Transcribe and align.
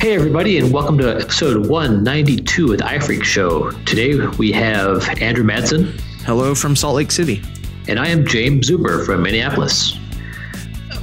Hey, 0.00 0.14
everybody, 0.14 0.58
and 0.58 0.72
welcome 0.72 0.96
to 0.98 1.10
episode 1.20 1.66
192 1.66 2.70
of 2.70 2.78
the 2.78 2.84
iPhreaks 2.84 3.24
Show. 3.24 3.72
Today 3.84 4.14
we 4.38 4.52
have 4.52 5.08
Andrew 5.20 5.42
Madsen. 5.42 6.00
Hello 6.24 6.54
from 6.54 6.76
Salt 6.76 6.94
Lake 6.94 7.10
City. 7.10 7.42
And 7.88 7.98
I 7.98 8.06
am 8.06 8.24
Jaim 8.24 8.60
Zuber 8.60 9.04
from 9.04 9.24
Minneapolis. 9.24 9.98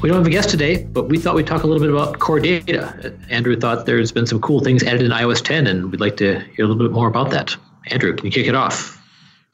We 0.01 0.07
don't 0.07 0.19
have 0.19 0.25
a 0.25 0.29
guest 0.29 0.49
today, 0.49 0.85
but 0.85 1.09
we 1.09 1.17
thought 1.17 1.35
we'd 1.35 1.45
talk 1.45 1.63
a 1.63 1.67
little 1.67 1.85
bit 1.85 1.93
about 1.93 2.19
core 2.19 2.39
data. 2.39 3.13
Andrew 3.29 3.57
thought 3.59 3.85
there's 3.85 4.13
been 4.13 4.25
some 4.25 4.39
cool 4.39 4.61
things 4.61 4.81
added 4.81 5.01
in 5.01 5.11
iOS 5.11 5.43
10, 5.43 5.67
and 5.67 5.91
we'd 5.91 5.99
like 5.99 6.15
to 6.15 6.39
hear 6.55 6.63
a 6.63 6.67
little 6.69 6.81
bit 6.81 6.93
more 6.93 7.09
about 7.09 7.31
that. 7.31 7.53
Andrew, 7.87 8.15
can 8.15 8.25
you 8.25 8.31
kick 8.31 8.47
it 8.47 8.55
off? 8.55 8.97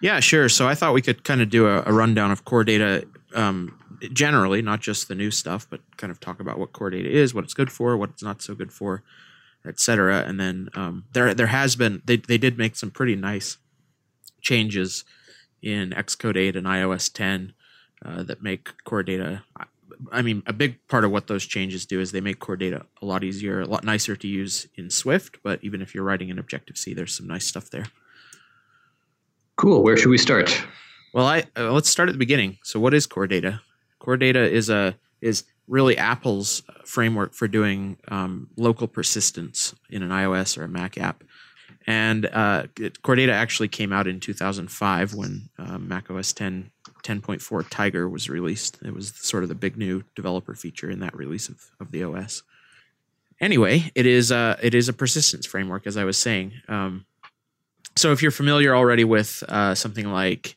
Yeah, 0.02 0.20
sure. 0.20 0.50
So 0.50 0.68
I 0.68 0.76
thought 0.76 0.94
we 0.94 1.02
could 1.02 1.24
kind 1.24 1.42
of 1.42 1.50
do 1.50 1.66
a, 1.66 1.82
a 1.88 1.92
rundown 1.92 2.30
of 2.30 2.46
core 2.46 2.64
data 2.64 3.08
um, 3.34 3.76
generally, 4.14 4.62
not 4.62 4.82
just 4.82 5.08
the 5.08 5.16
new 5.16 5.32
stuff, 5.32 5.66
but 5.68 5.82
kind 5.98 6.12
of 6.12 6.20
talk 6.20 6.40
about 6.40 6.60
what 6.60 6.74
core 6.74 6.92
data 6.92 7.10
is, 7.10 7.34
what 7.34 7.44
it's 7.44 7.56
good 7.56 7.72
for, 7.72 7.98
what 7.98 8.12
it's 8.12 8.22
not 8.22 8.44
so 8.44 8.54
good 8.54 8.72
for, 8.72 9.02
etc. 9.66 10.24
And 10.28 10.40
then 10.40 10.70
um, 10.74 11.06
there 11.14 11.34
there 11.34 11.48
has 11.48 11.76
been 11.76 12.02
they 12.06 12.18
they 12.18 12.38
did 12.38 12.58
make 12.58 12.76
some 12.76 12.92
pretty 12.92 13.16
nice 13.16 13.58
changes 14.42 15.04
in 15.62 15.92
Xcode 15.92 16.38
8 16.38 16.56
and 16.56 16.66
iOS 16.66 17.12
10 17.14 17.54
uh, 18.04 18.24
that 18.24 18.42
make 18.42 18.72
core 18.84 19.04
data. 19.04 19.44
I 20.12 20.24
mean, 20.24 20.42
a 20.48 20.54
big 20.54 20.80
part 20.88 21.06
of 21.06 21.12
what 21.12 21.28
those 21.28 21.46
changes 21.46 21.86
do 21.86 22.00
is 22.00 22.12
they 22.12 22.22
make 22.22 22.40
core 22.40 22.56
data 22.56 22.86
a 23.02 23.06
lot 23.06 23.24
easier, 23.24 23.62
a 23.62 23.66
lot 23.66 23.84
nicer 23.84 24.16
to 24.16 24.28
use 24.28 24.68
in 24.76 24.90
Swift. 24.90 25.38
But 25.44 25.60
even 25.64 25.82
if 25.82 25.94
you're 25.94 26.04
writing 26.04 26.30
in 26.30 26.40
Objective 26.40 26.78
C, 26.78 26.94
there's 26.94 27.16
some 27.16 27.28
nice 27.28 27.46
stuff 27.46 27.70
there. 27.70 27.86
Cool. 29.58 29.84
Where 29.84 29.96
should 29.98 30.10
we 30.10 30.18
start? 30.18 30.66
Well, 31.14 31.28
I 31.28 31.44
uh, 31.56 31.72
let's 31.72 31.90
start 31.90 32.10
at 32.10 32.14
the 32.14 32.20
beginning. 32.20 32.58
So, 32.64 32.80
what 32.80 32.94
is 32.94 33.06
core 33.06 33.28
data? 33.28 33.62
Core 34.00 34.18
data 34.18 34.50
is 34.50 34.70
a 34.70 34.96
is 35.22 35.44
really 35.72 35.98
Apple's 35.98 36.62
framework 36.86 37.34
for 37.34 37.48
doing 37.48 37.98
um, 38.10 38.50
local 38.58 38.88
persistence 38.88 39.74
in 39.90 40.04
an 40.04 40.10
iOS 40.10 40.58
or 40.58 40.64
a 40.64 40.68
Mac 40.68 40.98
app. 40.98 41.24
And 41.88 42.26
uh, 42.28 42.68
Data 42.76 43.32
actually 43.32 43.70
came 43.70 43.94
out 43.94 44.06
in 44.06 44.20
2005 44.20 45.14
when 45.14 45.50
uh, 45.58 45.80
Mac 45.80 46.12
OS 46.12 46.34
10 46.34 46.70
10.4 47.04 47.66
Tiger 47.70 48.08
was 48.08 48.30
released. 48.30 48.78
It 48.84 48.94
was 48.94 49.14
sort 49.16 49.42
of 49.42 49.50
the 49.50 49.56
big 49.56 49.76
new 49.76 50.04
developer 50.14 50.54
feature 50.54 50.92
in 50.92 51.00
that 51.00 51.16
release 51.16 51.50
of, 51.50 51.72
of 51.80 51.90
the 51.90 52.04
OS. 52.04 52.44
Anyway, 53.40 53.92
it 53.96 54.06
is 54.06 54.30
a, 54.30 54.60
it 54.62 54.76
is 54.76 54.88
a 54.88 54.94
persistence 54.94 55.48
framework, 55.48 55.88
as 55.88 55.98
I 55.98 56.04
was 56.04 56.18
saying. 56.18 56.54
Um, 56.68 57.06
so 57.96 58.12
if 58.12 58.22
you're 58.22 58.30
familiar 58.30 58.76
already 58.76 59.04
with 59.04 59.44
uh, 59.50 59.74
something 59.74 60.12
like 60.12 60.56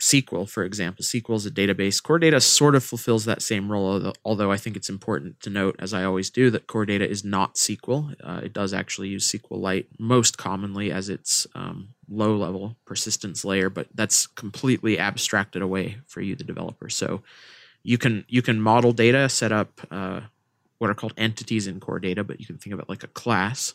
SQL, 0.00 0.48
for 0.48 0.62
example. 0.62 1.02
SQL 1.02 1.36
is 1.36 1.46
a 1.46 1.50
database. 1.50 2.02
Core 2.02 2.18
Data 2.18 2.40
sort 2.40 2.74
of 2.74 2.84
fulfills 2.84 3.24
that 3.24 3.40
same 3.40 3.72
role, 3.72 4.12
although 4.24 4.52
I 4.52 4.58
think 4.58 4.76
it's 4.76 4.90
important 4.90 5.40
to 5.40 5.50
note, 5.50 5.76
as 5.78 5.94
I 5.94 6.04
always 6.04 6.28
do, 6.28 6.50
that 6.50 6.66
Core 6.66 6.84
Data 6.84 7.08
is 7.08 7.24
not 7.24 7.54
SQL. 7.54 8.14
Uh, 8.22 8.40
it 8.44 8.52
does 8.52 8.74
actually 8.74 9.08
use 9.08 9.30
SQLite 9.30 9.86
most 9.98 10.36
commonly 10.36 10.92
as 10.92 11.08
its 11.08 11.46
um, 11.54 11.88
low 12.10 12.36
level 12.36 12.76
persistence 12.84 13.44
layer, 13.44 13.70
but 13.70 13.88
that's 13.94 14.26
completely 14.26 14.98
abstracted 14.98 15.62
away 15.62 15.98
for 16.06 16.20
you, 16.20 16.36
the 16.36 16.44
developer. 16.44 16.90
So 16.90 17.22
you 17.82 17.96
can 17.96 18.24
you 18.28 18.42
can 18.42 18.60
model 18.60 18.92
data, 18.92 19.28
set 19.30 19.52
up 19.52 19.80
uh, 19.90 20.20
what 20.78 20.90
are 20.90 20.94
called 20.94 21.14
entities 21.16 21.66
in 21.66 21.80
Core 21.80 22.00
Data, 22.00 22.22
but 22.22 22.38
you 22.38 22.44
can 22.44 22.58
think 22.58 22.74
of 22.74 22.80
it 22.80 22.88
like 22.88 23.02
a 23.02 23.08
class. 23.08 23.74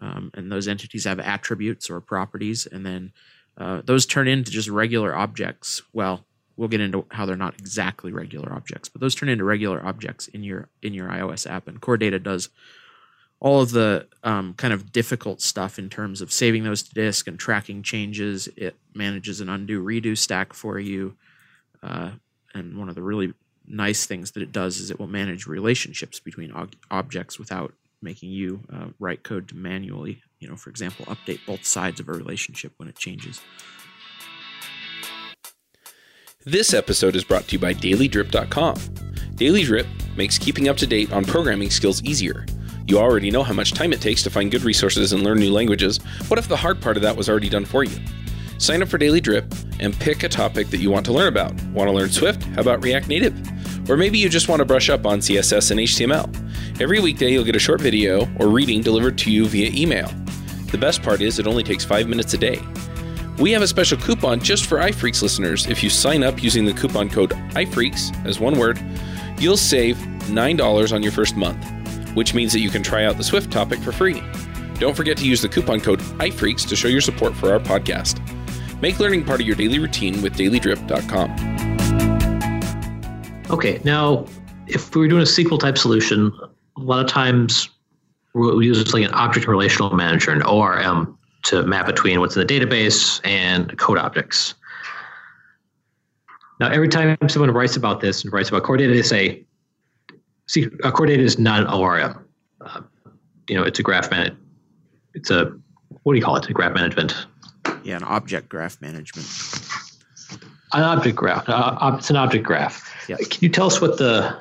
Um, 0.00 0.32
and 0.34 0.50
those 0.50 0.66
entities 0.66 1.04
have 1.04 1.20
attributes 1.20 1.88
or 1.88 2.00
properties, 2.00 2.66
and 2.66 2.84
then 2.84 3.12
uh, 3.56 3.82
those 3.84 4.06
turn 4.06 4.28
into 4.28 4.50
just 4.50 4.68
regular 4.68 5.14
objects. 5.14 5.82
Well, 5.92 6.24
we'll 6.56 6.68
get 6.68 6.80
into 6.80 7.06
how 7.10 7.26
they're 7.26 7.36
not 7.36 7.54
exactly 7.58 8.12
regular 8.12 8.52
objects, 8.52 8.88
but 8.88 9.00
those 9.00 9.14
turn 9.14 9.28
into 9.28 9.44
regular 9.44 9.84
objects 9.84 10.28
in 10.28 10.42
your 10.42 10.68
in 10.82 10.94
your 10.94 11.08
iOS 11.08 11.48
app. 11.48 11.68
And 11.68 11.80
Core 11.80 11.96
Data 11.96 12.18
does 12.18 12.48
all 13.40 13.60
of 13.60 13.72
the 13.72 14.06
um, 14.22 14.54
kind 14.54 14.72
of 14.72 14.92
difficult 14.92 15.42
stuff 15.42 15.78
in 15.78 15.90
terms 15.90 16.20
of 16.20 16.32
saving 16.32 16.64
those 16.64 16.82
to 16.82 16.94
disk 16.94 17.26
and 17.26 17.38
tracking 17.38 17.82
changes. 17.82 18.48
It 18.56 18.76
manages 18.94 19.40
an 19.40 19.48
undo 19.48 19.84
redo 19.84 20.16
stack 20.16 20.52
for 20.52 20.78
you. 20.78 21.16
Uh, 21.82 22.12
and 22.54 22.78
one 22.78 22.88
of 22.88 22.94
the 22.94 23.02
really 23.02 23.34
nice 23.66 24.06
things 24.06 24.30
that 24.32 24.42
it 24.42 24.52
does 24.52 24.78
is 24.78 24.90
it 24.90 24.98
will 24.98 25.06
manage 25.06 25.46
relationships 25.46 26.20
between 26.20 26.52
ob- 26.52 26.76
objects 26.90 27.38
without 27.38 27.74
making 28.04 28.30
you 28.30 28.60
uh, 28.72 28.86
write 29.00 29.24
code 29.24 29.48
to 29.48 29.56
manually 29.56 30.22
you 30.44 30.50
know, 30.50 30.56
for 30.56 30.68
example, 30.68 31.06
update 31.06 31.40
both 31.46 31.64
sides 31.64 32.00
of 32.00 32.08
a 32.08 32.12
relationship 32.12 32.74
when 32.76 32.86
it 32.86 32.98
changes. 32.98 33.40
This 36.44 36.74
episode 36.74 37.16
is 37.16 37.24
brought 37.24 37.48
to 37.48 37.52
you 37.52 37.58
by 37.58 37.72
dailydrip.com. 37.72 38.76
Daily 39.36 39.62
Drip 39.62 39.86
makes 40.18 40.36
keeping 40.36 40.68
up 40.68 40.76
to 40.76 40.86
date 40.86 41.10
on 41.14 41.24
programming 41.24 41.70
skills 41.70 42.02
easier. 42.02 42.44
You 42.86 42.98
already 42.98 43.30
know 43.30 43.42
how 43.42 43.54
much 43.54 43.72
time 43.72 43.94
it 43.94 44.02
takes 44.02 44.22
to 44.24 44.30
find 44.30 44.50
good 44.50 44.64
resources 44.64 45.14
and 45.14 45.22
learn 45.22 45.38
new 45.38 45.50
languages. 45.50 45.96
What 46.28 46.38
if 46.38 46.46
the 46.46 46.56
hard 46.56 46.82
part 46.82 46.98
of 46.98 47.02
that 47.02 47.16
was 47.16 47.30
already 47.30 47.48
done 47.48 47.64
for 47.64 47.82
you? 47.82 47.98
Sign 48.58 48.82
up 48.82 48.88
for 48.88 48.98
Daily 48.98 49.22
Drip 49.22 49.46
and 49.80 49.98
pick 49.98 50.22
a 50.22 50.28
topic 50.28 50.68
that 50.68 50.76
you 50.76 50.90
want 50.90 51.06
to 51.06 51.12
learn 51.12 51.28
about. 51.28 51.54
Want 51.68 51.88
to 51.88 51.92
learn 51.92 52.10
Swift? 52.10 52.42
How 52.42 52.60
about 52.60 52.84
React 52.84 53.08
Native? 53.08 53.90
Or 53.90 53.96
maybe 53.96 54.18
you 54.18 54.28
just 54.28 54.50
want 54.50 54.60
to 54.60 54.66
brush 54.66 54.90
up 54.90 55.06
on 55.06 55.20
CSS 55.20 55.70
and 55.70 55.80
HTML. 55.80 56.53
Every 56.80 56.98
weekday, 56.98 57.30
you'll 57.30 57.44
get 57.44 57.54
a 57.54 57.60
short 57.60 57.80
video 57.80 58.28
or 58.40 58.48
reading 58.48 58.82
delivered 58.82 59.16
to 59.18 59.30
you 59.30 59.46
via 59.46 59.70
email. 59.72 60.08
The 60.72 60.78
best 60.78 61.04
part 61.04 61.20
is 61.20 61.38
it 61.38 61.46
only 61.46 61.62
takes 61.62 61.84
five 61.84 62.08
minutes 62.08 62.34
a 62.34 62.38
day. 62.38 62.60
We 63.38 63.52
have 63.52 63.62
a 63.62 63.68
special 63.68 63.96
coupon 63.96 64.40
just 64.40 64.66
for 64.66 64.78
iPhreaks 64.78 65.22
listeners. 65.22 65.68
If 65.68 65.84
you 65.84 65.88
sign 65.90 66.24
up 66.24 66.42
using 66.42 66.64
the 66.64 66.72
coupon 66.72 67.08
code 67.08 67.30
iPhreaks 67.50 68.12
as 68.26 68.40
one 68.40 68.58
word, 68.58 68.84
you'll 69.38 69.56
save 69.56 69.96
$9 69.96 70.92
on 70.92 71.00
your 71.00 71.12
first 71.12 71.36
month, 71.36 71.64
which 72.16 72.34
means 72.34 72.52
that 72.52 72.58
you 72.58 72.70
can 72.70 72.82
try 72.82 73.04
out 73.04 73.18
the 73.18 73.24
Swift 73.24 73.52
topic 73.52 73.78
for 73.78 73.92
free. 73.92 74.20
Don't 74.80 74.96
forget 74.96 75.16
to 75.18 75.26
use 75.26 75.40
the 75.40 75.48
coupon 75.48 75.78
code 75.78 76.00
iPhreaks 76.18 76.66
to 76.68 76.74
show 76.74 76.88
your 76.88 77.00
support 77.00 77.36
for 77.36 77.52
our 77.52 77.60
podcast. 77.60 78.20
Make 78.82 78.98
learning 78.98 79.24
part 79.24 79.40
of 79.40 79.46
your 79.46 79.54
daily 79.54 79.78
routine 79.78 80.22
with 80.22 80.36
dailydrip.com. 80.36 81.30
Okay, 83.50 83.80
now 83.84 84.26
if 84.66 84.92
we 84.94 85.02
were 85.02 85.08
doing 85.08 85.22
a 85.22 85.24
SQL 85.24 85.60
type 85.60 85.78
solution, 85.78 86.32
a 86.76 86.80
lot 86.80 87.04
of 87.04 87.10
times 87.10 87.68
we 88.34 88.66
use 88.66 88.92
like 88.92 89.04
an 89.04 89.12
object 89.12 89.46
relational 89.46 89.94
manager, 89.94 90.32
an 90.32 90.42
ORM, 90.42 91.16
to 91.44 91.62
map 91.62 91.86
between 91.86 92.20
what's 92.20 92.36
in 92.36 92.46
the 92.46 92.52
database 92.52 93.20
and 93.24 93.76
code 93.78 93.98
objects. 93.98 94.54
Now, 96.58 96.70
every 96.70 96.88
time 96.88 97.16
someone 97.28 97.50
writes 97.50 97.76
about 97.76 98.00
this 98.00 98.24
and 98.24 98.32
writes 98.32 98.48
about 98.48 98.62
core 98.62 98.76
data, 98.76 98.92
they 98.92 99.02
say, 99.02 99.44
"See, 100.46 100.68
uh, 100.82 100.90
core 100.90 101.06
data 101.06 101.22
is 101.22 101.38
not 101.38 101.60
an 101.60 101.66
ORM. 101.66 102.24
Uh, 102.60 102.80
you 103.48 103.56
know, 103.56 103.62
it's 103.62 103.78
a 103.78 103.82
graph 103.82 104.10
man. 104.10 104.36
It's 105.14 105.30
a 105.30 105.52
what 106.02 106.12
do 106.12 106.18
you 106.18 106.24
call 106.24 106.36
it? 106.36 106.48
A 106.48 106.52
graph 106.52 106.74
management. 106.74 107.14
Yeah, 107.82 107.96
an 107.96 108.04
object 108.04 108.48
graph 108.48 108.80
management. 108.80 109.26
An 110.72 110.82
object 110.82 111.16
graph. 111.16 111.48
Uh, 111.48 111.96
it's 111.98 112.10
an 112.10 112.16
object 112.16 112.44
graph. 112.44 112.90
Yeah. 113.08 113.16
Can 113.16 113.38
you 113.40 113.48
tell 113.48 113.66
us 113.66 113.80
what 113.80 113.98
the 113.98 114.36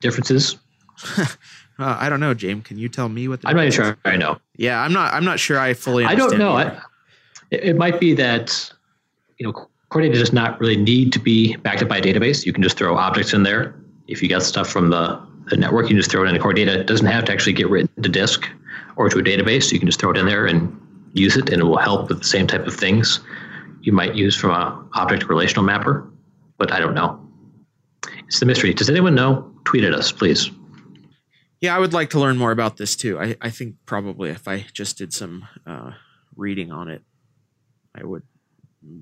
difference 0.00 0.30
is? 0.30 0.56
Uh, 1.78 1.96
I 1.98 2.08
don't 2.08 2.20
know, 2.20 2.34
James. 2.34 2.66
Can 2.66 2.78
you 2.78 2.88
tell 2.88 3.08
me 3.08 3.28
what? 3.28 3.40
I'm 3.44 3.56
not 3.56 3.72
sure. 3.72 3.96
I 4.04 4.16
know. 4.16 4.38
Yeah, 4.56 4.80
I'm 4.80 4.92
not. 4.92 5.14
I'm 5.14 5.24
not 5.24 5.38
sure. 5.38 5.58
I 5.58 5.74
fully. 5.74 6.04
I 6.04 6.14
don't 6.14 6.38
know. 6.38 6.56
I, 6.56 6.80
it 7.50 7.76
might 7.76 8.00
be 8.00 8.14
that 8.14 8.72
you 9.38 9.46
know 9.46 9.52
core 9.88 10.02
data 10.02 10.18
does 10.18 10.32
not 10.32 10.58
really 10.60 10.76
need 10.76 11.12
to 11.12 11.18
be 11.18 11.56
backed 11.56 11.82
up 11.82 11.88
by 11.88 11.98
a 11.98 12.02
database. 12.02 12.44
You 12.44 12.52
can 12.52 12.62
just 12.62 12.76
throw 12.76 12.96
objects 12.96 13.32
in 13.32 13.44
there. 13.44 13.74
If 14.08 14.22
you 14.22 14.28
got 14.28 14.42
stuff 14.42 14.68
from 14.68 14.90
the, 14.90 15.20
the 15.50 15.56
network, 15.56 15.84
you 15.84 15.88
can 15.88 15.96
just 15.98 16.10
throw 16.10 16.24
it 16.24 16.28
into 16.28 16.40
core 16.40 16.52
data. 16.52 16.80
It 16.80 16.86
doesn't 16.86 17.06
have 17.06 17.24
to 17.26 17.32
actually 17.32 17.52
get 17.52 17.68
written 17.68 18.02
to 18.02 18.08
disk 18.08 18.48
or 18.96 19.08
to 19.08 19.18
a 19.18 19.22
database. 19.22 19.72
You 19.72 19.78
can 19.78 19.86
just 19.86 20.00
throw 20.00 20.10
it 20.10 20.16
in 20.16 20.26
there 20.26 20.46
and 20.46 20.74
use 21.12 21.36
it, 21.36 21.48
and 21.50 21.62
it 21.62 21.64
will 21.64 21.78
help 21.78 22.08
with 22.08 22.18
the 22.18 22.24
same 22.24 22.46
type 22.46 22.66
of 22.66 22.74
things 22.74 23.20
you 23.82 23.92
might 23.92 24.14
use 24.14 24.34
from 24.34 24.50
a 24.50 24.84
object 24.94 25.28
relational 25.28 25.64
mapper. 25.64 26.06
But 26.58 26.72
I 26.72 26.80
don't 26.80 26.94
know. 26.94 27.24
It's 28.26 28.40
the 28.40 28.46
mystery. 28.46 28.74
Does 28.74 28.90
anyone 28.90 29.14
know? 29.14 29.50
Tweet 29.64 29.84
at 29.84 29.94
us, 29.94 30.10
please. 30.10 30.50
Yeah, 31.60 31.74
I 31.74 31.78
would 31.78 31.92
like 31.92 32.10
to 32.10 32.20
learn 32.20 32.38
more 32.38 32.52
about 32.52 32.76
this 32.76 32.94
too. 32.94 33.18
I, 33.18 33.36
I 33.40 33.50
think 33.50 33.76
probably 33.84 34.30
if 34.30 34.46
I 34.46 34.66
just 34.72 34.96
did 34.96 35.12
some 35.12 35.46
uh, 35.66 35.92
reading 36.36 36.70
on 36.70 36.88
it, 36.88 37.02
I 37.94 38.04
would 38.04 38.22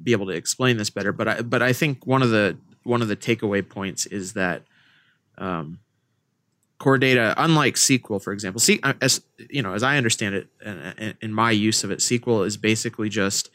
be 0.02 0.12
able 0.12 0.26
to 0.26 0.32
explain 0.32 0.78
this 0.78 0.90
better. 0.90 1.12
But 1.12 1.28
I 1.28 1.42
but 1.42 1.62
I 1.62 1.72
think 1.72 2.06
one 2.06 2.22
of 2.22 2.30
the 2.30 2.56
one 2.84 3.02
of 3.02 3.08
the 3.08 3.16
takeaway 3.16 3.68
points 3.68 4.06
is 4.06 4.32
that 4.32 4.62
um, 5.36 5.80
core 6.78 6.98
data, 6.98 7.34
unlike 7.36 7.74
SQL, 7.74 8.22
for 8.22 8.32
example, 8.32 8.62
uh, 8.82 8.94
as 9.00 9.20
you 9.50 9.62
know, 9.62 9.74
as 9.74 9.82
I 9.82 9.96
understand 9.96 10.34
it, 10.34 10.48
in, 10.64 11.14
in 11.20 11.32
my 11.32 11.50
use 11.50 11.84
of 11.84 11.90
it, 11.90 11.98
SQL 11.98 12.46
is 12.46 12.56
basically 12.56 13.08
just 13.08 13.50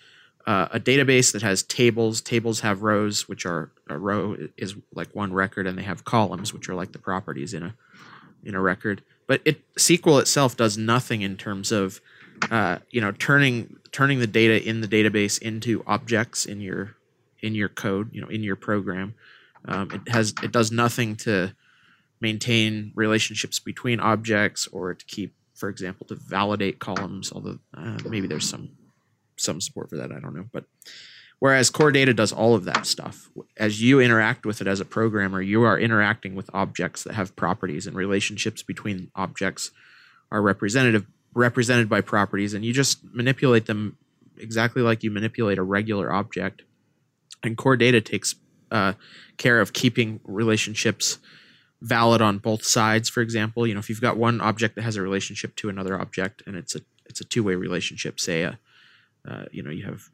uh, 0.47 0.67
a 0.71 0.79
database 0.79 1.31
that 1.33 1.41
has 1.41 1.63
tables. 1.63 2.21
Tables 2.21 2.61
have 2.61 2.81
rows, 2.81 3.27
which 3.27 3.45
are 3.45 3.71
a 3.89 3.97
row 3.97 4.37
is 4.57 4.75
like 4.93 5.13
one 5.15 5.33
record, 5.33 5.67
and 5.67 5.77
they 5.77 5.83
have 5.83 6.03
columns, 6.03 6.53
which 6.53 6.69
are 6.69 6.75
like 6.75 6.91
the 6.91 6.99
properties 6.99 7.53
in 7.53 7.63
a 7.63 7.75
in 8.43 8.55
a 8.55 8.61
record. 8.61 9.03
But 9.27 9.41
it 9.45 9.61
SQL 9.75 10.19
itself 10.19 10.57
does 10.57 10.77
nothing 10.77 11.21
in 11.21 11.37
terms 11.37 11.71
of 11.71 12.01
uh, 12.49 12.79
you 12.89 13.01
know 13.01 13.11
turning 13.11 13.77
turning 13.91 14.19
the 14.19 14.27
data 14.27 14.61
in 14.67 14.81
the 14.81 14.87
database 14.87 15.41
into 15.41 15.83
objects 15.87 16.45
in 16.45 16.61
your 16.61 16.95
in 17.41 17.55
your 17.55 17.69
code, 17.69 18.09
you 18.13 18.21
know, 18.21 18.27
in 18.27 18.43
your 18.43 18.55
program. 18.55 19.15
Um, 19.65 19.91
it 19.91 20.11
has 20.11 20.33
it 20.43 20.51
does 20.51 20.71
nothing 20.71 21.15
to 21.17 21.55
maintain 22.19 22.91
relationships 22.95 23.59
between 23.59 23.99
objects 23.99 24.67
or 24.67 24.93
to 24.93 25.05
keep 25.05 25.33
for 25.61 25.69
example, 25.69 26.07
to 26.07 26.15
validate 26.15 26.79
columns. 26.79 27.31
Although 27.31 27.59
uh, 27.77 27.99
maybe 28.05 28.25
there's 28.25 28.49
some 28.49 28.71
some 29.37 29.61
support 29.61 29.91
for 29.91 29.97
that. 29.97 30.11
I 30.11 30.19
don't 30.19 30.35
know, 30.35 30.49
but 30.51 30.65
whereas 31.41 31.71
core 31.71 31.91
data 31.91 32.13
does 32.13 32.31
all 32.31 32.53
of 32.53 32.65
that 32.65 32.85
stuff. 32.85 33.31
As 33.57 33.81
you 33.81 33.99
interact 33.99 34.45
with 34.45 34.61
it 34.61 34.67
as 34.67 34.79
a 34.79 34.85
programmer 34.85 35.41
you 35.41 35.63
are 35.63 35.77
interacting 35.77 36.35
with 36.35 36.49
objects 36.53 37.03
that 37.03 37.13
have 37.13 37.35
properties 37.35 37.87
and 37.87 37.95
relationships 37.95 38.61
between 38.61 39.09
objects 39.15 39.71
are 40.31 40.41
representative 40.41 41.05
represented 41.33 41.89
by 41.89 41.99
properties 41.99 42.53
and 42.53 42.63
you 42.63 42.71
just 42.71 43.03
manipulate 43.11 43.65
them 43.65 43.97
exactly 44.37 44.83
like 44.83 45.03
you 45.03 45.09
manipulate 45.09 45.57
a 45.57 45.63
regular 45.63 46.13
object. 46.13 46.61
And 47.43 47.57
core 47.57 47.75
data 47.75 48.01
takes 48.01 48.35
uh, 48.69 48.93
care 49.37 49.59
of 49.59 49.73
keeping 49.73 50.19
relationships 50.23 51.17
valid 51.81 52.21
on 52.21 52.37
both 52.37 52.63
sides. 52.63 53.09
For 53.09 53.21
example 53.21 53.65
you 53.65 53.73
know 53.73 53.79
if 53.79 53.89
you've 53.89 53.99
got 53.99 54.15
one 54.15 54.41
object 54.41 54.75
that 54.75 54.83
has 54.83 54.95
a 54.95 55.01
relationship 55.01 55.55
to 55.55 55.69
another 55.69 55.99
object 55.99 56.43
and 56.45 56.55
it's 56.55 56.75
a 56.75 56.81
it's 57.07 57.19
a 57.19 57.25
two-way 57.25 57.55
relationship 57.55 58.19
say 58.19 58.43
a 58.43 58.59
uh, 59.27 59.45
you 59.51 59.63
know 59.63 59.71
you 59.71 59.85
have 59.85 60.09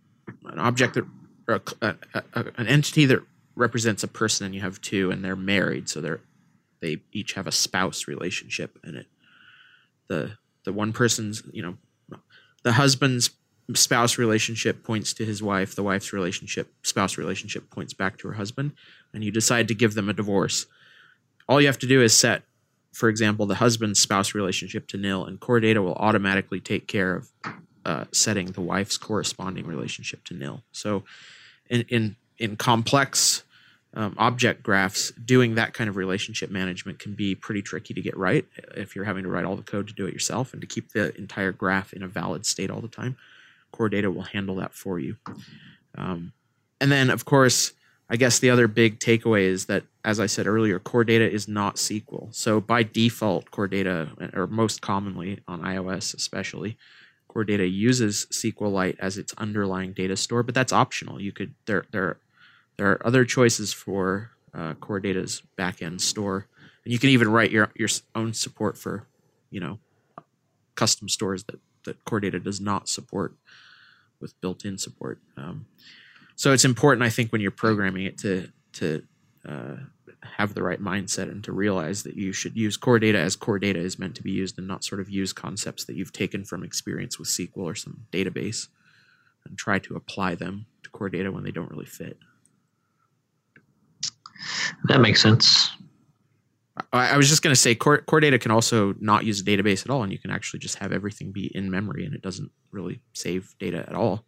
an 0.46 0.60
object 0.60 0.96
that 0.96 1.06
or 1.48 1.62
a, 1.82 1.96
a, 2.14 2.24
a, 2.34 2.46
an 2.58 2.68
entity 2.68 3.06
that 3.06 3.22
represents 3.56 4.04
a 4.04 4.08
person 4.08 4.46
and 4.46 4.54
you 4.54 4.62
have 4.62 4.80
two 4.82 5.10
and 5.10 5.24
they're 5.24 5.36
married 5.36 5.90
so 5.90 6.02
they're 6.02 6.22
they 6.80 6.98
each 7.12 7.34
have 7.34 7.48
a 7.48 7.52
spouse 7.52 8.08
relationship 8.08 8.78
and 8.84 8.96
it 8.98 9.08
the 10.08 10.38
the 10.64 10.74
one 10.74 10.94
person's 10.94 11.42
you 11.52 11.62
know 11.62 11.78
the 12.64 12.74
husband's 12.74 13.32
spouse 13.74 14.18
relationship 14.18 14.84
points 14.84 15.14
to 15.14 15.26
his 15.26 15.42
wife 15.42 15.76
the 15.76 15.84
wife's 15.84 16.14
relationship 16.14 16.72
spouse 16.84 17.18
relationship 17.18 17.70
points 17.70 17.94
back 17.94 18.18
to 18.18 18.28
her 18.28 18.36
husband 18.36 18.72
and 19.14 19.24
you 19.24 19.32
decide 19.32 19.68
to 19.68 19.74
give 19.74 19.96
them 19.96 20.08
a 20.08 20.14
divorce 20.14 20.68
all 21.50 21.60
you 21.60 21.68
have 21.68 21.80
to 21.80 21.88
do 21.88 22.02
is 22.02 22.16
set 22.16 22.44
for 22.94 23.10
example 23.10 23.46
the 23.46 23.56
husband's 23.56 24.00
spouse 24.00 24.36
relationship 24.36 24.88
to 24.88 24.98
nil 24.98 25.26
and 25.26 25.40
core 25.40 25.60
data 25.60 25.82
will 25.82 25.96
automatically 25.96 26.60
take 26.60 26.88
care 26.88 27.16
of 27.16 27.30
uh, 27.88 28.04
setting 28.12 28.48
the 28.48 28.60
wife's 28.60 28.98
corresponding 28.98 29.66
relationship 29.66 30.22
to 30.26 30.34
nil. 30.34 30.62
So, 30.74 31.06
in 31.70 31.86
in, 31.90 32.16
in 32.38 32.56
complex 32.56 33.44
um, 33.94 34.14
object 34.18 34.62
graphs, 34.62 35.12
doing 35.12 35.56
that 35.56 35.74
kind 35.74 35.90
of 35.90 35.96
relationship 35.96 36.52
management 36.52 37.00
can 37.00 37.14
be 37.14 37.34
pretty 37.34 37.64
tricky 37.64 37.94
to 37.96 38.02
get 38.02 38.16
right 38.16 38.46
if 38.76 38.96
you're 38.96 39.06
having 39.06 39.24
to 39.24 39.30
write 39.30 39.44
all 39.44 39.56
the 39.56 39.64
code 39.64 39.88
to 39.88 39.94
do 39.94 40.06
it 40.06 40.14
yourself 40.14 40.54
and 40.54 40.62
to 40.62 40.68
keep 40.68 40.92
the 40.92 41.18
entire 41.18 41.52
graph 41.52 41.94
in 41.94 42.04
a 42.04 42.08
valid 42.08 42.46
state 42.46 42.70
all 42.70 42.80
the 42.80 42.88
time. 42.88 43.18
Core 43.72 43.90
data 43.90 44.12
will 44.12 44.24
handle 44.24 44.56
that 44.58 44.74
for 44.74 45.00
you. 45.00 45.16
Um, 45.98 46.34
and 46.80 46.92
then, 46.92 47.10
of 47.10 47.26
course, 47.26 47.74
I 48.10 48.18
guess 48.18 48.40
the 48.40 48.50
other 48.50 48.68
big 48.68 49.00
takeaway 49.00 49.42
is 49.42 49.66
that, 49.66 49.84
as 50.06 50.20
I 50.20 50.28
said 50.28 50.48
earlier, 50.48 50.80
core 50.80 51.04
data 51.04 51.30
is 51.30 51.48
not 51.48 51.76
SQL. 51.76 52.34
So 52.34 52.62
by 52.62 52.84
default, 52.84 53.52
core 53.52 53.68
data, 53.68 54.10
or 54.34 54.48
most 54.48 54.82
commonly 54.82 55.40
on 55.48 55.62
iOS 55.62 56.14
especially, 56.14 56.78
Core 57.38 57.44
Data 57.44 57.68
uses 57.68 58.26
SQLite 58.32 58.96
as 58.98 59.20
its 59.20 59.32
underlying 59.38 59.94
data 59.94 60.18
store, 60.18 60.42
but 60.42 60.56
that's 60.56 60.74
optional. 60.74 61.22
You 61.22 61.32
could 61.32 61.54
there 61.68 61.86
there 61.92 62.18
there 62.78 62.90
are 62.90 63.06
other 63.06 63.26
choices 63.26 63.72
for 63.72 64.32
uh, 64.56 64.74
Core 64.74 65.00
Data's 65.00 65.44
backend 65.56 66.02
store, 66.02 66.48
and 66.84 66.92
you 66.92 66.98
can 66.98 67.12
even 67.12 67.30
write 67.30 67.52
your 67.52 67.70
your 67.76 67.90
own 68.16 68.34
support 68.34 68.76
for 68.76 69.06
you 69.52 69.60
know 69.60 69.78
custom 70.74 71.08
stores 71.08 71.44
that 71.44 71.60
that 71.84 72.04
Core 72.06 72.22
Data 72.22 72.40
does 72.40 72.60
not 72.60 72.90
support 72.90 73.36
with 74.20 74.34
built-in 74.42 74.80
support. 74.80 75.20
Um, 75.38 75.68
so 76.36 76.54
it's 76.54 76.66
important, 76.66 77.04
I 77.04 77.10
think, 77.10 77.32
when 77.32 77.40
you're 77.40 77.52
programming 77.52 78.08
it 78.08 78.18
to 78.18 78.52
to 78.74 79.04
uh, 79.48 79.76
have 80.24 80.54
the 80.54 80.64
right 80.64 80.82
mindset 80.82 81.32
and 81.32 81.44
to 81.44 81.52
realize 81.52 82.04
that 82.04 82.16
you 82.16 82.34
should 82.34 82.56
use 82.56 82.76
core 82.78 83.00
data 83.00 83.20
as 83.20 83.36
core 83.36 83.60
data 83.60 83.80
is 83.80 84.00
meant 84.00 84.16
to 84.16 84.24
be 84.24 84.32
used 84.32 84.58
and 84.58 84.68
not 84.68 84.84
sort 84.84 85.00
of 85.00 85.10
use 85.10 85.32
concepts 85.32 85.86
that 85.86 85.96
you've 85.96 86.14
taken 86.14 86.44
from 86.44 86.64
experience 86.64 87.20
with 87.20 87.28
SQL 87.28 87.58
or 87.58 87.76
some 87.76 88.08
database 88.12 88.68
and 89.46 89.58
try 89.58 89.80
to 89.80 89.96
apply 89.96 90.36
them 90.36 90.66
to 90.84 90.90
core 90.90 91.10
data 91.10 91.32
when 91.32 91.44
they 91.44 91.52
don't 91.52 91.70
really 91.70 91.86
fit. 91.86 92.18
That 94.86 95.02
makes 95.02 95.22
sense. 95.22 95.72
I, 96.94 97.10
I 97.10 97.18
was 97.18 97.30
just 97.30 97.42
going 97.42 97.54
to 97.54 97.60
say 97.60 97.76
core, 97.76 98.00
core 98.00 98.20
data 98.20 98.40
can 98.40 98.52
also 98.52 98.96
not 99.00 99.26
use 99.26 99.42
a 99.42 99.44
database 99.44 99.86
at 99.86 99.90
all, 99.90 100.04
and 100.04 100.12
you 100.12 100.20
can 100.20 100.32
actually 100.32 100.60
just 100.60 100.78
have 100.80 100.92
everything 100.92 101.32
be 101.32 101.52
in 101.56 101.72
memory, 101.72 102.06
and 102.06 102.14
it 102.14 102.22
doesn't 102.22 102.52
really 102.72 103.02
save 103.14 103.56
data 103.60 103.86
at 103.88 103.96
all. 103.96 104.26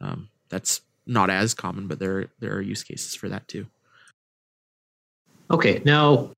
Um, 0.00 0.28
that's 0.48 0.82
not 1.06 1.30
as 1.30 1.54
common, 1.54 1.88
but 1.88 1.98
there 1.98 2.28
there 2.38 2.54
are 2.54 2.60
use 2.60 2.82
cases 2.82 3.14
for 3.14 3.28
that 3.28 3.48
too. 3.48 3.66
Okay, 5.50 5.82
now, 5.84 6.30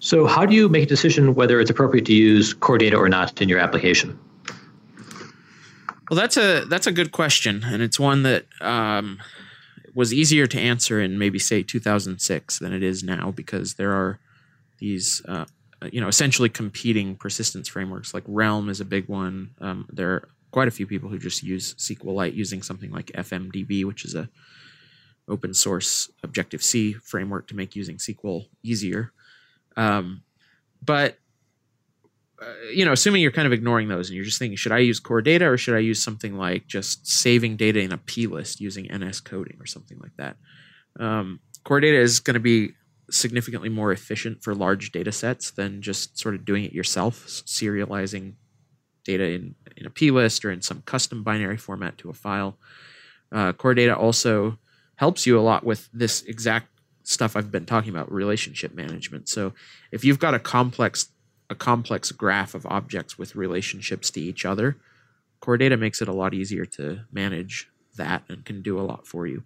so 0.00 0.26
how 0.26 0.44
do 0.44 0.54
you 0.54 0.68
make 0.68 0.84
a 0.84 0.86
decision 0.86 1.34
whether 1.34 1.60
it's 1.60 1.70
appropriate 1.70 2.04
to 2.06 2.14
use 2.14 2.52
core 2.52 2.78
data 2.78 2.96
or 2.96 3.08
not 3.08 3.40
in 3.40 3.48
your 3.48 3.60
application? 3.60 4.18
Well, 6.10 6.18
that's 6.18 6.36
a 6.36 6.64
that's 6.64 6.86
a 6.86 6.92
good 6.92 7.12
question, 7.12 7.64
and 7.64 7.82
it's 7.82 8.00
one 8.00 8.22
that 8.22 8.46
um, 8.60 9.18
was 9.94 10.12
easier 10.12 10.46
to 10.46 10.58
answer 10.58 11.00
in 11.00 11.18
maybe 11.18 11.38
say 11.38 11.62
2006 11.62 12.58
than 12.58 12.72
it 12.72 12.82
is 12.82 13.04
now 13.04 13.30
because 13.30 13.74
there 13.74 13.92
are 13.92 14.18
these 14.78 15.22
uh, 15.28 15.44
you 15.92 16.00
know 16.00 16.08
essentially 16.08 16.48
competing 16.48 17.14
persistence 17.14 17.68
frameworks. 17.68 18.14
Like 18.14 18.24
Realm 18.26 18.68
is 18.70 18.80
a 18.80 18.86
big 18.86 19.06
one. 19.08 19.50
Um, 19.60 19.86
there 19.92 20.10
are 20.10 20.28
quite 20.50 20.66
a 20.66 20.70
few 20.70 20.86
people 20.86 21.10
who 21.10 21.18
just 21.18 21.42
use 21.42 21.74
SQLite 21.74 22.34
using 22.34 22.62
something 22.62 22.90
like 22.90 23.06
FMDB, 23.08 23.84
which 23.84 24.04
is 24.04 24.14
a 24.14 24.30
open 25.28 25.54
source 25.54 26.10
Objective 26.22 26.62
C 26.62 26.94
framework 26.94 27.46
to 27.48 27.56
make 27.56 27.76
using 27.76 27.96
SQL 27.96 28.48
easier. 28.62 29.12
Um, 29.76 30.22
but 30.82 31.18
uh, 32.40 32.46
you 32.72 32.84
know, 32.84 32.92
assuming 32.92 33.20
you're 33.20 33.32
kind 33.32 33.46
of 33.46 33.52
ignoring 33.52 33.88
those 33.88 34.08
and 34.08 34.16
you're 34.16 34.24
just 34.24 34.38
thinking, 34.38 34.56
should 34.56 34.72
I 34.72 34.78
use 34.78 35.00
core 35.00 35.22
data 35.22 35.46
or 35.48 35.56
should 35.56 35.74
I 35.74 35.80
use 35.80 36.02
something 36.02 36.36
like 36.36 36.66
just 36.66 37.06
saving 37.06 37.56
data 37.56 37.80
in 37.80 37.92
a 37.92 37.98
plist 37.98 38.60
using 38.60 38.88
NS 38.94 39.20
coding 39.20 39.56
or 39.60 39.66
something 39.66 39.98
like 39.98 40.16
that? 40.18 40.36
Um, 41.00 41.40
core 41.64 41.80
data 41.80 41.98
is 41.98 42.20
going 42.20 42.34
to 42.34 42.40
be 42.40 42.72
significantly 43.10 43.68
more 43.68 43.90
efficient 43.90 44.42
for 44.42 44.54
large 44.54 44.92
data 44.92 45.10
sets 45.10 45.50
than 45.50 45.82
just 45.82 46.18
sort 46.18 46.34
of 46.34 46.44
doing 46.44 46.64
it 46.64 46.72
yourself, 46.72 47.26
serializing 47.26 48.34
data 49.04 49.24
in, 49.24 49.54
in 49.76 49.86
a 49.86 49.90
plist 49.90 50.44
or 50.44 50.52
in 50.52 50.62
some 50.62 50.82
custom 50.82 51.24
binary 51.24 51.56
format 51.56 51.98
to 51.98 52.10
a 52.10 52.14
file. 52.14 52.58
Uh, 53.32 53.52
core 53.52 53.74
data 53.74 53.96
also 53.96 54.58
helps 54.98 55.26
you 55.26 55.38
a 55.38 55.40
lot 55.40 55.64
with 55.64 55.88
this 55.92 56.22
exact 56.22 56.68
stuff 57.04 57.36
I've 57.36 57.50
been 57.50 57.66
talking 57.66 57.90
about, 57.90 58.12
relationship 58.12 58.74
management. 58.74 59.28
So 59.28 59.54
if 59.90 60.04
you've 60.04 60.18
got 60.18 60.34
a 60.34 60.38
complex 60.38 61.08
a 61.50 61.54
complex 61.54 62.12
graph 62.12 62.54
of 62.54 62.66
objects 62.66 63.16
with 63.16 63.34
relationships 63.34 64.10
to 64.10 64.20
each 64.20 64.44
other, 64.44 64.76
core 65.40 65.56
data 65.56 65.78
makes 65.78 66.02
it 66.02 66.08
a 66.08 66.12
lot 66.12 66.34
easier 66.34 66.66
to 66.66 67.00
manage 67.10 67.70
that 67.96 68.22
and 68.28 68.44
can 68.44 68.60
do 68.60 68.78
a 68.78 68.82
lot 68.82 69.06
for 69.06 69.26
you. 69.26 69.44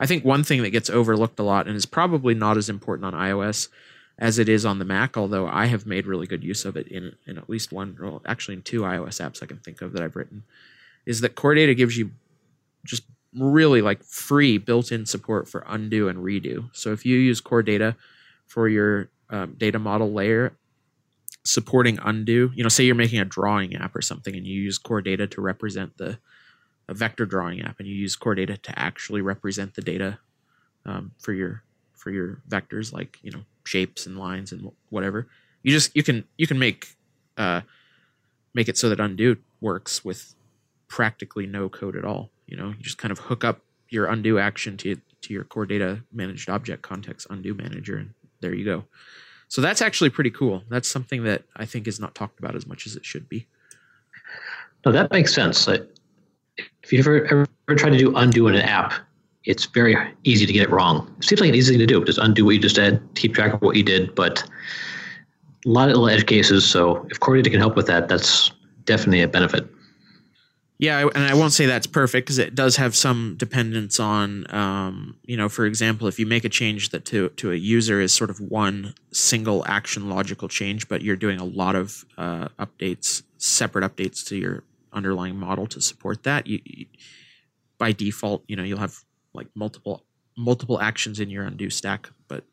I 0.00 0.06
think 0.06 0.24
one 0.24 0.42
thing 0.42 0.62
that 0.62 0.70
gets 0.70 0.90
overlooked 0.90 1.38
a 1.38 1.44
lot 1.44 1.68
and 1.68 1.76
is 1.76 1.86
probably 1.86 2.34
not 2.34 2.56
as 2.56 2.68
important 2.68 3.06
on 3.06 3.12
iOS 3.12 3.68
as 4.18 4.40
it 4.40 4.48
is 4.48 4.64
on 4.64 4.80
the 4.80 4.84
Mac, 4.84 5.16
although 5.16 5.46
I 5.46 5.66
have 5.66 5.86
made 5.86 6.06
really 6.06 6.26
good 6.26 6.42
use 6.42 6.64
of 6.64 6.76
it 6.76 6.88
in, 6.88 7.14
in 7.26 7.38
at 7.38 7.48
least 7.48 7.72
one, 7.72 7.96
well, 8.00 8.20
actually 8.26 8.54
in 8.54 8.62
two 8.62 8.80
iOS 8.80 9.20
apps 9.20 9.42
I 9.42 9.46
can 9.46 9.58
think 9.58 9.80
of 9.80 9.92
that 9.92 10.02
I've 10.02 10.16
written, 10.16 10.42
is 11.06 11.20
that 11.20 11.36
core 11.36 11.54
data 11.54 11.74
gives 11.74 11.96
you 11.96 12.10
really 13.36 13.82
like 13.82 14.02
free 14.04 14.58
built-in 14.58 15.06
support 15.06 15.48
for 15.48 15.64
undo 15.66 16.08
and 16.08 16.18
redo. 16.18 16.68
So 16.72 16.92
if 16.92 17.04
you 17.04 17.16
use 17.16 17.40
core 17.40 17.62
data 17.62 17.96
for 18.46 18.68
your 18.68 19.08
um, 19.30 19.54
data 19.58 19.78
model 19.78 20.12
layer, 20.12 20.56
supporting 21.44 21.98
undo, 22.02 22.50
you 22.54 22.62
know, 22.62 22.68
say 22.68 22.84
you're 22.84 22.94
making 22.94 23.20
a 23.20 23.24
drawing 23.24 23.74
app 23.76 23.94
or 23.94 24.02
something 24.02 24.34
and 24.34 24.46
you 24.46 24.60
use 24.60 24.78
core 24.78 25.02
data 25.02 25.26
to 25.26 25.40
represent 25.40 25.96
the 25.98 26.18
a 26.88 26.94
vector 26.94 27.24
drawing 27.24 27.62
app 27.62 27.78
and 27.78 27.88
you 27.88 27.94
use 27.94 28.16
core 28.16 28.34
data 28.34 28.56
to 28.58 28.78
actually 28.78 29.22
represent 29.22 29.74
the 29.74 29.82
data 29.82 30.18
um, 30.84 31.12
for 31.18 31.32
your 31.32 31.62
for 31.94 32.10
your 32.10 32.42
vectors 32.48 32.92
like 32.92 33.18
you 33.22 33.30
know 33.30 33.40
shapes 33.64 34.06
and 34.06 34.18
lines 34.18 34.52
and 34.52 34.70
whatever 34.90 35.26
you 35.62 35.72
just 35.72 35.94
you 35.96 36.02
can 36.02 36.24
you 36.36 36.46
can 36.46 36.58
make 36.58 36.96
uh, 37.38 37.62
make 38.52 38.68
it 38.68 38.76
so 38.76 38.88
that 38.88 39.00
undo 39.00 39.36
works 39.60 40.04
with 40.04 40.34
practically 40.88 41.46
no 41.46 41.68
code 41.68 41.96
at 41.96 42.04
all 42.04 42.30
you 42.46 42.56
know, 42.56 42.68
you 42.68 42.82
just 42.82 42.98
kind 42.98 43.12
of 43.12 43.18
hook 43.18 43.44
up 43.44 43.60
your 43.88 44.06
undo 44.06 44.38
action 44.38 44.76
to 44.78 44.96
to 45.22 45.32
your 45.32 45.44
core 45.44 45.66
data 45.66 46.00
managed 46.12 46.48
object 46.48 46.82
context 46.82 47.26
undo 47.30 47.54
manager, 47.54 47.96
and 47.96 48.14
there 48.40 48.54
you 48.54 48.64
go. 48.64 48.84
So 49.48 49.60
that's 49.60 49.82
actually 49.82 50.10
pretty 50.10 50.30
cool. 50.30 50.62
That's 50.68 50.90
something 50.90 51.24
that 51.24 51.44
I 51.56 51.64
think 51.64 51.86
is 51.86 52.00
not 52.00 52.14
talked 52.14 52.38
about 52.38 52.56
as 52.56 52.66
much 52.66 52.86
as 52.86 52.96
it 52.96 53.04
should 53.04 53.28
be. 53.28 53.46
No, 54.84 54.92
that 54.92 55.10
makes 55.12 55.32
sense. 55.32 55.66
If 55.66 56.92
you 56.92 56.98
ever 56.98 57.24
ever 57.24 57.46
try 57.76 57.90
to 57.90 57.98
do 57.98 58.14
undo 58.16 58.48
in 58.48 58.54
an 58.54 58.62
app, 58.62 58.94
it's 59.44 59.66
very 59.66 59.96
easy 60.24 60.46
to 60.46 60.52
get 60.52 60.62
it 60.62 60.70
wrong. 60.70 61.14
It 61.18 61.24
seems 61.24 61.40
like 61.40 61.50
an 61.50 61.54
easy 61.54 61.72
thing 61.72 61.80
to 61.80 61.86
do. 61.86 62.04
Just 62.04 62.18
undo 62.18 62.44
what 62.44 62.52
you 62.52 62.60
just 62.60 62.76
did, 62.76 63.00
keep 63.14 63.34
track 63.34 63.52
of 63.52 63.62
what 63.62 63.76
you 63.76 63.82
did, 63.82 64.14
but 64.14 64.42
a 65.66 65.68
lot 65.68 65.88
of 65.88 65.96
little 65.96 66.08
edge 66.08 66.26
cases. 66.26 66.64
So 66.64 67.06
if 67.10 67.20
Core 67.20 67.36
Data 67.36 67.50
can 67.50 67.60
help 67.60 67.76
with 67.76 67.86
that, 67.86 68.08
that's 68.08 68.50
definitely 68.84 69.22
a 69.22 69.28
benefit. 69.28 69.66
Yeah, 70.78 71.08
and 71.14 71.24
I 71.24 71.34
won't 71.34 71.52
say 71.52 71.66
that's 71.66 71.86
perfect 71.86 72.26
because 72.26 72.38
it 72.38 72.54
does 72.54 72.76
have 72.76 72.96
some 72.96 73.36
dependence 73.38 74.00
on, 74.00 74.52
um, 74.52 75.16
you 75.24 75.36
know, 75.36 75.48
for 75.48 75.66
example, 75.66 76.08
if 76.08 76.18
you 76.18 76.26
make 76.26 76.44
a 76.44 76.48
change 76.48 76.88
that 76.90 77.04
to 77.06 77.28
to 77.30 77.52
a 77.52 77.54
user 77.54 78.00
is 78.00 78.12
sort 78.12 78.28
of 78.28 78.40
one 78.40 78.94
single 79.12 79.64
action 79.66 80.08
logical 80.08 80.48
change, 80.48 80.88
but 80.88 81.00
you're 81.00 81.16
doing 81.16 81.38
a 81.38 81.44
lot 81.44 81.76
of 81.76 82.04
uh, 82.18 82.48
updates, 82.58 83.22
separate 83.38 83.84
updates 83.84 84.26
to 84.26 84.36
your 84.36 84.64
underlying 84.92 85.36
model 85.36 85.66
to 85.68 85.80
support 85.80 86.24
that, 86.24 86.46
you, 86.48 86.60
you, 86.64 86.86
by 87.78 87.92
default, 87.92 88.42
you 88.48 88.56
know, 88.56 88.64
you'll 88.64 88.78
have 88.78 89.04
like 89.32 89.46
multiple 89.54 90.04
multiple 90.36 90.80
actions 90.80 91.20
in 91.20 91.30
your 91.30 91.44
undo 91.44 91.70
stack, 91.70 92.10
but 92.26 92.44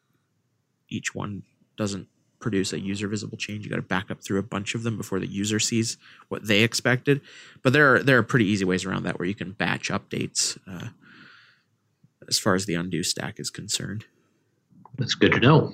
each 0.89 1.15
one 1.15 1.41
doesn't 1.75 2.07
produce 2.41 2.73
a 2.73 2.79
user 2.79 3.07
visible 3.07 3.37
change. 3.37 3.63
You 3.63 3.69
got 3.69 3.77
to 3.77 3.81
back 3.81 4.11
up 4.11 4.21
through 4.21 4.39
a 4.39 4.43
bunch 4.43 4.75
of 4.75 4.83
them 4.83 4.97
before 4.97 5.19
the 5.19 5.27
user 5.27 5.59
sees 5.59 5.97
what 6.27 6.45
they 6.47 6.63
expected. 6.63 7.21
But 7.61 7.73
there 7.73 7.95
are 7.95 8.03
there 8.03 8.17
are 8.17 8.23
pretty 8.23 8.45
easy 8.45 8.65
ways 8.65 8.83
around 8.85 9.03
that 9.03 9.19
where 9.19 9.27
you 9.27 9.35
can 9.35 9.51
batch 9.51 9.89
updates 9.89 10.57
uh, 10.67 10.89
as 12.27 12.39
far 12.39 12.55
as 12.55 12.65
the 12.65 12.75
undo 12.75 13.03
stack 13.03 13.39
is 13.39 13.49
concerned. 13.49 14.05
That's 14.97 15.15
good 15.15 15.31
to 15.33 15.39
know. 15.39 15.73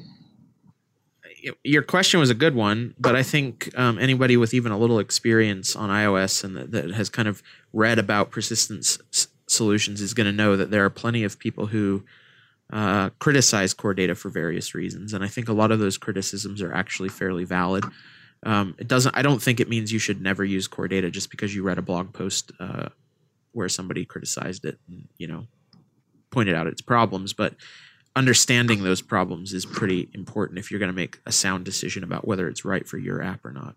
Your 1.63 1.83
question 1.83 2.19
was 2.19 2.29
a 2.29 2.35
good 2.35 2.55
one, 2.55 2.93
but 2.99 3.15
I 3.15 3.23
think 3.23 3.69
um, 3.77 3.99
anybody 3.99 4.35
with 4.37 4.53
even 4.53 4.71
a 4.71 4.77
little 4.77 4.99
experience 4.99 5.75
on 5.75 5.89
iOS 5.89 6.43
and 6.43 6.57
that, 6.57 6.71
that 6.71 6.91
has 6.91 7.09
kind 7.09 7.27
of 7.27 7.41
read 7.71 7.99
about 7.99 8.31
persistence 8.31 8.99
s- 9.13 9.27
solutions 9.45 10.01
is 10.01 10.13
going 10.13 10.25
to 10.25 10.33
know 10.33 10.57
that 10.57 10.71
there 10.71 10.83
are 10.83 10.89
plenty 10.89 11.23
of 11.23 11.39
people 11.39 11.67
who 11.67 12.03
uh, 12.71 13.09
criticize 13.19 13.73
core 13.73 13.93
data 13.93 14.15
for 14.15 14.29
various 14.29 14.75
reasons, 14.75 15.13
and 15.13 15.23
I 15.23 15.27
think 15.27 15.49
a 15.49 15.53
lot 15.53 15.71
of 15.71 15.79
those 15.79 15.97
criticisms 15.97 16.61
are 16.61 16.73
actually 16.73 17.09
fairly 17.09 17.45
valid. 17.45 17.85
Um, 18.45 18.75
it 18.77 18.87
doesn't. 18.87 19.17
I 19.17 19.21
don't 19.21 19.41
think 19.41 19.59
it 19.59 19.69
means 19.69 19.91
you 19.91 19.99
should 19.99 20.21
never 20.21 20.45
use 20.45 20.67
core 20.67 20.87
data 20.87 21.09
just 21.09 21.31
because 21.31 21.55
you 21.55 21.63
read 21.63 21.77
a 21.77 21.81
blog 21.81 22.13
post 22.13 22.51
uh, 22.59 22.89
where 23.53 23.69
somebody 23.69 24.05
criticized 24.05 24.65
it, 24.65 24.77
and, 24.87 25.07
you 25.17 25.27
know, 25.27 25.47
pointed 26.29 26.55
out 26.55 26.67
its 26.67 26.81
problems. 26.81 27.33
But 27.33 27.55
understanding 28.15 28.83
those 28.83 29.01
problems 29.01 29.53
is 29.53 29.65
pretty 29.65 30.09
important 30.13 30.59
if 30.59 30.69
you're 30.69 30.79
going 30.79 30.91
to 30.91 30.95
make 30.95 31.19
a 31.25 31.31
sound 31.31 31.65
decision 31.65 32.03
about 32.03 32.27
whether 32.27 32.47
it's 32.47 32.65
right 32.65 32.87
for 32.87 32.97
your 32.97 33.21
app 33.21 33.45
or 33.45 33.51
not. 33.51 33.75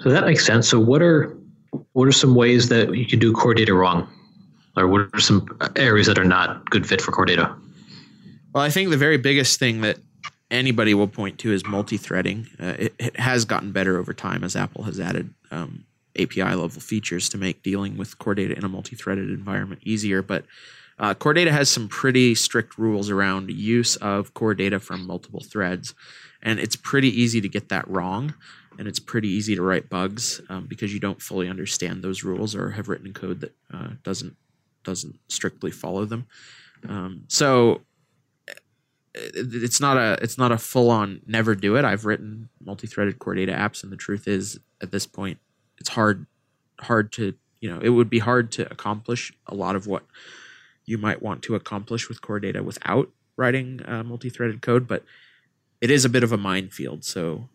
So 0.00 0.10
that 0.10 0.24
makes 0.24 0.46
sense. 0.46 0.68
So 0.68 0.78
what 0.78 1.02
are 1.02 1.36
what 1.92 2.06
are 2.06 2.12
some 2.12 2.34
ways 2.34 2.68
that 2.68 2.94
you 2.94 3.06
can 3.06 3.18
do 3.18 3.32
core 3.32 3.54
data 3.54 3.74
wrong? 3.74 4.08
Or 4.76 4.86
what 4.86 5.08
are 5.12 5.20
some 5.20 5.58
areas 5.76 6.06
that 6.06 6.18
are 6.18 6.24
not 6.24 6.68
good 6.70 6.86
fit 6.86 7.00
for 7.00 7.12
core 7.12 7.24
data? 7.24 7.54
Well, 8.54 8.62
I 8.62 8.70
think 8.70 8.90
the 8.90 8.96
very 8.96 9.16
biggest 9.16 9.58
thing 9.58 9.80
that 9.80 9.98
anybody 10.50 10.94
will 10.94 11.08
point 11.08 11.38
to 11.40 11.52
is 11.52 11.66
multi-threading. 11.66 12.48
Uh, 12.60 12.74
it, 12.78 12.94
it, 12.98 13.16
has 13.18 13.44
gotten 13.44 13.72
better 13.72 13.98
over 13.98 14.12
time 14.12 14.44
as 14.44 14.54
Apple 14.54 14.84
has 14.84 15.00
added 15.00 15.32
um, 15.50 15.84
API 16.18 16.42
level 16.42 16.68
features 16.68 17.28
to 17.30 17.38
make 17.38 17.62
dealing 17.62 17.96
with 17.96 18.18
core 18.18 18.34
data 18.34 18.56
in 18.56 18.64
a 18.64 18.68
multi-threaded 18.68 19.30
environment 19.30 19.80
easier. 19.84 20.22
But 20.22 20.44
uh, 20.98 21.14
core 21.14 21.34
data 21.34 21.50
has 21.50 21.68
some 21.68 21.88
pretty 21.88 22.34
strict 22.34 22.78
rules 22.78 23.10
around 23.10 23.50
use 23.50 23.96
of 23.96 24.34
core 24.34 24.54
data 24.54 24.78
from 24.78 25.06
multiple 25.06 25.40
threads, 25.40 25.94
and 26.42 26.60
it's 26.60 26.76
pretty 26.76 27.08
easy 27.08 27.40
to 27.40 27.48
get 27.48 27.68
that 27.70 27.88
wrong. 27.88 28.34
And 28.76 28.88
it's 28.88 28.98
pretty 28.98 29.28
easy 29.28 29.54
to 29.54 29.62
write 29.62 29.88
bugs 29.88 30.40
um, 30.48 30.66
because 30.66 30.92
you 30.92 30.98
don't 30.98 31.22
fully 31.22 31.48
understand 31.48 32.02
those 32.02 32.24
rules 32.24 32.56
or 32.56 32.70
have 32.70 32.88
written 32.88 33.12
code 33.12 33.40
that 33.40 33.52
uh, 33.72 33.90
doesn't 34.02 34.36
doesn't 34.84 35.18
strictly 35.28 35.70
follow 35.70 36.04
them. 36.04 36.26
Um, 36.88 37.24
so 37.28 37.80
it's 39.14 39.80
not 39.80 39.96
a 39.96 40.18
it's 40.22 40.38
not 40.38 40.52
a 40.52 40.58
full 40.58 40.90
on 40.90 41.20
never 41.26 41.54
do 41.54 41.76
it. 41.76 41.84
I've 41.84 42.04
written 42.04 42.48
multi 42.64 42.86
threaded 42.86 43.18
core 43.18 43.34
data 43.34 43.52
apps, 43.52 43.82
and 43.82 43.92
the 43.92 43.96
truth 43.96 44.26
is, 44.26 44.58
at 44.80 44.90
this 44.90 45.06
point, 45.06 45.38
it's 45.78 45.90
hard 45.90 46.26
hard 46.80 47.12
to 47.12 47.34
you 47.60 47.70
know 47.70 47.80
it 47.80 47.90
would 47.90 48.10
be 48.10 48.18
hard 48.18 48.50
to 48.52 48.70
accomplish 48.70 49.32
a 49.46 49.54
lot 49.54 49.76
of 49.76 49.86
what 49.86 50.04
you 50.84 50.98
might 50.98 51.22
want 51.22 51.42
to 51.42 51.54
accomplish 51.54 52.08
with 52.08 52.20
core 52.20 52.40
data 52.40 52.62
without 52.62 53.10
writing 53.36 53.80
uh, 53.86 54.02
multi 54.02 54.30
threaded 54.30 54.62
code, 54.62 54.86
but 54.86 55.04
it 55.80 55.90
is 55.90 56.04
a 56.04 56.08
bit 56.08 56.24
of 56.24 56.32
a 56.32 56.36
minefield. 56.36 57.04
So 57.04 57.48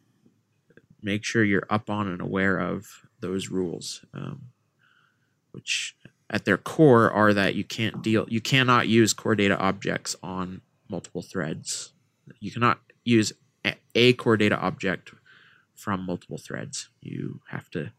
make 1.01 1.24
sure 1.24 1.43
you're 1.43 1.67
up 1.69 1.89
on 1.89 2.07
and 2.07 2.21
aware 2.21 2.57
of 2.57 3.05
those 3.19 3.50
rules, 3.50 4.05
um, 4.13 4.43
which 5.51 5.95
at 6.29 6.45
their 6.45 6.57
core 6.57 7.12
are 7.12 7.33
that 7.33 7.55
you 7.55 7.63
can't 7.63 8.01
deal 8.01 8.25
you 8.29 8.41
cannot 8.41 8.88
use 8.88 9.13
core 9.13 9.36
data 9.36 9.57
objects 9.57 10.15
on 10.21 10.62
multiple 10.89 11.21
threads. 11.21 11.93
You 12.39 12.51
cannot 12.51 12.79
use 13.03 13.33
a 13.95 14.13
core 14.13 14.38
data 14.38 14.57
object 14.57 15.12
from 15.75 16.05
multiple 16.05 16.38
threads. 16.38 16.89
You 17.01 17.41
have 17.50 17.69
to 17.71 17.91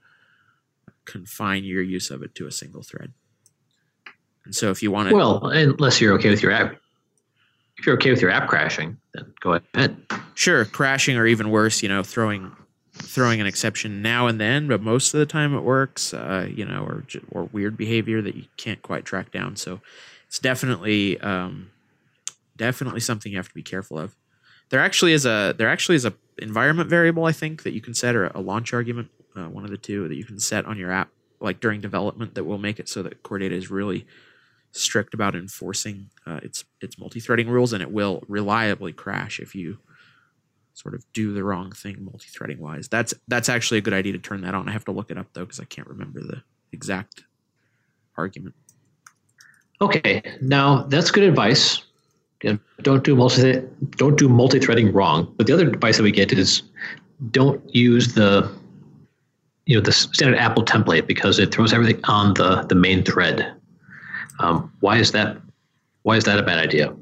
confine 1.04 1.64
your 1.64 1.82
use 1.82 2.10
of 2.10 2.22
it 2.22 2.34
to 2.37 2.46
a 2.46 2.52
single 2.52 2.82
thread. 2.82 3.12
And 4.44 4.54
so 4.54 4.70
if 4.70 4.82
you 4.82 4.90
want 4.90 5.08
to 5.08 5.14
Well, 5.14 5.46
unless 5.46 6.00
you're 6.00 6.14
okay 6.14 6.30
with 6.30 6.42
your 6.42 6.52
app 6.52 6.76
if 7.80 7.87
you're 7.87 7.94
okay 7.94 8.10
with 8.10 8.20
your 8.20 8.30
app 8.30 8.46
crashing, 8.46 8.99
then 9.14 9.32
go 9.40 9.58
ahead. 9.75 9.96
Sure, 10.34 10.66
crashing 10.66 11.16
or 11.16 11.26
even 11.26 11.49
worse, 11.49 11.82
you 11.82 11.88
know, 11.88 12.02
throwing 12.02 12.54
throwing 13.02 13.40
an 13.40 13.47
exception 13.47 14.02
now 14.02 14.26
and 14.26 14.40
then, 14.40 14.69
but 14.69 14.83
most 14.83 15.14
of 15.14 15.21
the 15.21 15.26
time 15.26 15.54
it 15.54 15.62
works. 15.62 16.14
Uh, 16.14 16.49
you 16.52 16.64
know, 16.64 16.85
or 16.85 17.04
or 17.30 17.45
weird 17.45 17.76
behavior 17.76 18.23
that 18.23 18.35
you 18.35 18.45
can't 18.57 18.83
quite 18.83 19.04
track 19.04 19.33
down. 19.33 19.57
So 19.57 19.80
it's 20.26 20.38
definitely 20.38 21.19
um, 21.21 21.71
definitely 22.57 23.00
something 23.00 23.33
you 23.33 23.38
have 23.38 23.49
to 23.49 23.54
be 23.54 23.62
careful 23.62 23.99
of. 23.99 24.16
There 24.69 24.80
actually 24.80 25.12
is 25.12 25.26
a 25.26 25.54
there 25.57 25.69
actually 25.69 25.97
is 25.97 26.04
a 26.04 26.14
environment 26.38 26.88
variable 26.88 27.25
I 27.25 27.33
think 27.33 27.64
that 27.64 27.73
you 27.73 27.80
can 27.80 27.95
set 27.95 28.14
or 28.14 28.28
a 28.28 28.40
launch 28.40 28.73
argument, 28.73 29.11
uh, 29.37 29.45
one 29.45 29.64
of 29.64 29.71
the 29.71 29.76
two 29.76 30.09
that 30.09 30.14
you 30.14 30.25
can 30.25 30.38
set 30.38 30.64
on 30.64 30.78
your 30.78 30.90
app 30.90 31.11
like 31.40 31.61
during 31.61 31.80
development 31.80 32.35
that 32.35 32.45
will 32.45 32.59
make 32.59 32.78
it 32.78 32.88
so 32.88 33.02
that 33.02 33.23
core 33.23 33.38
data 33.38 33.54
is 33.54 33.71
really 33.71 34.07
strict 34.73 35.14
about 35.14 35.35
enforcing 35.35 36.11
uh, 36.26 36.38
its 36.42 36.64
its 36.80 36.99
multi-threading 36.99 37.49
rules 37.49 37.73
and 37.73 37.83
it 37.83 37.90
will 37.90 38.23
reliably 38.28 38.92
crash 38.92 39.40
if 39.40 39.54
you 39.54 39.78
sort 40.80 40.94
of 40.94 41.04
do 41.12 41.34
the 41.34 41.44
wrong 41.44 41.72
thing 41.72 41.96
multi-threading 42.00 42.58
wise. 42.58 42.88
That's 42.88 43.12
that's 43.28 43.49
actually 43.49 43.78
a 43.78 43.80
good 43.80 43.92
idea 43.92 44.12
to 44.12 44.18
turn 44.18 44.40
that 44.42 44.54
on. 44.54 44.68
I 44.68 44.72
have 44.72 44.84
to 44.87 44.92
look 44.92 45.10
it 45.10 45.18
up 45.18 45.26
though 45.32 45.44
because 45.44 45.60
I 45.60 45.64
can't 45.64 45.88
remember 45.88 46.20
the 46.20 46.42
exact 46.72 47.25
argument. 48.16 48.54
Okay, 49.80 50.22
now 50.40 50.82
that's 50.84 51.10
good 51.10 51.25
advice. 51.25 51.82
Don't 52.82 53.04
do 53.04 53.14
multi 53.14 53.62
don't 53.96 54.16
do 54.16 54.28
multi-threading 54.28 54.92
wrong. 54.92 55.32
But 55.37 55.46
the 55.46 55.52
other 55.52 55.68
advice 55.68 55.99
that 55.99 56.02
we 56.02 56.10
get 56.12 56.32
is 56.32 56.62
don't 57.30 57.62
use 57.75 58.14
the 58.14 58.50
you 59.66 59.76
know 59.76 59.82
the 59.82 59.92
standard 59.92 60.38
Apple 60.38 60.64
template 60.64 61.06
because 61.06 61.38
it 61.38 61.52
throws 61.54 61.72
everything 61.72 62.00
on 62.04 62.34
the 62.34 62.62
the 62.62 62.75
main 62.75 63.04
thread. 63.04 63.54
Um, 64.38 64.72
why 64.80 64.96
is 64.96 65.12
that? 65.12 65.37
Why 66.02 66.16
is 66.16 66.25
that 66.25 66.38
a 66.38 66.42
bad 66.42 66.58
idea? 66.58 66.94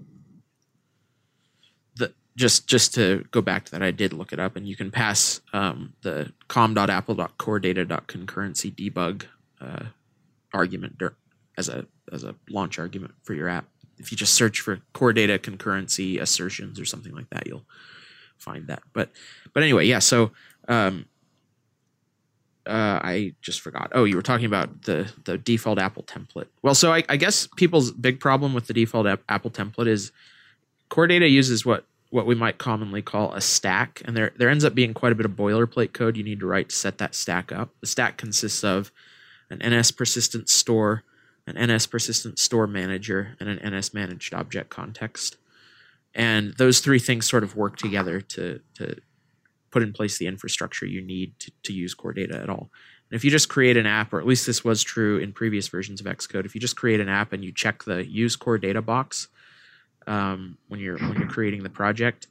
Just 2.38 2.66
just 2.68 2.94
to 2.94 3.26
go 3.32 3.42
back 3.42 3.66
to 3.66 3.72
that, 3.72 3.82
I 3.82 3.90
did 3.90 4.12
look 4.12 4.32
it 4.32 4.38
up, 4.38 4.54
and 4.56 4.64
you 4.66 4.76
can 4.76 4.90
pass 4.92 5.40
um, 5.52 5.92
the 6.02 6.32
com.apple.coredata.concurrency 6.46 8.74
debug 8.74 9.24
uh, 9.60 9.86
argument 10.54 11.02
as 11.58 11.68
a 11.68 11.84
as 12.12 12.22
a 12.22 12.36
launch 12.48 12.78
argument 12.78 13.14
for 13.24 13.34
your 13.34 13.48
app. 13.48 13.66
If 13.98 14.12
you 14.12 14.16
just 14.16 14.34
search 14.34 14.60
for 14.60 14.80
core 14.92 15.12
data 15.12 15.36
concurrency 15.38 16.20
assertions 16.20 16.78
or 16.78 16.84
something 16.84 17.12
like 17.12 17.28
that, 17.30 17.48
you'll 17.48 17.64
find 18.36 18.68
that. 18.68 18.84
But 18.92 19.10
but 19.52 19.64
anyway, 19.64 19.86
yeah. 19.86 19.98
So 19.98 20.30
um, 20.68 21.06
uh, 22.66 23.00
I 23.02 23.34
just 23.42 23.60
forgot. 23.60 23.90
Oh, 23.92 24.04
you 24.04 24.14
were 24.14 24.22
talking 24.22 24.46
about 24.46 24.82
the 24.82 25.12
the 25.24 25.36
default 25.36 25.80
Apple 25.80 26.04
template. 26.04 26.46
Well, 26.62 26.76
so 26.76 26.92
I, 26.92 27.02
I 27.08 27.16
guess 27.16 27.48
people's 27.56 27.90
big 27.90 28.20
problem 28.20 28.54
with 28.54 28.68
the 28.68 28.74
default 28.74 29.08
Apple 29.28 29.50
template 29.50 29.88
is 29.88 30.12
core 30.88 31.08
data 31.08 31.28
uses 31.28 31.66
what 31.66 31.84
what 32.10 32.26
we 32.26 32.34
might 32.34 32.58
commonly 32.58 33.02
call 33.02 33.32
a 33.34 33.40
stack, 33.40 34.02
and 34.04 34.16
there 34.16 34.32
there 34.36 34.48
ends 34.48 34.64
up 34.64 34.74
being 34.74 34.94
quite 34.94 35.12
a 35.12 35.14
bit 35.14 35.26
of 35.26 35.32
boilerplate 35.32 35.92
code 35.92 36.16
you 36.16 36.24
need 36.24 36.40
to 36.40 36.46
write 36.46 36.70
to 36.70 36.76
set 36.76 36.98
that 36.98 37.14
stack 37.14 37.52
up. 37.52 37.70
The 37.80 37.86
stack 37.86 38.16
consists 38.16 38.64
of 38.64 38.90
an 39.50 39.58
NS 39.58 39.90
persistent 39.92 40.48
store, 40.48 41.04
an 41.46 41.56
NS 41.66 41.86
persistent 41.86 42.38
store 42.38 42.66
manager, 42.66 43.36
and 43.40 43.48
an 43.48 43.76
NS 43.76 43.92
managed 43.92 44.32
object 44.34 44.70
context. 44.70 45.36
And 46.14 46.54
those 46.54 46.80
three 46.80 46.98
things 46.98 47.28
sort 47.28 47.44
of 47.44 47.56
work 47.56 47.76
together 47.76 48.20
to 48.20 48.60
to 48.76 48.96
put 49.70 49.82
in 49.82 49.92
place 49.92 50.18
the 50.18 50.26
infrastructure 50.26 50.86
you 50.86 51.02
need 51.02 51.38
to, 51.38 51.52
to 51.62 51.72
use 51.74 51.92
core 51.92 52.14
data 52.14 52.38
at 52.40 52.48
all. 52.48 52.70
And 53.10 53.16
if 53.16 53.24
you 53.24 53.30
just 53.30 53.48
create 53.48 53.76
an 53.76 53.86
app, 53.86 54.12
or 54.12 54.20
at 54.20 54.26
least 54.26 54.46
this 54.46 54.64
was 54.64 54.82
true 54.82 55.18
in 55.18 55.32
previous 55.32 55.68
versions 55.68 56.00
of 56.00 56.06
Xcode, 56.06 56.46
if 56.46 56.54
you 56.54 56.60
just 56.60 56.76
create 56.76 57.00
an 57.00 57.08
app 57.08 57.32
and 57.32 57.44
you 57.44 57.52
check 57.52 57.84
the 57.84 58.06
use 58.06 58.36
core 58.36 58.58
data 58.58 58.82
box, 58.82 59.28
um, 60.08 60.58
when 60.68 60.80
you're 60.80 60.98
when 60.98 61.18
you're 61.18 61.28
creating 61.28 61.62
the 61.62 61.70
project. 61.70 62.26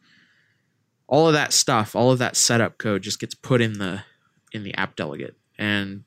All 1.07 1.27
of 1.27 1.34
that 1.34 1.53
stuff, 1.53 1.96
all 1.96 2.12
of 2.12 2.19
that 2.19 2.36
setup 2.36 2.77
code, 2.77 3.01
just 3.01 3.19
gets 3.19 3.34
put 3.34 3.62
in 3.62 3.79
the 3.79 4.03
in 4.51 4.63
the 4.63 4.74
app 4.74 4.96
delegate, 4.98 5.36
and 5.57 6.03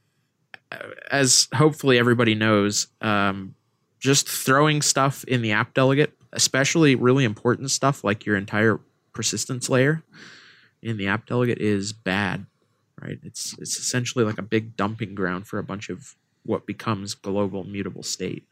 as 1.11 1.49
hopefully 1.55 1.99
everybody 1.99 2.35
knows, 2.35 2.89
um, 3.01 3.55
just 3.99 4.29
throwing 4.29 4.83
stuff 4.83 5.25
in 5.25 5.43
the 5.43 5.53
app 5.53 5.75
delegate, 5.75 6.13
especially 6.33 6.95
really 6.95 7.25
important 7.25 7.71
stuff 7.71 8.05
like 8.05 8.27
your 8.27 8.37
entire 8.37 8.79
persistence 9.13 9.69
layer 9.69 10.03
in 10.83 10.97
the 10.97 11.07
app 11.09 11.27
delegate, 11.27 11.59
is 11.59 11.93
bad. 11.93 12.47
right? 13.01 13.19
It's 13.23 13.57
it's 13.59 13.77
essentially 13.79 14.25
like 14.25 14.39
a 14.39 14.43
big 14.43 14.77
dumping 14.77 15.15
ground 15.15 15.47
for 15.47 15.59
a 15.59 15.65
bunch 15.65 15.89
of 15.89 16.15
what 16.45 16.67
becomes 16.67 17.15
global 17.15 17.65
mutable 17.65 18.03
state. 18.03 18.47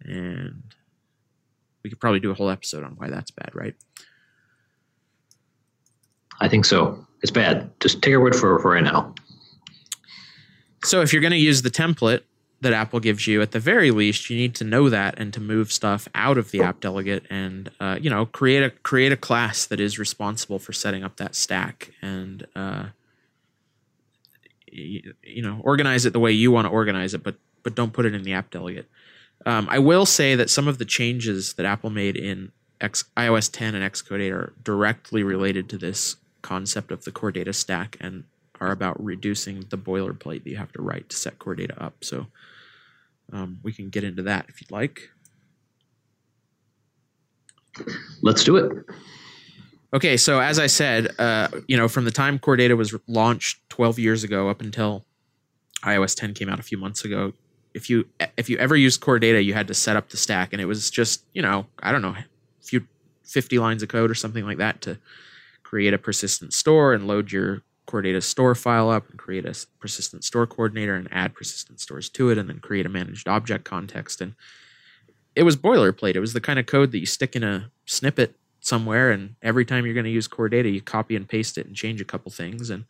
And 0.00 0.62
we 1.86 1.90
could 1.90 2.00
probably 2.00 2.18
do 2.18 2.32
a 2.32 2.34
whole 2.34 2.50
episode 2.50 2.82
on 2.82 2.96
why 2.96 3.08
that's 3.08 3.30
bad, 3.30 3.50
right? 3.54 3.76
I 6.40 6.48
think 6.48 6.64
so. 6.64 7.06
It's 7.22 7.30
bad. 7.30 7.70
Just 7.78 8.02
take 8.02 8.12
our 8.12 8.20
word 8.20 8.34
for 8.34 8.56
it 8.56 8.62
for 8.62 8.72
right 8.72 8.82
now. 8.82 9.14
So 10.82 11.00
if 11.00 11.12
you're 11.12 11.22
going 11.22 11.30
to 11.30 11.38
use 11.38 11.62
the 11.62 11.70
template 11.70 12.22
that 12.60 12.72
Apple 12.72 12.98
gives 12.98 13.28
you, 13.28 13.40
at 13.40 13.52
the 13.52 13.60
very 13.60 13.92
least, 13.92 14.28
you 14.28 14.36
need 14.36 14.56
to 14.56 14.64
know 14.64 14.90
that 14.90 15.16
and 15.16 15.32
to 15.32 15.40
move 15.40 15.70
stuff 15.70 16.08
out 16.12 16.38
of 16.38 16.50
the 16.50 16.60
app 16.60 16.80
delegate 16.80 17.24
and 17.30 17.70
uh, 17.78 17.98
you 18.00 18.10
know 18.10 18.26
create 18.26 18.64
a 18.64 18.70
create 18.70 19.12
a 19.12 19.16
class 19.16 19.64
that 19.66 19.78
is 19.78 19.96
responsible 19.96 20.58
for 20.58 20.72
setting 20.72 21.04
up 21.04 21.18
that 21.18 21.36
stack 21.36 21.92
and 22.02 22.48
uh, 22.56 22.86
you, 24.66 25.14
you 25.22 25.42
know 25.42 25.60
organize 25.62 26.04
it 26.04 26.12
the 26.12 26.18
way 26.18 26.32
you 26.32 26.50
want 26.50 26.66
to 26.66 26.70
organize 26.72 27.14
it, 27.14 27.22
but 27.22 27.36
but 27.62 27.76
don't 27.76 27.92
put 27.92 28.06
it 28.06 28.12
in 28.12 28.24
the 28.24 28.32
app 28.32 28.50
delegate. 28.50 28.90
Um, 29.44 29.68
I 29.70 29.78
will 29.78 30.06
say 30.06 30.34
that 30.34 30.50
some 30.50 30.66
of 30.66 30.78
the 30.78 30.84
changes 30.84 31.54
that 31.54 31.66
Apple 31.66 31.90
made 31.90 32.16
in 32.16 32.52
X, 32.80 33.04
iOS 33.16 33.50
10 33.50 33.74
and 33.74 33.92
Xcode 33.92 34.20
8 34.20 34.32
are 34.32 34.52
directly 34.62 35.22
related 35.22 35.68
to 35.70 35.78
this 35.78 36.16
concept 36.42 36.90
of 36.90 37.04
the 37.04 37.12
core 37.12 37.32
data 37.32 37.52
stack 37.52 37.96
and 38.00 38.24
are 38.60 38.70
about 38.70 39.02
reducing 39.02 39.66
the 39.70 39.78
boilerplate 39.78 40.44
that 40.44 40.50
you 40.50 40.56
have 40.56 40.72
to 40.72 40.82
write 40.82 41.08
to 41.10 41.16
set 41.16 41.38
core 41.38 41.54
data 41.54 41.80
up. 41.82 42.02
So 42.02 42.26
um, 43.32 43.58
we 43.62 43.72
can 43.72 43.90
get 43.90 44.04
into 44.04 44.22
that 44.22 44.46
if 44.48 44.60
you'd 44.60 44.70
like. 44.70 45.10
Let's 48.22 48.44
do 48.44 48.56
it. 48.56 48.72
Okay, 49.92 50.16
so 50.16 50.40
as 50.40 50.58
I 50.58 50.66
said, 50.66 51.08
uh, 51.18 51.48
you 51.68 51.76
know, 51.76 51.88
from 51.88 52.04
the 52.04 52.10
time 52.10 52.38
core 52.38 52.56
data 52.56 52.76
was 52.76 52.94
launched 53.06 53.58
12 53.70 53.98
years 53.98 54.24
ago 54.24 54.48
up 54.48 54.60
until 54.60 55.04
iOS 55.84 56.16
10 56.16 56.34
came 56.34 56.48
out 56.48 56.58
a 56.58 56.62
few 56.62 56.78
months 56.78 57.04
ago, 57.04 57.32
if 57.76 57.90
you 57.90 58.08
if 58.36 58.48
you 58.48 58.56
ever 58.56 58.74
used 58.74 59.00
core 59.00 59.18
data, 59.18 59.42
you 59.42 59.54
had 59.54 59.68
to 59.68 59.74
set 59.74 59.96
up 59.96 60.08
the 60.08 60.16
stack, 60.16 60.52
and 60.52 60.60
it 60.60 60.64
was 60.64 60.90
just 60.90 61.22
you 61.34 61.42
know 61.42 61.66
I 61.82 61.92
don't 61.92 62.02
know, 62.02 62.16
a 62.16 62.24
few 62.62 62.86
50 63.24 63.58
lines 63.58 63.82
of 63.82 63.88
code 63.88 64.10
or 64.10 64.14
something 64.14 64.44
like 64.44 64.58
that 64.58 64.80
to 64.82 64.98
create 65.62 65.92
a 65.92 65.98
persistent 65.98 66.52
store 66.52 66.94
and 66.94 67.06
load 67.06 67.32
your 67.32 67.62
core 67.86 68.02
data 68.02 68.20
store 68.20 68.54
file 68.54 68.90
up 68.90 69.08
and 69.10 69.18
create 69.18 69.44
a 69.44 69.54
persistent 69.78 70.24
store 70.24 70.46
coordinator 70.46 70.94
and 70.94 71.08
add 71.12 71.34
persistent 71.34 71.80
stores 71.80 72.08
to 72.08 72.30
it 72.30 72.38
and 72.38 72.48
then 72.48 72.58
create 72.58 72.86
a 72.86 72.88
managed 72.88 73.28
object 73.28 73.64
context. 73.64 74.20
And 74.20 74.34
it 75.34 75.42
was 75.42 75.56
boilerplate. 75.56 76.16
It 76.16 76.20
was 76.20 76.32
the 76.32 76.40
kind 76.40 76.58
of 76.58 76.66
code 76.66 76.92
that 76.92 76.98
you 76.98 77.06
stick 77.06 77.36
in 77.36 77.44
a 77.44 77.70
snippet 77.84 78.34
somewhere 78.60 79.10
and 79.10 79.36
every 79.42 79.64
time 79.64 79.84
you're 79.84 79.94
going 79.94 80.04
to 80.04 80.10
use 80.10 80.26
core 80.26 80.48
data 80.48 80.68
you 80.68 80.80
copy 80.80 81.14
and 81.14 81.28
paste 81.28 81.56
it 81.56 81.66
and 81.66 81.76
change 81.76 82.00
a 82.00 82.04
couple 82.04 82.32
things. 82.32 82.70
And 82.70 82.84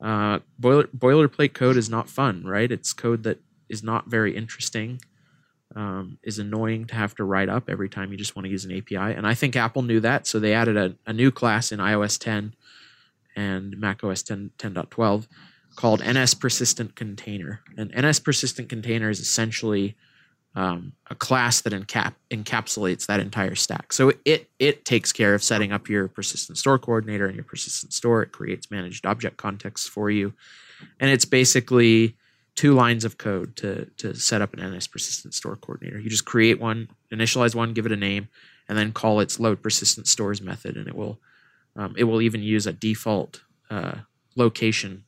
uh, 0.00 0.40
boiler, 0.58 0.88
boilerplate 0.96 1.52
code 1.52 1.76
is 1.76 1.88
not 1.90 2.08
fun 2.08 2.44
right? 2.44 2.70
It's 2.70 2.92
code 2.92 3.22
that 3.24 3.40
is 3.68 3.82
not 3.82 4.06
very 4.06 4.36
interesting 4.36 5.00
um, 5.76 6.18
is 6.22 6.38
annoying 6.38 6.86
to 6.86 6.94
have 6.94 7.14
to 7.16 7.24
write 7.24 7.48
up 7.48 7.68
every 7.68 7.88
time 7.88 8.12
you 8.12 8.16
just 8.16 8.36
want 8.36 8.44
to 8.44 8.50
use 8.50 8.64
an 8.64 8.76
API. 8.76 8.96
And 8.96 9.26
I 9.26 9.34
think 9.34 9.56
Apple 9.56 9.82
knew 9.82 10.00
that, 10.00 10.26
so 10.26 10.38
they 10.38 10.54
added 10.54 10.76
a, 10.76 10.94
a 11.06 11.12
new 11.12 11.30
class 11.30 11.72
in 11.72 11.80
iOS 11.80 12.18
10 12.18 12.54
and 13.36 13.78
macOS 13.78 14.22
10, 14.22 14.52
10.12 14.58 15.26
called 15.74 16.00
NS 16.06 16.34
Persistent 16.34 16.94
Container. 16.94 17.60
And 17.76 17.92
NS 17.96 18.20
Persistent 18.20 18.68
Container 18.68 19.10
is 19.10 19.18
essentially 19.18 19.96
um, 20.54 20.92
a 21.10 21.16
class 21.16 21.62
that 21.62 21.72
encap- 21.72 22.14
encapsulates 22.30 23.06
that 23.06 23.18
entire 23.18 23.56
stack. 23.56 23.92
So 23.92 24.12
it 24.24 24.48
it 24.60 24.84
takes 24.84 25.12
care 25.12 25.34
of 25.34 25.42
setting 25.42 25.72
up 25.72 25.88
your 25.88 26.06
persistent 26.06 26.58
store 26.58 26.78
coordinator 26.78 27.26
and 27.26 27.34
your 27.34 27.44
persistent 27.44 27.92
store. 27.92 28.22
It 28.22 28.30
creates 28.30 28.70
managed 28.70 29.04
object 29.04 29.36
contexts 29.36 29.88
for 29.88 30.10
you, 30.10 30.32
and 31.00 31.10
it's 31.10 31.24
basically 31.24 32.16
two 32.54 32.74
lines 32.74 33.04
of 33.04 33.18
code 33.18 33.56
to 33.56 33.86
to 33.96 34.14
set 34.14 34.42
up 34.42 34.54
an 34.54 34.74
NS 34.74 34.86
persistent 34.86 35.34
store 35.34 35.56
coordinator. 35.56 35.98
You 35.98 36.10
just 36.10 36.24
create 36.24 36.60
one, 36.60 36.88
initialize 37.12 37.54
one, 37.54 37.72
give 37.72 37.86
it 37.86 37.92
a 37.92 37.96
name, 37.96 38.28
and 38.68 38.78
then 38.78 38.92
call 38.92 39.20
its 39.20 39.40
load 39.40 39.62
persistent 39.62 40.06
stores 40.06 40.40
method, 40.40 40.76
and 40.76 40.88
it 40.88 40.94
will 40.94 41.18
um, 41.76 41.94
it 41.96 42.04
will 42.04 42.22
even 42.22 42.42
use 42.42 42.66
a 42.66 42.72
default 42.72 43.42
uh, 43.70 43.96
location 44.36 45.04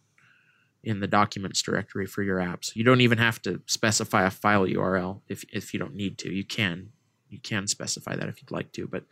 in 0.82 1.00
the 1.00 1.06
documents 1.06 1.62
directory 1.62 2.06
for 2.06 2.22
your 2.22 2.38
apps. 2.38 2.74
You 2.76 2.84
don't 2.84 3.00
even 3.00 3.18
have 3.18 3.42
to 3.42 3.60
specify 3.66 4.24
a 4.24 4.30
file 4.30 4.66
URL 4.66 5.20
if 5.28 5.44
if 5.52 5.72
you 5.72 5.80
don't 5.80 5.94
need 5.94 6.18
to. 6.18 6.32
You 6.32 6.44
can 6.44 6.90
you 7.28 7.38
can 7.38 7.66
specify 7.66 8.16
that 8.16 8.28
if 8.28 8.40
you'd 8.40 8.50
like 8.50 8.72
to, 8.72 8.86
but 8.86 9.04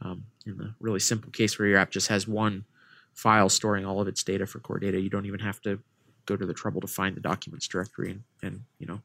um, 0.00 0.24
in 0.46 0.58
the 0.58 0.74
really 0.80 1.00
simple 1.00 1.30
case 1.30 1.58
where 1.58 1.68
your 1.68 1.78
app 1.78 1.90
just 1.90 2.08
has 2.08 2.28
one 2.28 2.64
file 3.12 3.48
storing 3.48 3.86
all 3.86 4.00
of 4.00 4.08
its 4.08 4.22
data 4.22 4.44
for 4.46 4.58
core 4.58 4.78
data, 4.78 5.00
you 5.00 5.08
don't 5.08 5.26
even 5.26 5.40
have 5.40 5.60
to 5.62 5.78
go 6.26 6.36
to 6.36 6.46
the 6.46 6.54
trouble 6.54 6.80
to 6.80 6.86
find 6.86 7.16
the 7.16 7.20
documents 7.20 7.66
directory 7.68 8.10
and, 8.10 8.22
and 8.42 8.62
you 8.78 8.86
know 8.86 9.00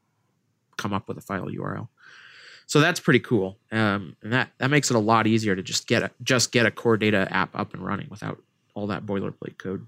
come 0.76 0.92
up 0.92 1.08
with 1.08 1.18
a 1.18 1.20
file 1.20 1.46
URL. 1.46 1.88
So 2.66 2.80
that's 2.80 3.00
pretty 3.00 3.20
cool, 3.20 3.58
um, 3.72 4.16
and 4.22 4.32
that 4.32 4.50
that 4.58 4.70
makes 4.70 4.90
it 4.90 4.96
a 4.96 5.00
lot 5.00 5.26
easier 5.26 5.56
to 5.56 5.62
just 5.62 5.86
get 5.86 6.02
a 6.02 6.10
just 6.22 6.52
get 6.52 6.66
a 6.66 6.70
core 6.70 6.96
data 6.96 7.26
app 7.30 7.54
up 7.58 7.74
and 7.74 7.84
running 7.84 8.06
without 8.10 8.40
all 8.74 8.86
that 8.86 9.04
boilerplate 9.04 9.58
code. 9.58 9.86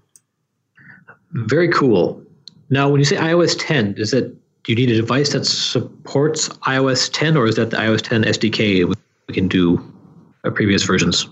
Very 1.31 1.69
cool. 1.69 2.21
Now, 2.69 2.89
when 2.89 2.99
you 2.99 3.05
say 3.05 3.15
iOS 3.15 3.55
10, 3.57 3.95
is 3.97 4.13
it 4.13 4.35
do 4.63 4.71
you 4.71 4.75
need 4.75 4.89
a 4.89 4.95
device 4.95 5.33
that 5.33 5.45
supports 5.45 6.49
iOS 6.49 7.09
10, 7.11 7.35
or 7.35 7.47
is 7.47 7.55
that 7.55 7.69
the 7.69 7.77
iOS 7.77 8.01
10 8.01 8.23
SDK 8.23 8.85
we 9.27 9.33
can 9.33 9.47
do 9.47 9.77
previous 10.53 10.83
versions? 10.83 11.27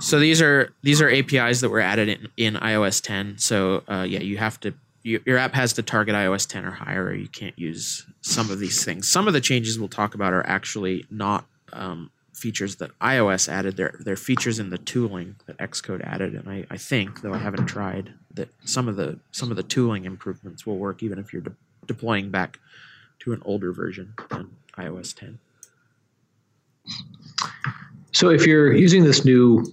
So 0.00 0.18
these 0.18 0.42
are 0.42 0.72
these 0.82 1.00
are 1.00 1.10
APIs 1.10 1.60
that 1.60 1.70
were 1.70 1.80
added 1.80 2.08
in, 2.08 2.28
in 2.36 2.54
iOS 2.54 3.02
10. 3.02 3.38
So 3.38 3.82
uh, 3.88 4.06
yeah, 4.08 4.20
you 4.20 4.38
have 4.38 4.58
to 4.60 4.74
you, 5.02 5.22
your 5.26 5.38
app 5.38 5.54
has 5.54 5.74
to 5.74 5.82
target 5.82 6.14
iOS 6.14 6.48
10 6.48 6.64
or 6.64 6.70
higher, 6.70 7.04
or 7.04 7.14
you 7.14 7.28
can't 7.28 7.58
use 7.58 8.06
some 8.22 8.50
of 8.50 8.58
these 8.58 8.84
things. 8.84 9.10
Some 9.10 9.28
of 9.28 9.34
the 9.34 9.40
changes 9.40 9.78
we'll 9.78 9.88
talk 9.88 10.14
about 10.14 10.32
are 10.32 10.46
actually 10.46 11.06
not 11.10 11.46
um, 11.72 12.10
features 12.32 12.76
that 12.76 12.98
iOS 12.98 13.48
added. 13.48 13.76
They're 13.76 13.94
they're 14.00 14.16
features 14.16 14.58
in 14.58 14.70
the 14.70 14.78
tooling 14.78 15.36
that 15.46 15.58
Xcode 15.58 16.02
added, 16.04 16.34
and 16.34 16.48
I, 16.48 16.66
I 16.70 16.76
think 16.78 17.20
though 17.20 17.34
I 17.34 17.38
haven't 17.38 17.66
tried 17.66 18.12
that 18.32 18.48
some 18.64 18.88
of 18.88 18.96
the 18.96 19.18
some 19.30 19.50
of 19.50 19.56
the 19.56 19.62
tooling 19.62 20.04
improvements 20.04 20.66
will 20.66 20.78
work 20.78 21.02
even 21.02 21.18
if 21.18 21.32
you're 21.32 21.42
de- 21.42 21.56
deploying 21.86 22.30
back 22.30 22.58
to 23.20 23.32
an 23.32 23.42
older 23.44 23.72
version 23.72 24.14
than 24.30 24.56
iOS 24.76 25.14
10. 25.14 25.38
So 28.12 28.30
if 28.30 28.46
you're 28.46 28.72
using 28.72 29.04
this 29.04 29.24
new 29.24 29.64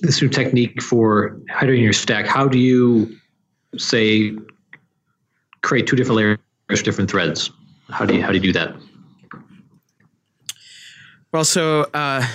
this 0.00 0.22
new 0.22 0.28
technique 0.28 0.82
for 0.82 1.38
hydrating 1.50 1.82
your 1.82 1.92
stack, 1.92 2.26
how 2.26 2.46
do 2.46 2.58
you 2.58 3.16
say 3.76 4.32
create 5.62 5.86
two 5.86 5.96
different 5.96 6.16
layers, 6.16 6.82
different 6.82 7.10
threads? 7.10 7.50
How 7.90 8.04
do 8.04 8.14
you 8.14 8.22
how 8.22 8.28
do 8.28 8.34
you 8.34 8.40
do 8.40 8.52
that? 8.52 8.76
Well, 11.32 11.44
so 11.44 11.82
uh, 11.94 12.26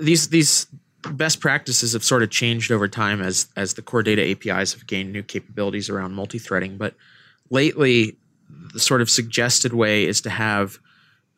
these 0.00 0.28
these 0.28 0.66
best 1.12 1.40
practices 1.40 1.92
have 1.92 2.04
sort 2.04 2.22
of 2.22 2.30
changed 2.30 2.70
over 2.70 2.88
time 2.88 3.20
as 3.20 3.48
as 3.56 3.74
the 3.74 3.82
core 3.82 4.02
data 4.02 4.22
APIs 4.22 4.72
have 4.72 4.86
gained 4.86 5.12
new 5.12 5.22
capabilities 5.22 5.90
around 5.90 6.12
multi-threading. 6.14 6.76
But 6.76 6.94
lately, 7.50 8.16
the 8.72 8.80
sort 8.80 9.00
of 9.00 9.10
suggested 9.10 9.72
way 9.72 10.04
is 10.04 10.20
to 10.22 10.30
have 10.30 10.78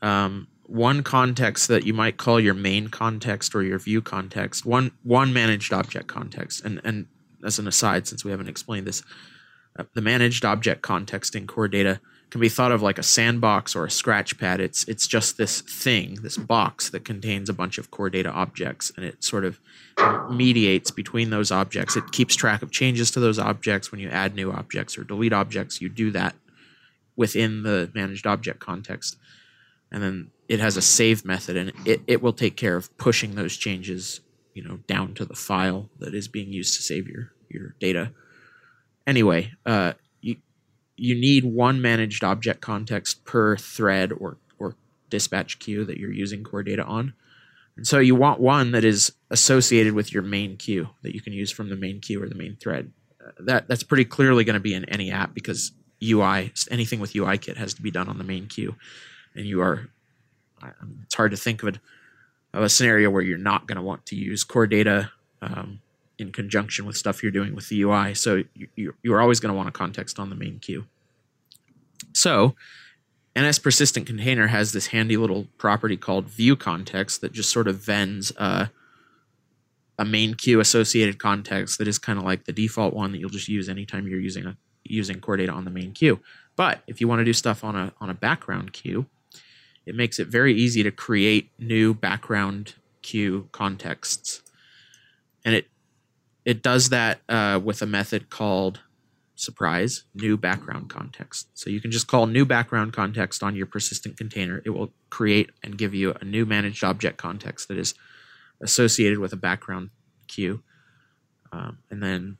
um, 0.03 0.47
one 0.69 1.03
context 1.03 1.67
that 1.69 1.85
you 1.85 1.95
might 1.95 2.19
call 2.19 2.39
your 2.39 2.55
main 2.55 2.89
context 2.89 3.55
or 3.55 3.63
your 3.63 3.79
view 3.79 4.03
context, 4.03 4.67
one 4.67 4.93
one 5.03 5.33
managed 5.33 5.73
object 5.73 6.07
context. 6.07 6.65
And 6.65 6.81
and 6.85 7.07
as 7.45 7.59
an 7.59 7.67
aside, 7.67 8.07
since 8.07 8.25
we 8.25 8.31
haven't 8.31 8.49
explained 8.49 8.87
this, 8.87 9.03
uh, 9.79 9.85
the 9.95 10.03
managed 10.03 10.45
object 10.45 10.83
context 10.83 11.35
in 11.35 11.47
core 11.47 11.69
data 11.69 12.01
can 12.31 12.41
be 12.43 12.51
thought 12.51 12.73
of 12.73 12.83
like 12.83 12.99
a 12.99 13.03
sandbox 13.03 13.75
or 13.75 13.87
a 13.87 13.91
scratch 13.91 14.39
pad. 14.39 14.61
It's 14.61 14.85
it's 14.85 15.07
just 15.07 15.39
this 15.39 15.63
thing, 15.63 16.19
this 16.23 16.37
box 16.37 16.91
that 16.91 17.05
contains 17.05 17.49
a 17.49 17.55
bunch 17.55 17.79
of 17.79 17.91
core 17.91 18.11
data 18.11 18.31
objects, 18.31 18.93
and 18.95 19.05
it 19.07 19.25
sort 19.25 19.47
of 19.47 19.59
mediates 20.31 20.91
between 20.91 21.31
those 21.31 21.51
objects. 21.51 21.97
It 21.97 22.13
keeps 22.13 22.37
track 22.37 22.61
of 22.61 22.71
changes 22.71 23.11
to 23.13 23.21
those 23.21 23.39
objects. 23.39 23.91
When 23.91 24.01
you 24.01 24.11
add 24.11 24.35
new 24.35 24.53
objects 24.53 24.99
or 24.99 25.05
delete 25.05 25.33
objects, 25.33 25.81
you 25.81 25.89
do 25.89 26.11
that 26.11 26.37
within 27.17 27.63
the 27.63 27.91
managed 27.95 28.27
object 28.27 28.61
context. 28.61 29.17
And 29.91 30.03
then 30.03 30.31
it 30.49 30.61
has 30.61 30.77
a 30.77 30.83
save 30.83 31.25
method 31.25 31.57
and 31.57 31.73
it, 31.85 32.01
it 32.07 32.23
will 32.23 32.33
take 32.33 32.57
care 32.57 32.77
of 32.77 32.95
pushing 32.99 33.35
those 33.35 33.57
changes, 33.57 34.21
you 34.55 34.63
know, 34.63 34.79
down 34.87 35.15
to 35.15 35.25
the 35.25 35.35
file 35.35 35.89
that 35.99 36.15
is 36.15 36.29
being 36.29 36.53
used 36.53 36.75
to 36.77 36.83
save 36.83 37.07
your, 37.07 37.33
your 37.49 37.75
data. 37.81 38.13
Anyway, 39.07 39.53
uh, 39.67 39.93
you, 40.21 40.37
you 40.97 41.15
need 41.15 41.45
one 41.45 41.81
managed 41.81 42.25
object 42.25 42.61
context 42.61 43.25
per 43.25 43.57
thread 43.57 44.13
or, 44.13 44.39
or 44.59 44.75
dispatch 45.11 45.59
queue 45.59 45.85
that 45.85 45.99
you're 45.99 46.13
using 46.13 46.45
core 46.45 46.63
data 46.63 46.85
on. 46.85 47.15
And 47.77 47.87
so 47.87 48.01
you 48.01 48.17
want 48.17 48.41
one 48.41 48.73
that 48.73 48.85
is 48.85 49.13
associated 49.31 49.95
with 49.95 50.13
your 50.13 50.23
main 50.23 50.57
queue 50.57 50.89
that 51.03 51.15
you 51.15 51.21
can 51.21 51.33
use 51.33 51.51
from 51.51 51.69
the 51.69 51.77
main 51.77 52.01
queue 52.01 52.23
or 52.23 52.29
the 52.29 52.35
main 52.35 52.57
thread. 52.57 52.93
Uh, 53.25 53.31
that 53.41 53.69
that's 53.69 53.85
pretty 53.85 54.05
clearly 54.05 54.43
going 54.45 54.55
to 54.55 54.61
be 54.61 54.75
in 54.75 54.85
any 54.87 55.13
app 55.13 55.33
because 55.33 55.73
UI 56.03 56.53
anything 56.71 56.99
with 56.99 57.15
UI 57.15 57.39
kit 57.39 57.57
has 57.57 57.75
to 57.75 57.83
be 57.83 57.91
done 57.91 58.09
on 58.09 58.19
the 58.19 58.25
main 58.25 58.47
queue, 58.47 58.75
and 59.35 59.47
you 59.47 59.61
are 59.61 59.89
it's 61.05 61.15
hard 61.15 61.31
to 61.31 61.37
think 61.37 61.63
of, 61.63 61.75
a, 61.75 62.59
of 62.59 62.65
a 62.65 62.69
scenario 62.69 63.11
where 63.11 63.23
you're 63.23 63.39
not 63.39 63.67
going 63.67 63.77
to 63.77 63.83
want 63.83 64.05
to 64.07 64.17
use 64.17 64.45
core 64.45 64.67
data 64.67 65.13
um, 65.43 65.81
in 66.19 66.33
conjunction 66.33 66.85
with 66.85 66.97
stuff 66.97 67.23
you're 67.23 67.33
doing 67.33 67.55
with 67.55 67.69
the 67.69 67.83
UI. 67.83 68.15
So 68.15 68.43
you, 68.55 68.95
you're 69.03 69.21
always 69.21 69.41
going 69.41 69.53
to 69.53 69.57
want 69.57 69.69
a 69.69 69.73
context 69.73 70.19
on 70.19 70.31
the 70.31 70.37
main 70.37 70.59
queue. 70.59 70.87
So 72.13 72.57
NS 73.39 73.61
persistent 73.61 74.07
container 74.07 74.49
has 74.49 74.73
this 74.73 74.89
handy 74.89 75.17
little 75.17 75.47
property 75.59 75.97
called 75.97 76.27
view 76.27 76.57
context 76.57 77.21
that 77.21 77.33
just 77.33 77.51
sort 77.51 77.69
of 77.69 77.77
vends 77.77 78.33
a, 78.37 78.71
a 79.99 80.05
main 80.05 80.35
queue 80.35 80.59
associated 80.61 81.19
context 81.19 81.79
that 81.79 81.87
is 81.87 81.99
kind 81.99 82.19
of 82.19 82.25
like 82.25 82.45
the 82.45 82.53
default 82.53 82.95
one 82.95 83.13
that 83.13 83.19
you'll 83.19 83.31
just 83.31 83.49
use 83.49 83.69
anytime 83.69 84.09
you're 84.09 84.21
using 84.21 84.47
a 84.47 84.57
using 84.85 85.21
core 85.21 85.37
data 85.37 85.53
on 85.53 85.65
the 85.65 85.71
main 85.71 85.93
queue. 85.93 86.19
But 86.57 86.83
if 86.87 87.01
you 87.01 87.09
want 87.09 87.21
to 87.21 87.25
do 87.25 87.33
stuff 87.33 87.63
on 87.63 87.77
a 87.77 87.93
on 88.01 88.11
a 88.11 88.15
background 88.15 88.73
queue, 88.73 89.07
it 89.89 89.95
makes 89.95 90.19
it 90.19 90.29
very 90.29 90.55
easy 90.55 90.83
to 90.83 90.91
create 90.91 91.51
new 91.59 91.95
background 91.95 92.75
queue 93.01 93.49
contexts, 93.53 94.43
and 95.45 95.55
it 95.55 95.69
it 96.45 96.63
does 96.63 96.91
that 96.91 97.21
uh, 97.29 97.59
with 97.63 97.81
a 97.83 97.87
method 97.87 98.31
called 98.31 98.81
surprise, 99.35 100.05
new 100.15 100.37
background 100.37 100.91
context. 100.91 101.49
So 101.55 101.71
you 101.71 101.81
can 101.81 101.91
just 101.91 102.07
call 102.07 102.27
new 102.27 102.45
background 102.45 102.93
context 102.93 103.43
on 103.43 103.55
your 103.55 103.67
persistent 103.67 104.17
container. 104.17 104.61
It 104.65 104.71
will 104.71 104.93
create 105.11 105.51
and 105.63 105.79
give 105.79 105.95
you 105.95 106.15
a 106.21 106.25
new 106.25 106.45
managed 106.45 106.83
object 106.83 107.19
context 107.19 107.69
that 107.69 107.79
is 107.79 107.95
associated 108.61 109.19
with 109.19 109.33
a 109.33 109.37
background 109.37 109.91
queue. 110.27 110.63
Um, 111.53 111.79
and 111.91 112.03
then 112.03 112.39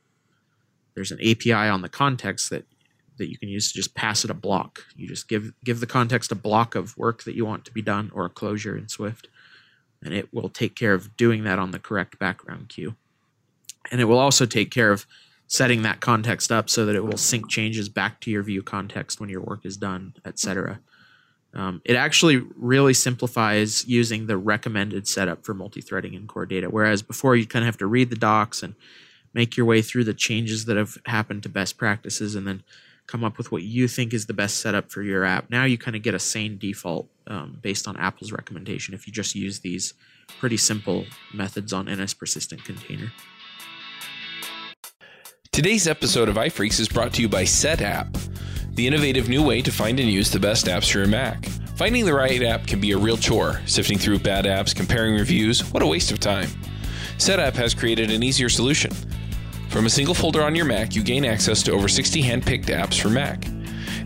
there's 0.93 1.11
an 1.11 1.19
API 1.21 1.53
on 1.53 1.81
the 1.81 1.89
context 1.89 2.49
that 2.49 2.65
that 3.19 3.29
you 3.29 3.37
can 3.37 3.49
use 3.49 3.71
to 3.71 3.77
just 3.77 3.93
pass 3.93 4.25
it 4.25 4.31
a 4.31 4.33
block. 4.33 4.85
You 4.95 5.07
just 5.07 5.27
give 5.27 5.53
give 5.63 5.79
the 5.79 5.87
context 5.87 6.31
a 6.31 6.35
block 6.35 6.73
of 6.73 6.97
work 6.97 7.23
that 7.23 7.35
you 7.35 7.45
want 7.45 7.65
to 7.65 7.71
be 7.71 7.81
done 7.81 8.11
or 8.13 8.25
a 8.25 8.29
closure 8.29 8.75
in 8.75 8.89
Swift, 8.89 9.27
and 10.03 10.13
it 10.13 10.33
will 10.33 10.49
take 10.49 10.75
care 10.75 10.93
of 10.93 11.15
doing 11.15 11.43
that 11.43 11.59
on 11.59 11.71
the 11.71 11.79
correct 11.79 12.17
background 12.17 12.69
queue. 12.69 12.95
And 13.91 14.01
it 14.01 14.05
will 14.05 14.19
also 14.19 14.45
take 14.45 14.71
care 14.71 14.91
of 14.91 15.05
setting 15.47 15.81
that 15.83 15.99
context 15.99 16.51
up 16.51 16.69
so 16.69 16.85
that 16.85 16.95
it 16.95 17.03
will 17.03 17.17
sync 17.17 17.49
changes 17.49 17.89
back 17.89 18.19
to 18.21 18.31
your 18.31 18.43
view 18.43 18.61
context 18.61 19.19
when 19.19 19.29
your 19.29 19.41
work 19.41 19.65
is 19.65 19.77
done, 19.77 20.13
etc. 20.25 20.79
Um, 21.55 21.81
it 21.83 21.95
actually 21.95 22.43
really 22.55 22.93
simplifies 22.93 23.87
using 23.87 24.27
the 24.27 24.37
recommended 24.37 25.07
setup 25.07 25.43
for 25.43 25.55
multi-threading 25.55 26.13
in 26.13 26.27
core 26.27 26.45
data. 26.45 26.69
Whereas 26.69 27.01
before 27.01 27.35
you 27.35 27.47
kind 27.47 27.63
of 27.63 27.67
have 27.67 27.77
to 27.77 27.87
read 27.87 28.11
the 28.11 28.15
docs 28.15 28.61
and 28.61 28.75
make 29.33 29.57
your 29.57 29.65
way 29.65 29.81
through 29.81 30.03
the 30.03 30.13
changes 30.13 30.65
that 30.65 30.77
have 30.77 30.97
happened 31.05 31.43
to 31.43 31.49
best 31.49 31.77
practices 31.77 32.35
and 32.35 32.47
then 32.47 32.63
come 33.09 33.23
up 33.23 33.37
with 33.37 33.51
what 33.51 33.63
you 33.63 33.87
think 33.87 34.13
is 34.13 34.27
the 34.27 34.33
best 34.33 34.57
setup 34.57 34.91
for 34.91 35.01
your 35.01 35.25
app. 35.25 35.49
Now 35.49 35.65
you 35.65 35.77
kind 35.77 35.95
of 35.95 36.03
get 36.03 36.13
a 36.13 36.19
sane 36.19 36.57
default 36.57 37.09
um, 37.27 37.57
based 37.61 37.87
on 37.87 37.97
Apple's 37.97 38.31
recommendation 38.31 38.93
if 38.93 39.07
you 39.07 39.13
just 39.13 39.33
use 39.33 39.59
these 39.59 39.95
pretty 40.39 40.57
simple 40.57 41.05
methods 41.33 41.73
on 41.73 41.85
NS 41.85 42.13
persistent 42.13 42.63
container. 42.63 43.11
Today's 45.51 45.87
episode 45.87 46.29
of 46.29 46.35
iPhreaks 46.35 46.79
is 46.79 46.87
brought 46.87 47.11
to 47.13 47.21
you 47.21 47.27
by 47.27 47.43
Setapp, 47.43 48.15
the 48.75 48.85
innovative 48.85 49.27
new 49.27 49.43
way 49.43 49.61
to 49.63 49.71
find 49.71 49.99
and 49.99 50.09
use 50.09 50.29
the 50.29 50.39
best 50.39 50.67
apps 50.67 50.91
for 50.91 50.99
your 50.99 51.07
Mac. 51.07 51.45
Finding 51.75 52.05
the 52.05 52.13
right 52.13 52.43
app 52.43 52.67
can 52.67 52.79
be 52.79 52.91
a 52.91 52.97
real 52.97 53.17
chore. 53.17 53.59
Sifting 53.65 53.97
through 53.97 54.19
bad 54.19 54.45
apps, 54.45 54.75
comparing 54.75 55.15
reviews, 55.15 55.61
what 55.73 55.81
a 55.81 55.87
waste 55.87 56.11
of 56.11 56.19
time. 56.19 56.49
Setapp 57.17 57.53
has 57.53 57.73
created 57.73 58.11
an 58.11 58.21
easier 58.21 58.49
solution. 58.49 58.91
From 59.69 59.85
a 59.85 59.89
single 59.89 60.15
folder 60.15 60.41
on 60.41 60.55
your 60.55 60.65
Mac, 60.65 60.95
you 60.95 61.03
gain 61.03 61.23
access 61.23 61.61
to 61.63 61.71
over 61.71 61.87
60 61.87 62.21
hand-picked 62.21 62.69
apps 62.69 62.99
for 62.99 63.09
Mac. 63.09 63.45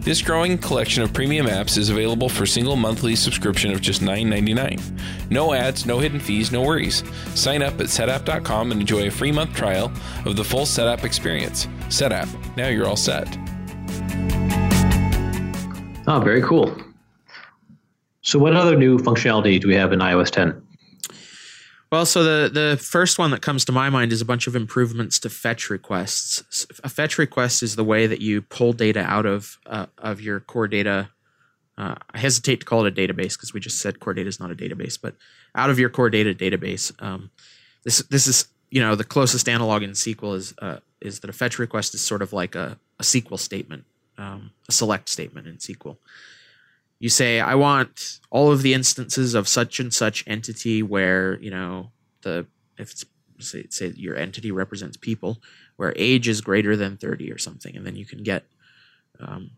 This 0.02 0.22
growing 0.22 0.58
collection 0.58 1.02
of 1.02 1.14
premium 1.14 1.46
apps 1.46 1.78
is 1.78 1.90
available 1.90 2.28
for 2.28 2.46
single 2.46 2.76
monthly 2.76 3.16
subscription 3.16 3.72
of 3.72 3.80
just 3.80 4.02
$9.99. 4.02 5.32
No 5.32 5.54
ads, 5.54 5.86
no 5.86 6.00
hidden 6.00 6.20
fees, 6.20 6.52
no 6.52 6.62
worries. 6.62 7.02
Sign 7.34 7.62
up 7.62 7.80
at 7.80 7.88
setapp.com 7.88 8.74
and 8.74 8.82
enjoy 8.82 9.08
a 9.08 9.12
free 9.12 9.32
month 9.32 9.56
trial 9.56 9.90
of 10.26 10.36
the 10.36 10.44
full 10.44 10.66
Setapp 10.66 11.06
experience. 11.06 11.68
Setapp, 11.88 12.28
now 12.58 12.68
you're 12.68 12.86
all 12.86 12.98
set. 12.98 13.28
Oh, 16.06 16.20
very 16.20 16.42
cool. 16.42 16.76
So, 18.22 18.38
what 18.38 18.56
other 18.58 18.76
new 18.76 18.98
functionality 18.98 19.62
do 19.62 19.70
we 19.70 19.76
have 19.76 19.94
in 19.94 20.00
iOS 20.00 20.30
10? 20.30 20.63
Well, 21.94 22.08
so 22.08 22.24
the 22.24 22.50
the 22.50 22.78
first 22.78 23.20
one 23.20 23.30
that 23.30 23.44
comes 23.44 23.66
to 23.66 23.72
my 23.72 23.92
mind 23.92 24.12
is 24.12 24.20
a 24.20 24.26
bunch 24.26 24.48
of 24.48 24.56
improvements 24.56 25.20
to 25.20 25.30
fetch 25.30 25.70
requests. 25.70 26.66
A 26.84 26.90
fetch 26.90 27.20
request 27.20 27.62
is 27.62 27.76
the 27.76 27.84
way 27.84 28.08
that 28.08 28.20
you 28.20 28.42
pull 28.42 28.74
data 28.74 29.02
out 29.02 29.28
of 29.28 29.60
uh, 29.68 29.86
of 30.00 30.20
your 30.20 30.40
core 30.40 30.68
data. 30.68 31.12
Uh, 31.78 31.94
I 32.10 32.18
hesitate 32.18 32.62
to 32.62 32.66
call 32.66 32.84
it 32.84 32.98
a 32.98 33.08
database 33.08 33.34
because 33.34 33.54
we 33.54 33.60
just 33.60 33.78
said 33.78 34.00
core 34.00 34.16
data 34.16 34.28
is 34.28 34.40
not 34.40 34.50
a 34.50 34.56
database, 34.56 34.98
but 35.00 35.14
out 35.54 35.70
of 35.70 35.78
your 35.78 35.92
core 35.92 36.10
data 36.10 36.34
database. 36.34 36.92
Um, 37.00 37.30
this 37.84 38.00
this 38.10 38.26
is 38.26 38.48
you 38.72 38.82
know 38.82 38.96
the 38.96 39.04
closest 39.04 39.48
analog 39.48 39.84
in 39.84 39.92
SQL 39.92 40.36
is 40.36 40.56
uh, 40.64 40.80
is 41.00 41.20
that 41.20 41.30
a 41.30 41.34
fetch 41.34 41.60
request 41.60 41.94
is 41.94 42.02
sort 42.02 42.24
of 42.24 42.34
like 42.34 42.56
a, 42.56 42.80
a 43.00 43.04
SQL 43.04 43.38
statement, 43.38 43.84
um, 44.18 44.50
a 44.68 44.72
select 44.72 45.10
statement 45.10 45.46
in 45.46 45.58
SQL 45.58 45.98
you 47.04 47.10
say 47.10 47.40
i 47.40 47.54
want 47.54 48.20
all 48.30 48.52
of 48.52 48.62
the 48.62 48.74
instances 48.74 49.34
of 49.34 49.48
such 49.48 49.80
and 49.80 49.94
such 49.94 50.24
entity 50.26 50.82
where 50.82 51.40
you 51.42 51.52
know 51.52 51.92
the 52.22 52.46
if 52.78 52.92
it's 52.92 53.06
say, 53.40 53.66
say 53.70 53.92
your 53.96 54.16
entity 54.16 54.52
represents 54.52 54.96
people 54.96 55.42
where 55.76 55.94
age 55.98 56.28
is 56.28 56.40
greater 56.40 56.78
than 56.78 56.96
30 56.96 57.32
or 57.32 57.38
something 57.38 57.76
and 57.76 57.86
then 57.86 57.96
you 57.96 58.06
can 58.06 58.24
get 58.24 58.46
um, 59.20 59.52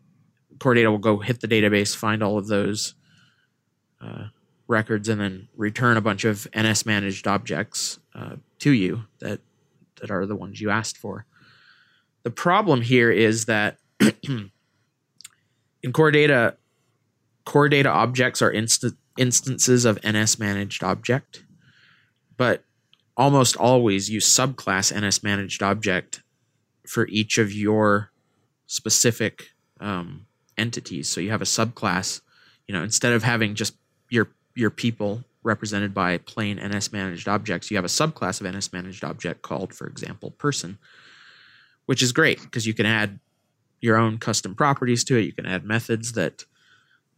core 0.58 0.74
data 0.74 0.90
will 0.90 0.98
go 0.98 1.18
hit 1.18 1.40
the 1.40 1.48
database 1.48 1.94
find 1.94 2.22
all 2.22 2.36
of 2.36 2.48
those 2.48 2.94
uh, 4.00 4.26
records 4.66 5.08
and 5.08 5.20
then 5.20 5.48
return 5.56 5.96
a 5.96 6.00
bunch 6.00 6.24
of 6.24 6.48
ns 6.58 6.84
managed 6.84 7.28
objects 7.28 8.00
uh, 8.14 8.36
to 8.58 8.72
you 8.72 9.04
that 9.20 9.40
that 10.00 10.10
are 10.10 10.26
the 10.26 10.36
ones 10.36 10.60
you 10.60 10.70
asked 10.70 10.96
for. 10.96 11.26
The 12.22 12.30
problem 12.30 12.82
here 12.82 13.10
is 13.10 13.46
that 13.46 13.78
in 14.22 14.50
core 15.92 16.10
data 16.10 16.56
core 17.46 17.68
data 17.70 17.88
objects 17.88 18.42
are 18.42 18.50
inst- 18.50 18.84
instances 19.16 19.86
of 19.86 19.98
NS 20.06 20.38
managed 20.38 20.84
object, 20.84 21.44
but 22.36 22.64
almost 23.16 23.56
always 23.56 24.10
use 24.10 24.26
subclass 24.28 24.92
NS 24.94 25.22
managed 25.22 25.62
object 25.62 26.22
for 26.86 27.08
each 27.08 27.38
of 27.38 27.50
your 27.52 28.10
specific 28.66 29.50
um, 29.80 30.26
entities. 30.58 31.08
So 31.08 31.20
you 31.20 31.30
have 31.30 31.40
a 31.40 31.46
subclass, 31.46 32.20
you 32.66 32.74
know, 32.74 32.82
instead 32.82 33.14
of 33.14 33.22
having 33.22 33.54
just 33.54 33.74
your 34.10 34.28
your 34.54 34.70
people 34.70 35.24
represented 35.42 35.94
by 35.94 36.18
plain 36.18 36.58
NS 36.58 36.92
managed 36.92 37.28
objects, 37.28 37.70
you 37.70 37.76
have 37.76 37.84
a 37.84 37.88
subclass 37.88 38.40
of 38.40 38.52
NS 38.52 38.72
managed 38.72 39.04
object 39.04 39.42
called, 39.42 39.72
for 39.72 39.86
example, 39.86 40.32
person, 40.32 40.78
which 41.86 42.02
is 42.02 42.12
great 42.12 42.42
because 42.42 42.66
you 42.66 42.74
can 42.74 42.86
add 42.86 43.20
your 43.80 43.96
own 43.96 44.18
custom 44.18 44.54
properties 44.54 45.04
to 45.04 45.16
it. 45.16 45.22
You 45.22 45.32
can 45.32 45.46
add 45.46 45.64
methods 45.64 46.12
that 46.12 46.44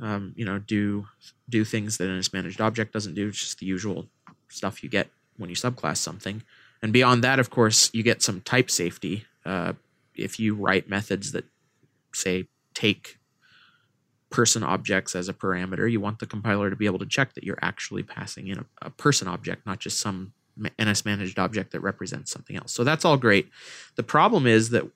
um, 0.00 0.32
you 0.36 0.44
know, 0.44 0.58
do 0.58 1.06
do 1.48 1.64
things 1.64 1.96
that 1.98 2.08
an 2.08 2.22
managed 2.32 2.60
object 2.60 2.92
doesn't 2.92 3.14
do. 3.14 3.28
It's 3.28 3.38
just 3.38 3.58
the 3.58 3.66
usual 3.66 4.06
stuff 4.48 4.82
you 4.82 4.88
get 4.88 5.08
when 5.36 5.50
you 5.50 5.56
subclass 5.56 5.98
something. 5.98 6.42
And 6.82 6.92
beyond 6.92 7.24
that, 7.24 7.38
of 7.38 7.50
course, 7.50 7.90
you 7.92 8.02
get 8.02 8.22
some 8.22 8.40
type 8.40 8.70
safety. 8.70 9.24
Uh, 9.44 9.72
if 10.14 10.38
you 10.38 10.54
write 10.54 10.88
methods 10.88 11.32
that 11.32 11.44
say 12.12 12.46
take 12.74 13.18
person 14.30 14.62
objects 14.62 15.16
as 15.16 15.28
a 15.28 15.34
parameter, 15.34 15.90
you 15.90 16.00
want 16.00 16.18
the 16.18 16.26
compiler 16.26 16.70
to 16.70 16.76
be 16.76 16.86
able 16.86 16.98
to 16.98 17.06
check 17.06 17.34
that 17.34 17.44
you're 17.44 17.58
actually 17.62 18.02
passing 18.02 18.48
in 18.48 18.58
a, 18.58 18.64
a 18.82 18.90
person 18.90 19.26
object, 19.26 19.66
not 19.66 19.78
just 19.78 20.00
some 20.00 20.32
NS 20.80 21.04
managed 21.04 21.38
object 21.38 21.72
that 21.72 21.80
represents 21.80 22.30
something 22.30 22.56
else. 22.56 22.72
So 22.72 22.84
that's 22.84 23.04
all 23.04 23.16
great. 23.16 23.48
The 23.96 24.02
problem 24.02 24.46
is 24.46 24.70
that 24.70 24.88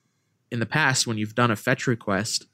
in 0.51 0.59
the 0.59 0.65
past, 0.65 1.07
when 1.07 1.17
you've 1.17 1.35
done 1.35 1.51
a 1.51 1.55
fetch 1.55 1.87
request, 1.87 2.45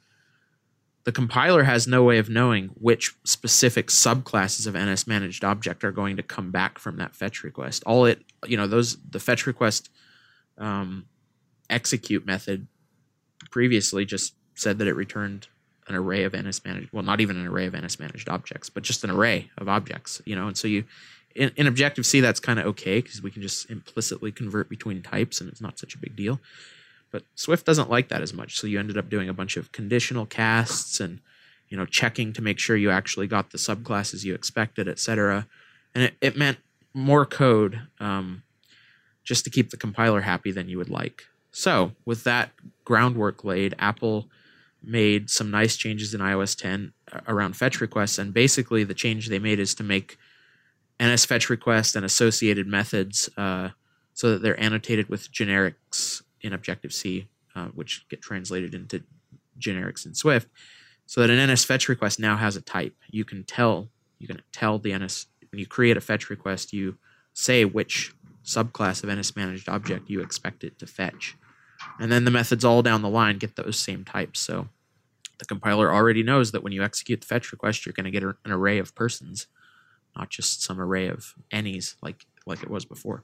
the 1.10 1.14
compiler 1.14 1.64
has 1.64 1.88
no 1.88 2.04
way 2.04 2.20
of 2.20 2.30
knowing 2.30 2.68
which 2.80 3.16
specific 3.24 3.88
subclasses 3.88 4.68
of 4.68 4.76
NS 4.76 5.08
managed 5.08 5.44
object 5.44 5.84
are 5.84 5.92
going 5.92 6.18
to 6.18 6.22
come 6.22 6.52
back 6.52 6.78
from 6.78 6.98
that 6.98 7.16
fetch 7.16 7.44
request. 7.44 7.82
All 7.88 8.06
it, 8.06 8.22
you 8.46 8.56
know, 8.56 8.68
those 8.68 8.96
the 8.98 9.20
fetch 9.20 9.48
request 9.48 9.90
um, 10.60 11.08
execute 11.68 12.28
method 12.28 12.68
previously 13.50 14.06
just 14.06 14.36
said 14.54 14.78
that 14.78 14.88
it 14.88 14.94
returned 14.94 15.48
an 15.88 15.96
array 15.96 16.26
of 16.26 16.34
NS 16.34 16.64
managed, 16.64 16.94
well, 16.94 17.02
not 17.02 17.22
even 17.22 17.38
an 17.38 17.48
array 17.48 17.66
of 17.66 17.74
NS 17.74 18.00
managed 18.00 18.30
objects, 18.30 18.70
but 18.70 18.84
just 18.84 19.04
an 19.04 19.10
array 19.10 19.50
of 19.58 19.68
objects, 19.68 20.22
you 20.26 20.36
know, 20.36 20.46
and 20.46 20.56
so 20.56 20.68
you, 20.68 20.84
in, 21.34 21.52
in 21.56 21.66
Objective 21.66 22.06
C, 22.06 22.20
that's 22.20 22.40
kind 22.40 22.60
of 22.60 22.68
okay 22.68 23.02
because 23.02 23.24
we 23.24 23.32
can 23.32 23.42
just 23.42 23.68
implicitly 23.72 24.32
convert 24.32 24.70
between 24.70 25.02
types 25.02 25.42
and 25.42 25.50
it's 25.50 25.60
not 25.60 25.80
such 25.80 25.96
a 25.96 25.98
big 25.98 26.16
deal. 26.16 26.40
But 27.12 27.24
Swift 27.36 27.66
doesn't 27.66 27.90
like 27.90 28.10
that 28.10 28.22
as 28.22 28.34
much, 28.34 28.58
so 28.60 28.68
you 28.68 28.80
ended 28.80 28.98
up 28.98 29.10
doing 29.10 29.30
a 29.30 29.34
bunch 29.34 29.58
of 29.58 29.72
conditional 29.72 30.26
casts 30.26 31.00
and 31.00 31.20
you 31.70 31.78
know 31.78 31.86
checking 31.86 32.34
to 32.34 32.42
make 32.42 32.60
sure 32.60 32.76
you 32.76 32.92
actually 32.92 33.28
got 33.28 33.52
the 33.52 33.58
subclasses 33.58 34.24
you 34.24 34.36
expected, 34.36 34.88
etc. 34.88 35.48
And 35.96 36.06
it, 36.06 36.14
it 36.22 36.38
meant 36.38 36.60
more 36.94 37.26
code 37.26 37.82
um, 38.00 38.44
just 39.24 39.44
to 39.46 39.50
keep 39.50 39.70
the 39.70 39.78
compiler 39.78 40.22
happy 40.22 40.52
than 40.52 40.70
you 40.70 40.78
would 40.78 40.90
like. 40.90 41.24
So 41.52 41.94
with 42.06 42.24
that 42.26 42.52
groundwork 42.86 43.44
laid, 43.44 43.76
Apple 43.80 44.28
made 44.84 45.30
some 45.30 45.52
nice 45.52 45.76
changes 45.76 46.14
in 46.14 46.22
iOS 46.22 46.58
10 46.58 46.94
uh, 47.12 47.20
around 47.28 47.58
fetch 47.58 47.82
requests, 47.82 48.18
and 48.18 48.34
basically 48.34 48.84
the 48.84 48.94
change 48.94 49.28
they 49.28 49.40
made 49.40 49.60
is 49.60 49.74
to 49.76 49.84
make 49.84 50.18
NS 51.02 51.26
fetch 51.26 51.50
request 51.50 51.96
and 51.96 52.06
associated 52.06 52.68
methods 52.68 53.30
uh, 53.38 53.70
so 54.14 54.32
that 54.32 54.42
they're 54.42 54.60
annotated 54.60 55.10
with 55.10 55.32
generics 55.32 56.09
in 56.42 56.54
Objective 56.54 56.94
C, 56.94 57.28
uh, 57.56 57.68
which 57.68 58.08
get 58.10 58.22
translated 58.22 58.74
into 58.74 59.04
generics 59.60 60.06
in 60.06 60.14
Swift, 60.14 60.48
so 61.06 61.22
that 61.22 61.30
an 61.30 61.52
NS 61.52 61.66
fetch 61.66 61.90
request 61.90 62.20
now 62.20 62.38
has 62.38 62.56
a 62.56 62.62
type. 62.62 62.96
You 63.10 63.26
can 63.26 63.44
tell 63.44 63.90
you 64.20 64.28
can 64.28 64.42
tell 64.52 64.80
the 64.80 64.98
NS 64.98 65.28
when 65.52 65.60
you 65.60 65.66
create 65.66 65.98
a 65.98 66.02
fetch 66.02 66.30
request, 66.30 66.74
you 66.74 66.98
say 67.34 67.66
which 67.66 68.14
subclass 68.44 69.04
of 69.04 69.10
NS 69.10 69.36
managed 69.36 69.70
object 69.70 70.10
you 70.10 70.22
expect 70.22 70.64
it 70.64 70.80
to 70.80 70.88
fetch, 70.88 71.36
and 72.00 72.12
then 72.12 72.26
the 72.26 72.32
methods 72.32 72.66
all 72.66 72.82
down 72.82 73.02
the 73.02 73.10
line 73.10 73.38
get 73.38 73.56
those 73.56 73.78
same 73.78 74.04
types. 74.04 74.40
So 74.40 74.68
the 75.40 75.46
compiler 75.46 75.92
already 75.92 76.22
knows 76.22 76.52
that 76.52 76.64
when 76.64 76.74
you 76.74 76.84
execute 76.84 77.22
the 77.22 77.28
fetch 77.28 77.52
request, 77.52 77.86
you're 77.86 77.94
going 77.94 78.06
to 78.06 78.12
get 78.12 78.24
an 78.24 78.36
array 78.46 78.78
of 78.78 78.94
persons, 78.94 79.48
not 80.16 80.30
just 80.30 80.62
some 80.62 80.80
array 80.80 81.08
of 81.08 81.34
any's 81.52 81.96
like 82.02 82.26
like 82.46 82.62
it 82.62 82.70
was 82.70 82.86
before. 82.86 83.24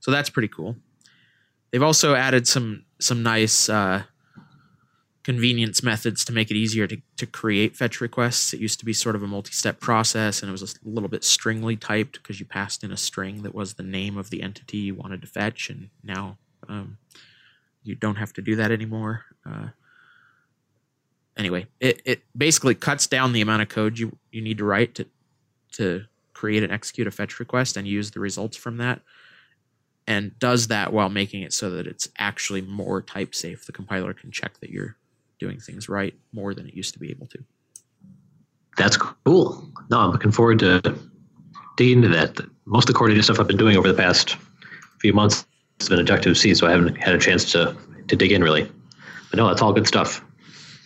So 0.00 0.10
that's 0.10 0.30
pretty 0.30 0.48
cool. 0.48 0.76
They've 1.74 1.82
also 1.82 2.14
added 2.14 2.46
some 2.46 2.84
some 3.00 3.24
nice 3.24 3.68
uh, 3.68 4.04
convenience 5.24 5.82
methods 5.82 6.24
to 6.24 6.32
make 6.32 6.52
it 6.52 6.54
easier 6.54 6.86
to, 6.86 6.98
to 7.16 7.26
create 7.26 7.74
fetch 7.74 8.00
requests. 8.00 8.54
It 8.54 8.60
used 8.60 8.78
to 8.78 8.84
be 8.84 8.92
sort 8.92 9.16
of 9.16 9.24
a 9.24 9.26
multi-step 9.26 9.80
process, 9.80 10.40
and 10.40 10.48
it 10.48 10.52
was 10.52 10.62
a 10.62 10.88
little 10.88 11.08
bit 11.08 11.24
stringly 11.24 11.74
typed 11.74 12.22
because 12.22 12.38
you 12.38 12.46
passed 12.46 12.84
in 12.84 12.92
a 12.92 12.96
string 12.96 13.42
that 13.42 13.56
was 13.56 13.74
the 13.74 13.82
name 13.82 14.16
of 14.16 14.30
the 14.30 14.40
entity 14.40 14.76
you 14.76 14.94
wanted 14.94 15.20
to 15.22 15.26
fetch, 15.26 15.68
and 15.68 15.90
now 16.04 16.38
um, 16.68 16.96
you 17.82 17.96
don't 17.96 18.18
have 18.18 18.32
to 18.34 18.40
do 18.40 18.54
that 18.54 18.70
anymore. 18.70 19.24
Uh, 19.44 19.70
anyway, 21.36 21.66
it, 21.80 22.02
it 22.04 22.22
basically 22.36 22.76
cuts 22.76 23.08
down 23.08 23.32
the 23.32 23.40
amount 23.40 23.62
of 23.62 23.68
code 23.68 23.98
you, 23.98 24.16
you 24.30 24.42
need 24.42 24.58
to 24.58 24.64
write 24.64 24.94
to 24.94 25.06
to 25.72 26.04
create 26.34 26.62
and 26.62 26.70
execute 26.70 27.08
a 27.08 27.10
fetch 27.10 27.40
request 27.40 27.76
and 27.76 27.88
use 27.88 28.12
the 28.12 28.20
results 28.20 28.56
from 28.56 28.76
that 28.76 29.02
and 30.06 30.38
does 30.38 30.68
that 30.68 30.92
while 30.92 31.08
making 31.08 31.42
it 31.42 31.52
so 31.52 31.70
that 31.70 31.86
it's 31.86 32.08
actually 32.18 32.60
more 32.60 33.02
type 33.02 33.34
safe. 33.34 33.66
The 33.66 33.72
compiler 33.72 34.12
can 34.12 34.30
check 34.30 34.60
that 34.60 34.70
you're 34.70 34.96
doing 35.38 35.58
things 35.58 35.88
right 35.88 36.14
more 36.32 36.54
than 36.54 36.66
it 36.66 36.74
used 36.74 36.92
to 36.94 36.98
be 36.98 37.10
able 37.10 37.26
to. 37.28 37.38
That's 38.76 38.96
cool. 38.96 39.70
No, 39.90 40.00
I'm 40.00 40.10
looking 40.10 40.32
forward 40.32 40.58
to 40.60 40.80
digging 41.76 42.02
into 42.02 42.08
that. 42.08 42.40
Most 42.66 42.88
of 42.88 42.94
the 42.94 43.08
data 43.08 43.22
stuff 43.22 43.40
I've 43.40 43.46
been 43.46 43.56
doing 43.56 43.76
over 43.76 43.88
the 43.88 43.94
past 43.94 44.36
few 44.98 45.12
months 45.12 45.46
has 45.80 45.88
been 45.88 46.00
Objective 46.00 46.36
C, 46.36 46.54
so 46.54 46.66
I 46.66 46.70
haven't 46.70 46.96
had 46.96 47.14
a 47.14 47.18
chance 47.18 47.50
to 47.52 47.76
to 48.08 48.16
dig 48.16 48.32
in 48.32 48.42
really. 48.42 48.70
But 49.30 49.38
no, 49.38 49.48
that's 49.48 49.62
all 49.62 49.72
good 49.72 49.86
stuff. 49.86 50.24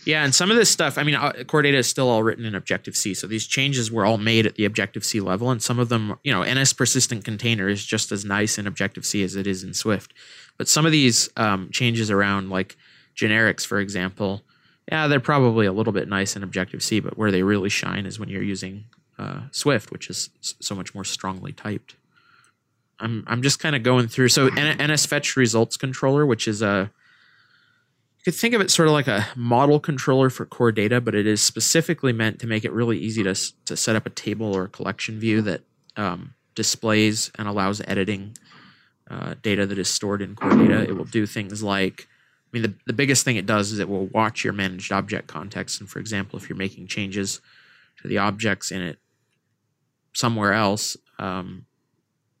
Yeah, 0.09 0.23
and 0.23 0.33
some 0.33 0.49
of 0.49 0.57
this 0.57 0.71
stuff, 0.71 0.97
I 0.97 1.03
mean, 1.03 1.13
uh, 1.13 1.43
core 1.45 1.61
data 1.61 1.77
is 1.77 1.87
still 1.87 2.09
all 2.09 2.23
written 2.23 2.43
in 2.43 2.55
Objective 2.55 2.97
C. 2.97 3.13
So 3.13 3.27
these 3.27 3.45
changes 3.45 3.91
were 3.91 4.05
all 4.05 4.17
made 4.17 4.47
at 4.47 4.55
the 4.55 4.65
Objective 4.65 5.05
C 5.05 5.19
level, 5.19 5.51
and 5.51 5.61
some 5.61 5.77
of 5.77 5.89
them, 5.89 6.17
you 6.23 6.33
know, 6.33 6.41
NS 6.41 6.73
persistent 6.73 7.23
container 7.23 7.69
is 7.69 7.85
just 7.85 8.11
as 8.11 8.25
nice 8.25 8.57
in 8.57 8.65
Objective 8.65 9.05
C 9.05 9.21
as 9.23 9.35
it 9.35 9.45
is 9.45 9.63
in 9.63 9.75
Swift. 9.75 10.15
But 10.57 10.67
some 10.67 10.87
of 10.87 10.91
these 10.91 11.29
um, 11.37 11.69
changes 11.71 12.09
around, 12.09 12.49
like 12.49 12.75
generics, 13.15 13.63
for 13.63 13.79
example, 13.79 14.41
yeah, 14.91 15.05
they're 15.05 15.19
probably 15.19 15.67
a 15.67 15.71
little 15.71 15.93
bit 15.93 16.07
nice 16.07 16.35
in 16.35 16.41
Objective 16.41 16.81
C, 16.81 16.99
but 16.99 17.15
where 17.15 17.29
they 17.29 17.43
really 17.43 17.69
shine 17.69 18.07
is 18.07 18.19
when 18.19 18.29
you're 18.29 18.41
using 18.41 18.85
uh, 19.19 19.41
Swift, 19.51 19.91
which 19.91 20.09
is 20.09 20.31
so 20.41 20.73
much 20.73 20.95
more 20.95 21.03
strongly 21.03 21.51
typed. 21.51 21.97
I'm 22.99 23.23
I'm 23.27 23.43
just 23.43 23.59
kind 23.59 23.75
of 23.75 23.83
going 23.83 24.07
through. 24.07 24.29
So 24.29 24.49
NS 24.49 25.05
fetch 25.05 25.35
results 25.35 25.77
controller, 25.77 26.25
which 26.25 26.47
is 26.47 26.63
a 26.63 26.89
you 28.19 28.31
could 28.31 28.35
think 28.35 28.53
of 28.53 28.61
it 28.61 28.69
sort 28.69 28.87
of 28.87 28.93
like 28.93 29.07
a 29.07 29.27
model 29.35 29.79
controller 29.79 30.29
for 30.29 30.45
core 30.45 30.71
data, 30.71 30.99
but 30.99 31.15
it 31.15 31.25
is 31.25 31.41
specifically 31.41 32.11
meant 32.11 32.39
to 32.39 32.47
make 32.47 32.65
it 32.65 32.71
really 32.73 32.97
easy 32.97 33.23
to 33.23 33.35
to 33.65 33.77
set 33.77 33.95
up 33.95 34.05
a 34.05 34.09
table 34.09 34.55
or 34.55 34.65
a 34.65 34.69
collection 34.69 35.19
view 35.19 35.41
that 35.41 35.61
um, 35.95 36.33
displays 36.55 37.31
and 37.37 37.47
allows 37.47 37.81
editing 37.87 38.37
uh, 39.09 39.35
data 39.41 39.65
that 39.65 39.77
is 39.77 39.89
stored 39.89 40.21
in 40.21 40.35
core 40.35 40.55
data. 40.55 40.83
It 40.83 40.97
will 40.97 41.05
do 41.05 41.25
things 41.25 41.63
like 41.63 42.07
I 42.51 42.57
mean, 42.57 42.63
the, 42.63 42.73
the 42.87 42.93
biggest 42.93 43.23
thing 43.23 43.35
it 43.35 43.45
does 43.45 43.71
is 43.71 43.79
it 43.79 43.87
will 43.87 44.07
watch 44.07 44.43
your 44.43 44.53
managed 44.53 44.91
object 44.91 45.27
context. 45.27 45.79
And 45.79 45.89
for 45.89 45.99
example, 45.99 46.39
if 46.39 46.49
you're 46.49 46.57
making 46.57 46.87
changes 46.87 47.41
to 48.01 48.07
the 48.07 48.17
objects 48.17 48.71
in 48.71 48.81
it 48.81 48.97
somewhere 50.13 50.53
else, 50.53 50.97
um, 51.19 51.65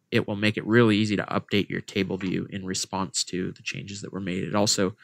it 0.09 0.27
will 0.27 0.35
make 0.35 0.57
it 0.57 0.65
really 0.65 0.97
easy 0.97 1.15
to 1.15 1.23
update 1.23 1.69
your 1.69 1.81
table 1.81 2.17
view 2.17 2.47
in 2.49 2.65
response 2.65 3.23
to 3.25 3.51
the 3.51 3.61
changes 3.61 4.01
that 4.01 4.11
were 4.11 4.19
made. 4.19 4.43
It 4.43 4.55
also 4.55 4.95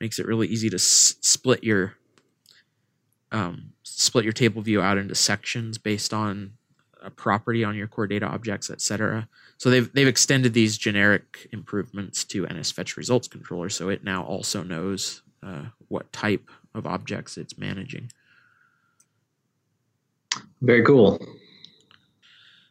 makes 0.00 0.18
it 0.18 0.26
really 0.26 0.46
easy 0.48 0.70
to 0.70 0.76
s- 0.76 1.16
split 1.20 1.64
your 1.64 1.94
um, 3.30 3.72
split 3.82 4.24
your 4.24 4.32
table 4.32 4.62
view 4.62 4.80
out 4.80 4.98
into 4.98 5.14
sections 5.14 5.76
based 5.78 6.14
on 6.14 6.52
a 7.02 7.10
property 7.10 7.62
on 7.64 7.76
your 7.76 7.86
core 7.86 8.06
data 8.06 8.26
objects, 8.26 8.70
etc. 8.70 9.28
So 9.58 9.70
they've 9.70 9.92
they've 9.92 10.08
extended 10.08 10.54
these 10.54 10.78
generic 10.78 11.48
improvements 11.52 12.24
to 12.24 12.46
NS 12.46 12.72
fetch 12.72 12.96
results 12.96 13.28
controller, 13.28 13.68
so 13.68 13.88
it 13.88 14.04
now 14.04 14.22
also 14.24 14.62
knows 14.62 15.22
uh, 15.42 15.66
what 15.88 16.12
type 16.12 16.48
of 16.74 16.86
objects 16.86 17.36
it's 17.36 17.58
managing. 17.58 18.10
Very 20.60 20.84
cool. 20.84 21.18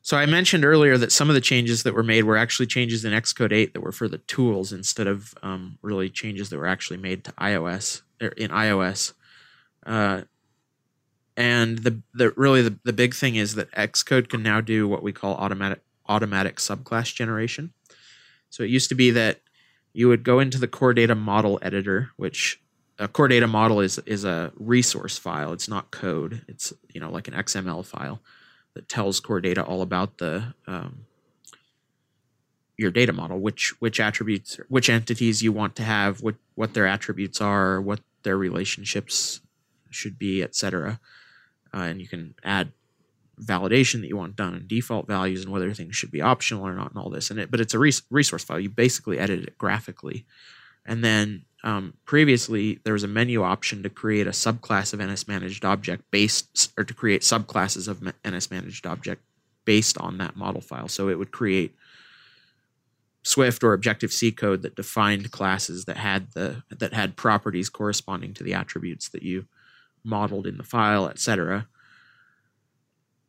So 0.07 0.15
I 0.15 0.25
mentioned 0.25 0.63
earlier 0.63 0.97
that 0.97 1.11
some 1.11 1.27
of 1.27 1.35
the 1.35 1.41
changes 1.41 1.83
that 1.83 1.93
were 1.93 2.01
made 2.01 2.23
were 2.23 2.37
actually 2.37 2.67
changes 2.67 3.03
in 3.03 3.11
Xcode 3.11 3.51
8 3.51 3.73
that 3.73 3.81
were 3.81 3.91
for 3.91 4.07
the 4.07 4.19
tools 4.19 4.71
instead 4.71 5.05
of 5.05 5.35
um, 5.43 5.77
really 5.81 6.09
changes 6.09 6.47
that 6.47 6.57
were 6.57 6.65
actually 6.65 6.95
made 6.95 7.25
to 7.25 7.33
iOS 7.33 8.03
or 8.21 8.27
er, 8.27 8.31
in 8.37 8.49
iOS. 8.51 9.11
Uh, 9.85 10.21
and 11.35 11.79
the 11.79 12.01
the 12.13 12.31
really 12.37 12.61
the, 12.61 12.79
the 12.85 12.93
big 12.93 13.15
thing 13.15 13.35
is 13.35 13.55
that 13.55 13.69
Xcode 13.73 14.29
can 14.29 14.41
now 14.41 14.61
do 14.61 14.87
what 14.87 15.03
we 15.03 15.11
call 15.11 15.35
automatic 15.35 15.81
automatic 16.07 16.55
subclass 16.55 17.13
generation. 17.13 17.73
So 18.49 18.63
it 18.63 18.69
used 18.69 18.87
to 18.87 18.95
be 18.95 19.11
that 19.11 19.41
you 19.91 20.07
would 20.07 20.23
go 20.23 20.39
into 20.39 20.57
the 20.57 20.69
core 20.69 20.93
data 20.93 21.15
model 21.15 21.59
editor, 21.61 22.11
which 22.15 22.61
a 22.97 23.09
core 23.09 23.27
data 23.27 23.45
model 23.45 23.81
is 23.81 23.99
is 24.05 24.23
a 24.23 24.53
resource 24.55 25.17
file. 25.17 25.51
It's 25.51 25.67
not 25.67 25.91
code. 25.91 26.45
It's 26.47 26.71
you 26.93 27.01
know 27.01 27.11
like 27.11 27.27
an 27.27 27.33
XML 27.33 27.85
file 27.85 28.21
that 28.77 28.87
tells 28.87 29.19
core 29.19 29.41
data 29.41 29.63
all 29.63 29.81
about 29.81 30.19
the 30.19 30.53
um, 30.67 31.07
your 32.77 32.91
data 32.91 33.11
model, 33.11 33.39
which 33.39 33.73
which 33.81 33.99
attributes, 33.99 34.59
which 34.69 34.87
entities 34.87 35.41
you 35.41 35.51
want 35.51 35.75
to 35.75 35.83
have, 35.83 36.21
what 36.21 36.35
what 36.53 36.75
their 36.75 36.85
attributes 36.85 37.41
are, 37.41 37.81
what 37.81 38.01
their 38.21 38.37
relationships 38.37 39.41
should 39.89 40.19
be, 40.19 40.43
etc. 40.43 40.99
Uh, 41.73 41.77
and 41.77 41.99
you 41.99 42.07
can 42.07 42.35
add 42.43 42.71
validation 43.41 44.01
that 44.01 44.07
you 44.07 44.17
want 44.17 44.35
done 44.35 44.53
and 44.53 44.67
default 44.67 45.07
values 45.07 45.43
and 45.43 45.51
whether 45.51 45.73
things 45.73 45.95
should 45.95 46.11
be 46.11 46.21
optional 46.21 46.65
or 46.65 46.73
not 46.73 46.91
and 46.91 46.99
all 46.99 47.09
this. 47.09 47.31
And 47.31 47.39
it 47.39 47.49
but 47.49 47.59
it's 47.59 47.73
a 47.73 47.79
res- 47.79 48.03
resource 48.11 48.43
file. 48.43 48.59
You 48.59 48.69
basically 48.69 49.17
edit 49.17 49.39
it 49.41 49.57
graphically. 49.57 50.25
And 50.85 51.03
then 51.03 51.45
um, 51.67 51.95
previously 52.05 52.79
there 52.85 52.93
was 52.93 53.03
a 53.03 53.09
menu 53.09 53.43
option 53.43 53.83
to 53.83 53.89
create 53.89 54.25
a 54.25 54.31
subclass 54.31 54.93
of 54.93 55.01
ns 55.01 55.27
managed 55.27 55.65
object 55.65 56.01
based 56.11 56.71
or 56.77 56.85
to 56.85 56.93
create 56.93 57.23
subclasses 57.23 57.89
of 57.89 58.01
ns 58.25 58.49
managed 58.49 58.87
object 58.87 59.21
based 59.65 59.97
on 59.97 60.17
that 60.17 60.37
model 60.37 60.61
file. 60.61 60.87
So 60.87 61.09
it 61.09 61.19
would 61.19 61.31
create 61.31 61.75
swift 63.21 63.65
or 63.65 63.73
objective 63.73 64.13
c 64.13 64.31
code 64.31 64.61
that 64.61 64.77
defined 64.77 65.29
classes 65.31 65.83
that 65.83 65.97
had 65.97 66.31
the 66.31 66.63
that 66.69 66.93
had 66.93 67.17
properties 67.17 67.67
corresponding 67.67 68.33
to 68.35 68.45
the 68.45 68.53
attributes 68.53 69.09
that 69.09 69.21
you 69.21 69.45
modeled 70.05 70.47
in 70.47 70.55
the 70.55 70.63
file 70.63 71.09
etc 71.09 71.67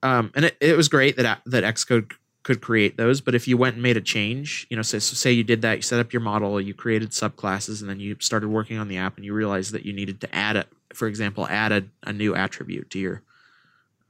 um, 0.05 0.31
and 0.37 0.45
it, 0.45 0.57
it 0.61 0.77
was 0.77 0.89
great 0.89 1.17
that 1.17 1.41
that 1.47 1.65
Xcode 1.65 2.13
could 2.49 2.63
create 2.63 2.97
those. 2.97 3.21
But 3.21 3.35
if 3.35 3.47
you 3.47 3.59
went 3.59 3.75
and 3.75 3.83
made 3.83 3.99
a 3.99 4.01
change, 4.01 4.67
you 4.71 4.77
know, 4.77 4.83
so, 4.83 4.99
so 4.99 5.15
say 5.15 5.31
you 5.31 5.45
did 5.45 5.61
that, 5.61 5.77
you 5.77 5.83
set 5.83 6.01
up 6.01 6.15
your 6.15 6.23
model, 6.23 6.59
you 6.59 6.73
created 6.73 7.11
subclasses, 7.11 7.83
and 7.83 7.91
then 7.91 8.01
you 8.01 8.17
started 8.21 8.49
working 8.49 8.79
on 8.79 8.89
the 8.89 8.97
app, 8.97 9.17
and 9.17 9.25
you 9.27 9.35
realized 9.35 9.73
that 9.73 9.85
you 9.85 9.93
needed 9.93 10.19
to 10.23 10.35
add 10.35 10.57
a, 10.57 10.65
for 10.95 11.07
example, 11.09 11.47
add 11.49 11.73
a, 11.73 11.85
a 12.05 12.13
new 12.15 12.35
attribute 12.35 12.89
to 12.89 12.99
your 12.99 13.23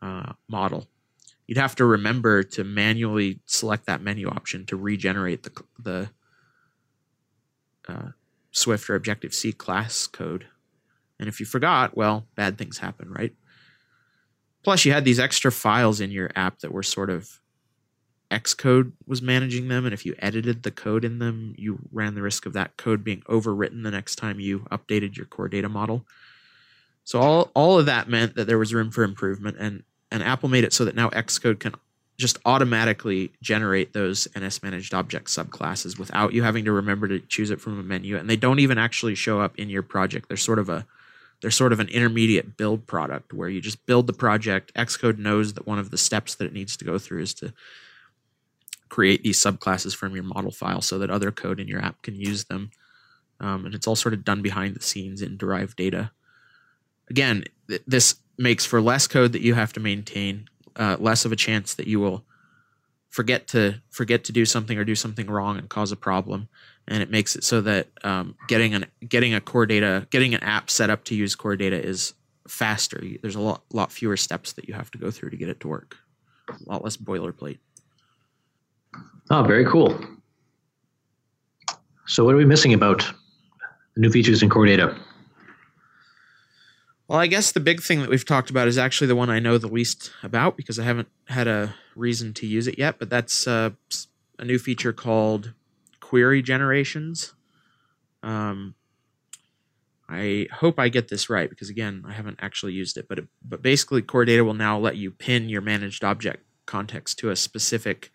uh, 0.01 0.35
model. 0.47 0.87
You'd 1.49 1.59
have 1.59 1.75
to 1.75 1.85
remember 1.85 2.45
to 2.45 2.63
manually 2.63 3.41
select 3.45 3.87
that 3.87 4.03
menu 4.03 4.29
option 4.29 4.65
to 4.67 4.77
regenerate 4.77 5.43
the 5.43 5.65
the 5.77 6.11
uh, 7.89 8.11
Swift 8.53 8.89
or 8.89 8.95
Objective 8.95 9.35
C 9.35 9.51
class 9.51 10.07
code. 10.07 10.47
And 11.19 11.29
if 11.29 11.41
you 11.41 11.47
forgot, 11.47 11.97
well, 11.97 12.29
bad 12.37 12.57
things 12.57 12.79
happen, 12.79 13.11
right? 13.11 13.35
Plus, 14.63 14.85
you 14.85 14.93
had 14.93 15.05
these 15.05 15.19
extra 15.19 15.51
files 15.51 16.01
in 16.01 16.13
your 16.13 16.31
app 16.37 16.61
that 16.61 16.71
were 16.71 16.85
sort 16.85 17.11
of 17.11 17.41
Xcode 18.31 18.93
was 19.07 19.23
managing 19.23 19.69
them, 19.69 19.85
and 19.85 19.95
if 19.95 20.05
you 20.05 20.15
edited 20.19 20.63
the 20.63 20.71
code 20.71 21.05
in 21.05 21.19
them, 21.19 21.55
you 21.57 21.79
ran 21.91 22.15
the 22.15 22.23
risk 22.23 22.45
of 22.45 22.53
that 22.53 22.77
code 22.77 23.03
being 23.03 23.23
overwritten 23.23 23.83
the 23.83 23.91
next 23.91 24.17
time 24.17 24.39
you 24.39 24.61
updated 24.71 25.17
your 25.17 25.27
core 25.27 25.49
data 25.49 25.69
model. 25.69 26.05
So 27.05 27.21
all 27.21 27.51
all 27.55 27.79
of 27.79 27.87
that 27.87 28.09
meant 28.09 28.35
that 28.35 28.47
there 28.47 28.59
was 28.59 28.75
room 28.75 28.91
for 28.91 29.03
improvement, 29.03 29.57
and 29.59 29.83
and 30.11 30.23
Apple 30.23 30.49
made 30.49 30.65
it 30.65 30.75
so 30.75 30.85
that 30.85 30.95
now 30.95 31.09
Xcode 31.11 31.59
can 31.59 31.75
just 32.19 32.39
automatically 32.45 33.31
generate 33.41 33.93
those 33.93 34.27
NS 34.37 34.63
managed 34.63 34.93
object 34.93 35.29
subclasses 35.29 35.99
without 35.99 36.33
you 36.33 36.43
having 36.43 36.65
to 36.65 36.73
remember 36.73 37.07
to 37.09 37.21
choose 37.21 37.51
it 37.51 37.61
from 37.61 37.79
a 37.79 37.83
menu, 37.83 38.17
and 38.17 38.29
they 38.29 38.37
don't 38.37 38.59
even 38.59 38.77
actually 38.77 39.15
show 39.15 39.41
up 39.41 39.57
in 39.59 39.71
your 39.71 39.83
project. 39.83 40.29
They're 40.29 40.37
sort 40.37 40.59
of 40.59 40.69
a 40.69 40.85
they're 41.41 41.51
sort 41.51 41.73
of 41.73 41.81
an 41.81 41.89
intermediate 41.89 42.57
build 42.57 42.87
product 42.87 43.33
where 43.33 43.49
you 43.49 43.61
just 43.61 43.87
build 43.87 44.07
the 44.07 44.13
project. 44.13 44.75
Xcode 44.75 45.19
knows 45.19 45.55
that 45.55 45.67
one 45.67 45.79
of 45.79 45.91
the 45.91 45.99
steps 45.99 46.35
that 46.35 46.47
it 46.47 46.53
needs 46.53 46.77
to 46.77 46.85
go 46.85 46.99
through 46.99 47.23
is 47.23 47.33
to 47.35 47.55
create 48.89 49.23
these 49.23 49.39
subclasses 49.39 49.95
from 49.95 50.15
your 50.15 50.25
model 50.25 50.51
file 50.51 50.81
so 50.81 50.99
that 50.99 51.11
other 51.11 51.31
code 51.31 51.61
in 51.61 51.69
your 51.69 51.81
app 51.81 52.03
can 52.03 52.15
use 52.15 52.45
them. 52.45 52.71
Um, 53.41 53.67
and 53.67 53.75
it's 53.75 53.87
all 53.87 53.97
sort 53.97 54.15
of 54.15 54.25
done 54.25 54.43
behind 54.43 54.75
the 54.75 54.83
scenes 54.83 55.23
in 55.23 55.37
derived 55.37 55.77
data. 55.77 56.11
Again, 57.09 57.45
th- 57.69 57.83
this 57.87 58.17
makes 58.37 58.65
for 58.65 58.81
less 58.81 59.07
code 59.07 59.33
that 59.33 59.43
you 59.43 59.55
have 59.55 59.73
to 59.75 59.81
maintain, 59.81 60.49
uh, 60.77 60.97
less 60.99 61.25
of 61.25 61.33
a 61.33 61.37
chance 61.37 61.75
that 61.75 61.87
you 61.87 62.01
will 62.01 62.25
forget 63.11 63.49
to 63.49 63.81
forget 63.91 64.25
to 64.25 64.33
do 64.33 64.45
something 64.45 64.77
or 64.79 64.85
do 64.85 64.95
something 64.95 65.29
wrong 65.29 65.57
and 65.57 65.69
cause 65.69 65.93
a 65.93 65.97
problem. 65.97 66.49
And 66.87 67.03
it 67.03 67.11
makes 67.11 67.37
it 67.37 67.45
so 67.45 67.61
that 67.63 67.89
um, 68.03 68.37
getting 68.49 68.75
an 68.75 68.87
getting 69.07 69.35
a 69.35 69.41
core 69.41 69.67
data, 69.67 70.07
getting 70.11 70.35
an 70.35 70.43
app 70.43 70.71
set 70.71 70.91
up 70.91 71.05
to 71.05 71.15
use 71.15 71.35
core 71.35 71.57
data 71.57 71.81
is 71.81 72.15
faster. 72.47 73.03
There's 73.23 73.35
a 73.35 73.41
lot 73.41 73.63
lot 73.73 73.93
fewer 73.93 74.17
steps 74.17 74.53
that 74.55 74.69
you 74.69 74.75
have 74.75 74.91
to 74.93 74.99
go 74.99 75.11
through 75.11 75.31
to 75.31 75.37
get 75.37 75.49
it 75.49 75.61
to 75.61 75.69
work. 75.69 75.97
A 76.49 76.71
lot 76.71 76.83
less 76.85 76.97
boilerplate. 76.97 77.59
Oh, 79.31 79.43
very 79.43 79.65
cool. 79.65 79.99
So, 82.07 82.25
what 82.25 82.35
are 82.35 82.39
we 82.39 82.45
missing 82.45 82.73
about 82.73 83.05
new 83.97 84.11
features 84.11 84.43
in 84.43 84.49
core 84.49 84.67
data? 84.67 84.99
Well, 87.09 87.19
I 87.19 87.27
guess 87.27 87.53
the 87.53 87.61
big 87.61 87.83
thing 87.83 88.01
that 88.01 88.11
we've 88.11 88.25
talked 88.25 88.51
about 88.51 88.69
is 88.69 88.77
actually 88.77 89.07
the 89.07 89.17
one 89.17 89.31
I 89.31 89.39
know 89.39 89.57
the 89.57 89.67
least 89.67 90.11
about 90.23 90.57
because 90.57 90.79
I 90.79 90.85
haven't 90.85 91.09
had 91.27 91.49
a 91.49 91.75
reason 91.97 92.35
to 92.35 92.47
use 92.47 92.67
it 92.67 92.79
yet. 92.79 92.99
But 92.99 93.09
that's 93.09 93.47
uh, 93.47 93.71
a 94.39 94.45
new 94.45 94.59
feature 94.59 94.93
called 94.93 95.55
query 96.01 96.43
generations. 96.43 97.33
Um, 98.23 98.75
I 100.09 100.49
hope 100.53 100.79
I 100.79 100.89
get 100.89 101.09
this 101.09 101.29
right 101.29 101.49
because 101.49 101.71
again, 101.71 102.05
I 102.07 102.13
haven't 102.13 102.39
actually 102.41 102.73
used 102.73 102.97
it. 102.99 103.09
But 103.09 103.19
it, 103.21 103.29
but 103.43 103.63
basically, 103.63 104.03
core 104.03 104.25
data 104.27 104.45
will 104.45 104.55
now 104.55 104.79
let 104.79 104.97
you 104.97 105.11
pin 105.11 105.49
your 105.49 105.63
managed 105.63 106.05
object 106.05 106.45
context 106.67 107.19
to 107.21 107.31
a 107.31 107.37
specific 107.37 108.13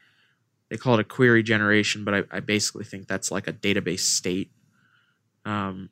they 0.74 0.78
call 0.78 0.96
it 0.96 1.02
a 1.02 1.04
query 1.04 1.44
generation, 1.44 2.04
but 2.04 2.16
I, 2.16 2.24
I 2.32 2.40
basically 2.40 2.84
think 2.84 3.08
that's 3.08 3.30
like 3.30 3.48
a 3.48 3.54
database 3.54 4.00
state. 4.00 4.50
Um, 5.46 5.92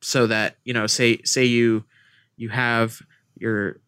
so 0.00 0.26
that 0.26 0.56
you 0.64 0.74
know, 0.74 0.88
say 0.88 1.22
say 1.22 1.44
you 1.44 1.84
you 2.36 2.48
have 2.48 3.00
your 3.38 3.78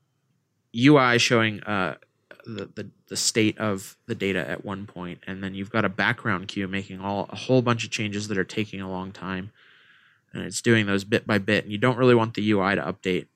UI 0.78 1.18
showing 1.18 1.60
uh, 1.64 1.96
the, 2.44 2.70
the 2.76 2.90
the 3.08 3.16
state 3.16 3.58
of 3.58 3.96
the 4.06 4.14
data 4.14 4.48
at 4.48 4.64
one 4.64 4.86
point, 4.86 5.18
and 5.26 5.42
then 5.42 5.56
you've 5.56 5.72
got 5.72 5.84
a 5.84 5.88
background 5.88 6.46
queue 6.46 6.68
making 6.68 7.00
all 7.00 7.26
a 7.30 7.36
whole 7.36 7.60
bunch 7.60 7.82
of 7.82 7.90
changes 7.90 8.28
that 8.28 8.38
are 8.38 8.44
taking 8.44 8.80
a 8.80 8.88
long 8.88 9.10
time, 9.10 9.50
and 10.32 10.44
it's 10.44 10.62
doing 10.62 10.86
those 10.86 11.02
bit 11.02 11.26
by 11.26 11.38
bit. 11.38 11.64
And 11.64 11.72
you 11.72 11.78
don't 11.78 11.98
really 11.98 12.14
want 12.14 12.34
the 12.34 12.48
UI 12.48 12.76
to 12.76 12.82
update, 12.82 13.26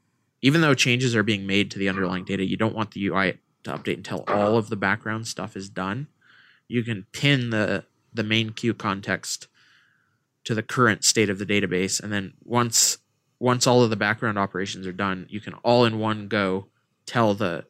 even 0.40 0.60
though 0.60 0.74
changes 0.74 1.16
are 1.16 1.24
being 1.24 1.48
made 1.48 1.68
to 1.72 1.80
the 1.80 1.88
underlying 1.88 2.22
data. 2.22 2.44
You 2.44 2.56
don't 2.56 2.76
want 2.76 2.92
the 2.92 3.08
UI 3.08 3.38
to 3.64 3.72
update 3.72 3.96
until 3.96 4.22
all 4.28 4.56
of 4.56 4.68
the 4.68 4.76
background 4.76 5.26
stuff 5.26 5.56
is 5.56 5.68
done 5.68 6.06
you 6.70 6.84
can 6.84 7.06
pin 7.12 7.50
the 7.50 7.84
the 8.12 8.22
main 8.22 8.50
queue 8.50 8.74
context 8.74 9.48
to 10.44 10.54
the 10.54 10.62
current 10.62 11.04
state 11.04 11.28
of 11.28 11.38
the 11.38 11.46
database. 11.46 12.02
And 12.02 12.12
then 12.12 12.34
once 12.44 12.98
once 13.38 13.66
all 13.66 13.82
of 13.82 13.90
the 13.90 13.96
background 13.96 14.38
operations 14.38 14.86
are 14.86 14.92
done 14.92 15.26
you 15.30 15.40
can 15.40 15.54
all 15.64 15.84
in 15.84 15.98
one 15.98 16.28
go 16.28 16.66
tell 17.06 17.34
the 17.34 17.64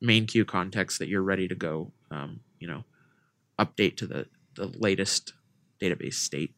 main 0.00 0.26
queue 0.26 0.44
context 0.44 0.98
that 1.00 1.08
you're 1.08 1.22
ready 1.22 1.48
to 1.48 1.54
go 1.54 1.92
um, 2.12 2.40
you 2.60 2.68
know 2.68 2.84
update 3.58 3.96
to 3.96 4.06
the 4.06 4.26
the 4.54 4.66
latest 4.78 5.32
database 5.80 6.14
state. 6.14 6.54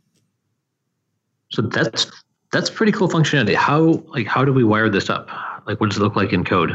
So 1.50 1.62
that's 1.62 2.10
that's 2.52 2.70
pretty 2.70 2.92
cool 2.92 3.08
functionality. 3.08 3.54
How 3.54 4.04
like 4.14 4.26
how 4.26 4.44
do 4.44 4.52
we 4.52 4.64
wire 4.64 4.88
this 4.88 5.10
up? 5.10 5.28
Like 5.66 5.80
what 5.80 5.90
does 5.90 5.98
it 5.98 6.02
look 6.02 6.16
like 6.16 6.32
in 6.32 6.44
code? 6.44 6.72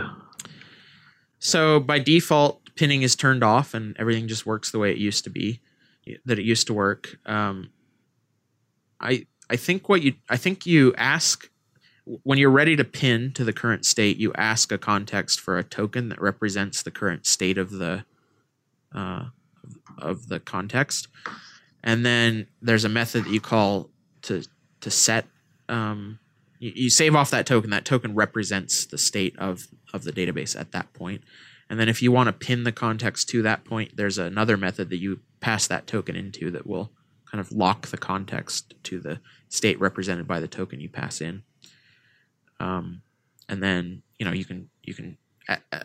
So 1.40 1.80
by 1.80 2.00
default 2.00 2.61
pinning 2.76 3.02
is 3.02 3.16
turned 3.16 3.44
off 3.44 3.74
and 3.74 3.96
everything 4.00 4.28
just 4.28 4.46
works 4.46 4.72
the 4.72 4.80
way 4.80 4.92
it 4.92 4.98
used 4.98 5.24
to 5.24 5.30
be 5.30 5.62
that 6.26 6.40
it 6.40 6.46
used 6.46 6.68
to 6.68 6.74
work. 6.74 7.18
Um, 7.26 7.70
i 9.00 9.26
i 9.50 9.56
think 9.56 9.90
what 9.90 10.04
you 10.04 10.14
i 10.30 10.38
think 10.38 10.68
you 10.68 10.94
ask 10.96 11.50
when 12.22 12.38
you're 12.38 12.52
ready 12.52 12.76
to 12.76 12.84
pin 12.84 13.32
to 13.34 13.44
the 13.44 13.52
current 13.52 13.84
state 13.84 14.18
you 14.18 14.32
ask 14.34 14.72
a 14.72 14.78
context 14.78 15.40
for 15.40 15.58
a 15.58 15.64
token 15.64 16.10
that 16.10 16.22
represents 16.22 16.84
the 16.84 16.92
current 16.92 17.26
state 17.26 17.58
of 17.58 17.72
the 17.72 18.06
uh, 18.94 19.26
of 19.98 20.28
the 20.28 20.40
context. 20.40 21.08
And 21.84 22.06
then 22.06 22.48
there's 22.62 22.86
a 22.86 22.90
method 22.90 23.26
that 23.26 23.32
you 23.32 23.42
call 23.42 23.90
to 24.24 24.44
to 24.82 24.92
set 24.92 25.26
um, 25.70 26.20
you, 26.60 26.72
you 26.76 26.90
save 26.90 27.16
off 27.16 27.32
that 27.32 27.46
token. 27.46 27.70
That 27.70 27.86
token 27.86 28.14
represents 28.14 28.86
the 28.86 28.98
state 28.98 29.38
of 29.40 29.68
of 29.94 30.04
the 30.04 30.12
database 30.12 30.60
at 30.60 30.72
that 30.72 30.94
point 30.94 31.24
and 31.72 31.80
then 31.80 31.88
if 31.88 32.02
you 32.02 32.12
want 32.12 32.28
to 32.28 32.34
pin 32.34 32.66
the 32.66 32.74
context 32.74 33.30
to 33.30 33.42
that 33.44 33.64
point, 33.64 33.96
there's 33.96 34.18
another 34.18 34.58
method 34.58 34.90
that 34.90 34.98
you 34.98 35.22
pass 35.40 35.68
that 35.68 35.88
token 35.88 36.18
into 36.18 36.52
that 36.52 36.68
will 36.68 36.92
kind 37.32 37.40
of 37.40 37.54
lock 37.54 37.88
the 37.88 37.98
context 37.98 38.74
to 38.84 39.00
the 39.00 39.22
state 39.48 39.80
represented 39.80 40.28
by 40.28 40.42
the 40.42 40.50
token 40.50 40.82
you 40.82 40.90
pass 40.90 41.22
in. 41.22 41.44
Um, 42.60 43.04
and 43.48 43.64
then 43.64 44.04
you 44.20 44.26
know 44.26 44.34
you 44.34 44.44
can 44.44 44.70
you 44.84 44.94
can 44.94 45.18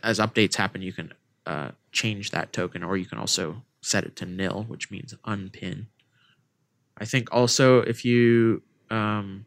as 0.02 0.18
updates 0.18 0.56
happen, 0.56 0.82
you 0.82 0.92
can 0.92 1.14
uh, 1.46 1.70
change 1.92 2.32
that 2.32 2.52
token, 2.52 2.82
or 2.82 2.96
you 2.96 3.06
can 3.06 3.18
also 3.18 3.62
set 3.80 4.02
it 4.02 4.16
to 4.16 4.26
nil, 4.26 4.64
which 4.66 4.90
means 4.90 5.14
unpin. 5.24 5.86
I 6.98 7.04
think 7.04 7.32
also 7.32 7.78
if 7.78 8.04
you 8.04 8.62
um, 8.90 9.46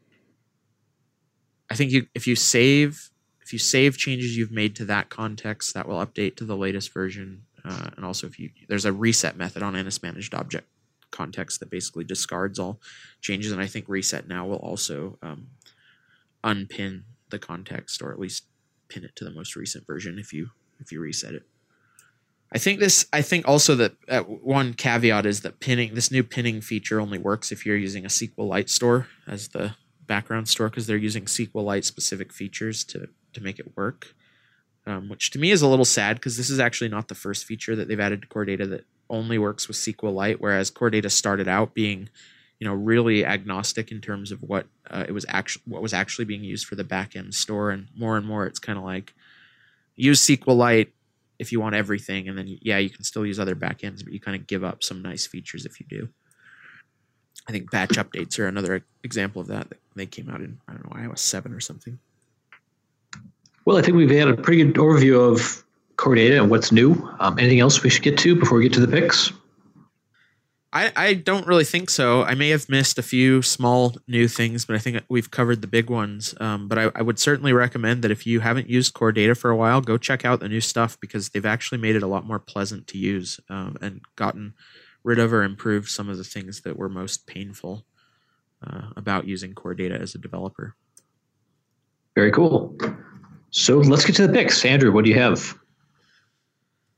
I 1.70 1.76
think 1.76 1.92
you 1.92 2.08
if 2.16 2.28
you 2.28 2.38
save 2.38 3.10
if 3.50 3.54
you 3.54 3.58
save 3.58 3.98
changes 3.98 4.38
you've 4.38 4.52
made 4.52 4.76
to 4.76 4.86
that 4.86 5.10
context, 5.10 5.74
that 5.74 5.88
will 5.88 6.06
update 6.06 6.36
to 6.36 6.46
the 6.46 6.56
latest 6.56 6.94
version. 6.94 7.46
Uh, 7.66 7.90
and 7.98 8.06
also, 8.06 8.28
if 8.28 8.38
you 8.38 8.52
there's 8.68 8.86
a 8.86 8.94
reset 8.94 9.36
method 9.36 9.64
on 9.64 9.74
NS 9.74 10.04
managed 10.04 10.36
object 10.36 10.68
context 11.10 11.60
that 11.60 11.72
basically 11.72 12.04
discards 12.04 12.60
all 12.60 12.80
changes, 13.22 13.52
and 13.52 13.60
I 13.60 13.66
think 13.66 13.90
reset 13.90 14.28
now 14.28 14.46
will 14.46 14.58
also 14.58 15.18
um, 15.24 15.48
unpin 16.44 17.06
the 17.32 17.40
context 17.40 18.04
or 18.04 18.12
at 18.12 18.20
least 18.20 18.44
pin 18.88 19.04
it 19.04 19.16
to 19.16 19.24
the 19.24 19.32
most 19.32 19.56
recent 19.56 19.88
version 19.88 20.20
if 20.20 20.32
you 20.32 20.52
if 20.80 20.92
you 20.92 21.00
reset 21.00 21.34
it. 21.34 21.42
I 22.54 22.60
think 22.60 22.80
this. 22.80 23.08
I 23.12 23.24
think 23.24 23.48
also 23.48 23.74
that 23.74 23.94
uh, 24.08 24.22
one 24.22 24.76
caveat 24.76 25.26
is 25.26 25.42
that 25.42 25.60
pinning 25.60 25.96
this 25.96 26.12
new 26.12 26.24
pinning 26.24 26.62
feature 26.62 27.02
only 27.02 27.18
works 27.18 27.52
if 27.52 27.66
you're 27.66 27.76
using 27.76 28.06
a 28.06 28.10
SQLite 28.10 28.70
store 28.70 29.08
as 29.26 29.48
the 29.48 29.74
background 30.06 30.48
store 30.50 30.70
because 30.70 30.86
they're 30.86 30.98
using 30.98 31.26
SQLite 31.26 31.84
specific 31.84 32.32
features 32.32 32.84
to 32.84 33.10
to 33.34 33.42
make 33.42 33.60
it 33.60 33.76
work. 33.76 34.14
Um, 34.86 35.10
which 35.10 35.32
to 35.32 35.40
me 35.40 35.52
is 35.52 35.62
a 35.62 35.68
little 35.68 35.86
sad 35.86 36.16
because 36.16 36.38
this 36.38 36.50
is 36.50 36.60
actually 36.60 36.90
not 36.90 37.10
the 37.10 37.16
first 37.16 37.46
feature 37.46 37.76
that 37.76 37.88
they've 37.88 38.00
added 38.00 38.22
to 38.22 38.28
Core 38.28 38.46
Data 38.46 38.66
that 38.68 38.86
only 39.10 39.38
works 39.38 39.68
with 39.68 39.78
SQLite, 39.78 40.38
whereas 40.40 40.70
Core 40.70 40.90
Data 40.90 41.10
started 41.10 41.48
out 41.48 41.74
being, 41.74 42.10
you 42.60 42.68
know, 42.68 42.74
really 42.74 43.26
agnostic 43.26 43.92
in 43.92 44.02
terms 44.02 44.32
of 44.32 44.42
what 44.42 44.68
uh, 44.90 45.06
it 45.08 45.12
was 45.12 45.26
actually 45.28 45.64
what 45.66 45.82
was 45.82 45.94
actually 45.94 46.26
being 46.26 46.44
used 46.44 46.66
for 46.66 46.76
the 46.76 46.84
backend 46.84 47.34
store, 47.34 47.72
and 47.72 47.88
more 47.96 48.18
and 48.18 48.26
more 48.26 48.46
it's 48.46 48.60
kind 48.60 48.78
of 48.78 48.86
like 48.86 49.14
use 49.96 50.26
SQLite 50.26 50.88
if 51.38 51.52
you 51.52 51.60
want 51.60 51.76
everything, 51.76 52.28
and 52.28 52.38
then 52.38 52.58
yeah, 52.62 52.78
you 52.78 52.90
can 52.90 53.04
still 53.04 53.26
use 53.26 53.40
other 53.40 53.56
backends, 53.56 54.04
but 54.04 54.14
you 54.14 54.20
kind 54.20 54.36
of 54.40 54.48
give 54.48 54.64
up 54.64 54.84
some 54.84 55.02
nice 55.02 55.28
features 55.28 55.66
if 55.66 55.80
you 55.80 55.86
do. 55.90 56.10
I 57.48 57.52
think 57.52 57.72
batch 57.72 57.92
updates 57.92 58.38
are 58.40 58.48
another 58.48 58.86
example 59.04 59.42
of 59.42 59.48
that. 59.48 59.74
They 59.96 60.06
came 60.06 60.30
out 60.30 60.42
in 60.42 60.60
I 60.68 60.74
don't 60.74 60.86
know 60.86 61.02
iOS 61.02 61.20
seven 61.20 61.54
or 61.54 61.60
something. 61.60 62.00
Well, 63.70 63.78
I 63.78 63.84
think 63.84 63.98
we've 63.98 64.10
had 64.10 64.28
a 64.28 64.34
pretty 64.34 64.64
good 64.64 64.74
overview 64.78 65.32
of 65.32 65.64
core 65.96 66.16
data 66.16 66.42
and 66.42 66.50
what's 66.50 66.72
new. 66.72 67.08
Um, 67.20 67.38
anything 67.38 67.60
else 67.60 67.84
we 67.84 67.92
should 67.92 68.02
get 68.02 68.18
to 68.18 68.36
before 68.36 68.58
we 68.58 68.64
get 68.64 68.74
to 68.74 68.80
the 68.80 68.88
picks? 68.88 69.32
I, 70.74 70.92
I 70.96 71.14
don't 71.14 71.46
really 71.46 71.66
think 71.66 71.92
so. 71.92 72.24
I 72.24 72.34
may 72.34 72.50
have 72.50 72.68
missed 72.68 72.98
a 72.98 73.04
few 73.04 73.44
small 73.44 73.96
new 74.08 74.28
things, 74.28 74.66
but 74.66 74.76
I 74.76 74.80
think 74.80 75.04
we've 75.08 75.30
covered 75.30 75.62
the 75.62 75.68
big 75.68 75.92
ones. 75.92 76.34
Um, 76.40 76.68
but 76.68 76.80
I, 76.80 76.92
I, 76.96 77.04
would 77.04 77.20
certainly 77.20 77.54
recommend 77.54 78.02
that 78.02 78.10
if 78.10 78.26
you 78.26 78.40
haven't 78.40 78.72
used 78.72 78.96
Core 78.96 79.12
Data 79.12 79.36
for 79.36 79.52
a 79.52 79.56
while, 79.56 79.82
go 79.82 80.00
check 80.00 80.26
out 80.26 80.40
the 80.40 80.50
new 80.50 80.62
stuff 80.62 81.00
because 81.00 81.30
they've 81.30 81.46
actually 81.46 81.78
made 81.78 81.96
it 81.96 82.02
a 82.02 82.08
lot 82.08 82.26
more 82.26 82.40
pleasant 82.40 82.88
to 82.88 82.98
use 82.98 83.40
um, 83.52 83.78
and 83.82 84.02
gotten 84.16 84.56
rid 85.04 85.20
of 85.20 85.32
or 85.32 85.44
improved 85.44 85.90
some 85.90 86.10
of 86.10 86.18
the 86.18 86.24
things 86.24 86.62
that 86.62 86.76
were 86.76 86.90
most 86.90 87.28
painful 87.28 87.86
uh, 88.66 88.88
about 88.96 89.28
using 89.28 89.54
Core 89.54 89.76
Data 89.76 89.94
as 89.94 90.16
a 90.16 90.18
developer. 90.18 90.76
Very 92.16 92.32
cool. 92.32 92.76
So 93.52 93.80
let's 93.80 94.06
get 94.06 94.16
to 94.18 94.28
the 94.28 94.34
picks. 94.34 94.64
Andrew, 94.64 94.92
what 94.92 95.06
do 95.06 95.10
you 95.10 95.20
have? 95.20 95.58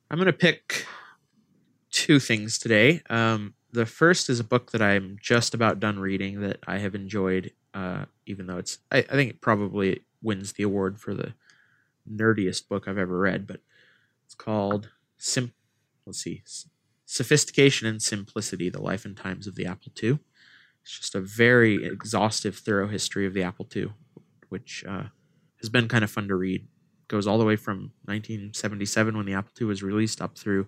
I'm 0.10 0.18
going 0.18 0.26
to 0.26 0.34
pick 0.34 0.86
two 1.92 2.20
things 2.20 2.58
today. 2.58 3.02
Um, 3.10 3.54
the 3.72 3.86
first 3.86 4.30
is 4.30 4.42
a 4.42 4.44
book 4.44 4.72
that 4.72 4.82
I'm 4.82 5.18
just 5.22 5.54
about 5.54 5.80
done 5.80 5.98
reading 5.98 6.42
that 6.42 6.60
I 6.68 6.80
have 6.80 6.94
enjoyed, 6.94 7.54
uh, 7.74 8.06
even 8.26 8.48
though 8.48 8.58
it's, 8.58 8.80
I, 8.92 8.98
I, 8.98 9.14
think 9.14 9.30
it 9.30 9.42
probably 9.42 10.02
wins 10.22 10.54
the 10.54 10.64
award 10.64 11.00
for 11.00 11.14
the 11.14 11.34
nerdiest 12.10 12.68
book 12.68 12.86
I've 12.86 12.98
ever 12.98 13.18
read, 13.18 13.48
but 13.48 13.62
it's 14.26 14.36
called 14.36 14.90
Sim, 15.18 15.54
let's 16.06 16.20
see, 16.20 16.44
Sophistication 17.06 17.88
and 17.88 18.02
Simplicity, 18.02 18.70
The 18.70 18.82
Life 18.82 19.06
and 19.06 19.16
Times 19.16 19.48
of 19.48 19.56
the 19.56 19.66
Apple 19.66 19.94
II. 20.02 20.20
It's 20.82 21.00
just 21.00 21.16
a 21.16 21.22
very 21.22 21.86
exhaustive, 21.86 22.58
thorough 22.58 22.90
history 22.90 23.26
of 23.26 23.34
the 23.34 23.44
Apple 23.44 23.70
II, 23.74 23.94
which 24.50 24.84
uh, 24.88 25.04
has 25.62 25.70
been 25.70 25.88
kind 25.88 26.04
of 26.04 26.12
fun 26.12 26.28
to 26.28 26.36
read. 26.36 26.68
Goes 27.08 27.28
all 27.28 27.38
the 27.38 27.46
way 27.46 27.56
from 27.56 27.92
1977 28.06 29.18
when 29.18 29.26
the 29.26 29.34
Apple 29.34 29.52
II 29.60 29.68
was 29.68 29.84
released 29.84 30.22
up 30.22 30.38
through 30.38 30.68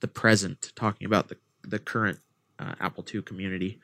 the 0.00 0.08
present, 0.08 0.72
talking 0.74 1.06
about 1.06 1.28
the 1.28 1.36
the 1.62 1.78
current 1.78 2.20
uh, 2.58 2.74
Apple 2.80 3.04
II 3.12 3.22
community. 3.22 3.80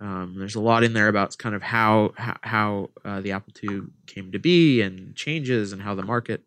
Um, 0.00 0.34
there's 0.36 0.56
a 0.56 0.60
lot 0.60 0.82
in 0.82 0.92
there 0.92 1.08
about 1.08 1.36
kind 1.38 1.54
of 1.54 1.62
how 1.62 2.12
how, 2.42 2.90
uh, 3.04 3.20
the 3.20 3.32
Apple 3.32 3.52
II 3.62 3.82
came 4.06 4.32
to 4.32 4.38
be 4.38 4.80
and 4.80 5.14
changes 5.14 5.72
and 5.72 5.82
how 5.82 5.94
the 5.94 6.02
market 6.02 6.42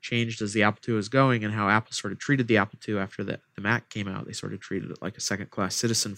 changed 0.00 0.42
as 0.42 0.52
the 0.52 0.62
Apple 0.62 0.82
II 0.86 0.94
was 0.94 1.08
going 1.08 1.44
and 1.44 1.54
how 1.54 1.68
Apple 1.68 1.92
sort 1.92 2.12
of 2.12 2.18
treated 2.18 2.46
the 2.46 2.58
Apple 2.58 2.78
II 2.86 2.98
after 2.98 3.24
the, 3.24 3.40
the 3.54 3.62
Mac 3.62 3.88
came 3.88 4.06
out. 4.06 4.26
They 4.26 4.32
sort 4.32 4.52
of 4.52 4.60
treated 4.60 4.90
it 4.90 4.98
like 5.00 5.16
a 5.16 5.20
second 5.20 5.50
class 5.50 5.74
citizen, 5.74 6.16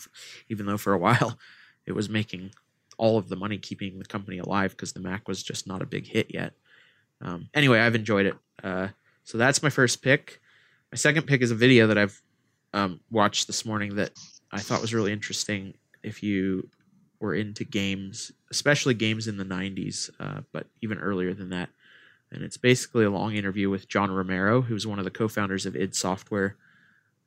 even 0.49 0.67
though 0.67 0.77
for 0.77 0.93
a 0.93 0.99
while 0.99 1.39
it 1.87 1.93
was 1.93 2.09
making 2.09 2.51
all 2.99 3.19
of 3.19 3.29
the 3.29 3.37
money 3.37 3.59
keeping 3.59 3.99
the 3.99 4.05
company 4.05 4.39
alive 4.39 4.71
because 4.71 4.93
the 4.93 5.01
Mac 5.01 5.29
was 5.29 5.43
just 5.43 5.67
not 5.67 5.83
a 5.83 5.87
big 5.87 6.07
hit 6.07 6.33
yet. 6.33 6.55
Um, 7.21 7.49
anyway, 7.55 7.81
I've 7.81 7.95
enjoyed 7.95 8.27
it. 8.27 8.35
Uh, 8.63 8.89
so 9.25 9.39
that's 9.39 9.63
my 9.63 9.71
first 9.71 10.03
pick. 10.03 10.41
My 10.93 10.97
second 10.97 11.27
pick 11.27 11.43
is 11.43 11.51
a 11.51 11.57
video 11.57 11.87
that 11.89 11.99
I've 11.99 12.21
um, 12.73 13.01
watched 13.11 13.47
this 13.47 13.65
morning 13.65 13.97
that 13.97 14.13
I 14.53 14.61
thought 14.61 14.81
was 14.81 14.95
really 14.95 15.13
interesting. 15.13 15.75
If 16.03 16.23
you 16.23 16.69
were 17.21 17.35
into 17.35 17.65
games, 17.65 18.33
especially 18.51 18.95
games 18.95 19.29
in 19.29 19.37
the 19.37 19.45
90s, 19.45 20.11
uh, 20.21 20.43
but 20.53 20.67
even 20.83 20.99
earlier 20.99 21.35
than 21.35 21.51
that. 21.51 21.71
And 22.31 22.43
it's 22.43 22.57
basically 22.57 23.05
a 23.05 23.11
long 23.11 23.35
interview 23.35 23.71
with 23.71 23.89
John 23.89 24.11
Romero, 24.11 24.61
who's 24.61 24.87
one 24.87 24.99
of 24.99 25.05
the 25.05 25.11
co 25.11 25.29
founders 25.29 25.65
of 25.65 25.77
id 25.77 25.95
Software, 25.95 26.57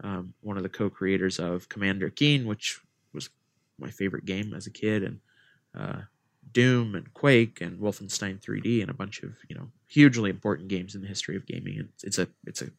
um, 0.03 0.33
one 0.41 0.57
of 0.57 0.63
the 0.63 0.69
co 0.69 0.89
creators 0.89 1.39
of 1.39 1.69
Commander 1.69 2.09
Keen, 2.09 2.45
which 2.45 2.79
was 3.13 3.29
my 3.79 3.89
favorite 3.89 4.25
game 4.25 4.53
as 4.53 4.67
a 4.67 4.71
kid, 4.71 5.03
and 5.03 5.19
uh, 5.79 6.01
Doom 6.51 6.95
and 6.95 7.13
Quake 7.13 7.61
and 7.61 7.79
Wolfenstein 7.79 8.39
3D 8.39 8.81
and 8.81 8.89
a 8.89 8.93
bunch 8.93 9.23
of 9.23 9.35
you 9.47 9.55
know 9.55 9.69
hugely 9.87 10.29
important 10.29 10.67
games 10.67 10.95
in 10.95 11.01
the 11.01 11.07
history 11.07 11.35
of 11.35 11.45
gaming. 11.45 11.79
And 11.79 11.89
it's 12.03 12.19
a 12.19 12.27
it's 12.45 12.61
a 12.61 12.69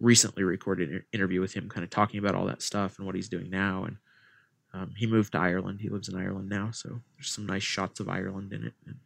recently 0.00 0.42
recorded 0.42 1.04
interview 1.12 1.40
with 1.40 1.52
him, 1.52 1.68
kind 1.68 1.84
of 1.84 1.90
talking 1.90 2.18
about 2.18 2.34
all 2.34 2.46
that 2.46 2.62
stuff 2.62 2.98
and 2.98 3.06
what 3.06 3.14
he's 3.14 3.28
doing 3.28 3.50
now. 3.50 3.84
And 3.84 3.96
um, 4.72 4.92
he 4.96 5.06
moved 5.06 5.32
to 5.32 5.38
Ireland. 5.38 5.80
He 5.80 5.88
lives 5.88 6.08
in 6.08 6.16
Ireland 6.16 6.48
now, 6.48 6.70
so 6.70 7.00
there's 7.16 7.30
some 7.30 7.46
nice 7.46 7.62
shots 7.62 8.00
of 8.00 8.08
Ireland 8.08 8.52
in 8.52 8.64
it. 8.64 8.74
And 8.86 8.96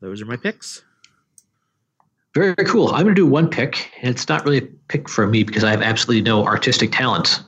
those 0.00 0.20
are 0.20 0.26
my 0.26 0.36
picks. 0.36 0.82
Very, 2.34 2.54
cool. 2.64 2.88
I'm 2.88 3.02
going 3.02 3.14
to 3.14 3.14
do 3.14 3.26
one 3.26 3.48
pick, 3.50 3.92
and 4.00 4.10
it's 4.10 4.26
not 4.26 4.44
really 4.44 4.58
a 4.58 4.66
pick 4.88 5.06
for 5.08 5.26
me 5.26 5.44
because 5.44 5.64
I 5.64 5.70
have 5.70 5.82
absolutely 5.82 6.22
no 6.22 6.44
artistic 6.46 6.90
talent. 6.90 7.42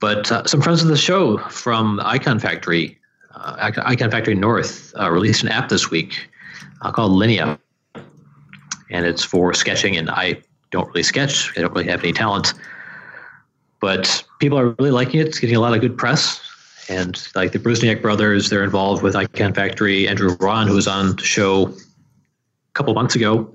But 0.00 0.30
uh, 0.30 0.44
some 0.44 0.60
friends 0.60 0.82
of 0.82 0.88
the 0.88 0.96
show 0.96 1.38
from 1.38 2.00
Icon 2.04 2.38
Factory, 2.38 2.98
uh, 3.34 3.72
Icon 3.84 4.10
Factory 4.10 4.34
North, 4.34 4.92
uh, 4.98 5.10
released 5.10 5.42
an 5.42 5.48
app 5.48 5.68
this 5.68 5.90
week 5.90 6.28
uh, 6.82 6.92
called 6.92 7.12
Linea, 7.12 7.58
and 8.90 9.06
it's 9.06 9.24
for 9.24 9.54
sketching. 9.54 9.96
And 9.96 10.10
I 10.10 10.42
don't 10.70 10.86
really 10.88 11.02
sketch; 11.02 11.56
I 11.56 11.62
don't 11.62 11.72
really 11.72 11.88
have 11.88 12.02
any 12.02 12.12
talent, 12.12 12.52
but 13.80 14.22
people 14.38 14.58
are 14.58 14.70
really 14.78 14.90
liking 14.90 15.20
it. 15.20 15.28
It's 15.28 15.38
getting 15.38 15.56
a 15.56 15.60
lot 15.60 15.74
of 15.74 15.80
good 15.80 15.96
press. 15.96 16.42
And 16.88 17.20
like 17.34 17.52
the 17.52 17.58
Brusniak 17.58 18.00
brothers, 18.00 18.48
they're 18.48 18.62
involved 18.62 19.02
with 19.02 19.16
Icon 19.16 19.54
Factory. 19.54 20.06
Andrew 20.06 20.36
Ron, 20.38 20.68
who 20.68 20.74
was 20.74 20.86
on 20.86 21.16
the 21.16 21.22
show 21.22 21.68
a 21.68 21.74
couple 22.74 22.94
months 22.94 23.16
ago, 23.16 23.52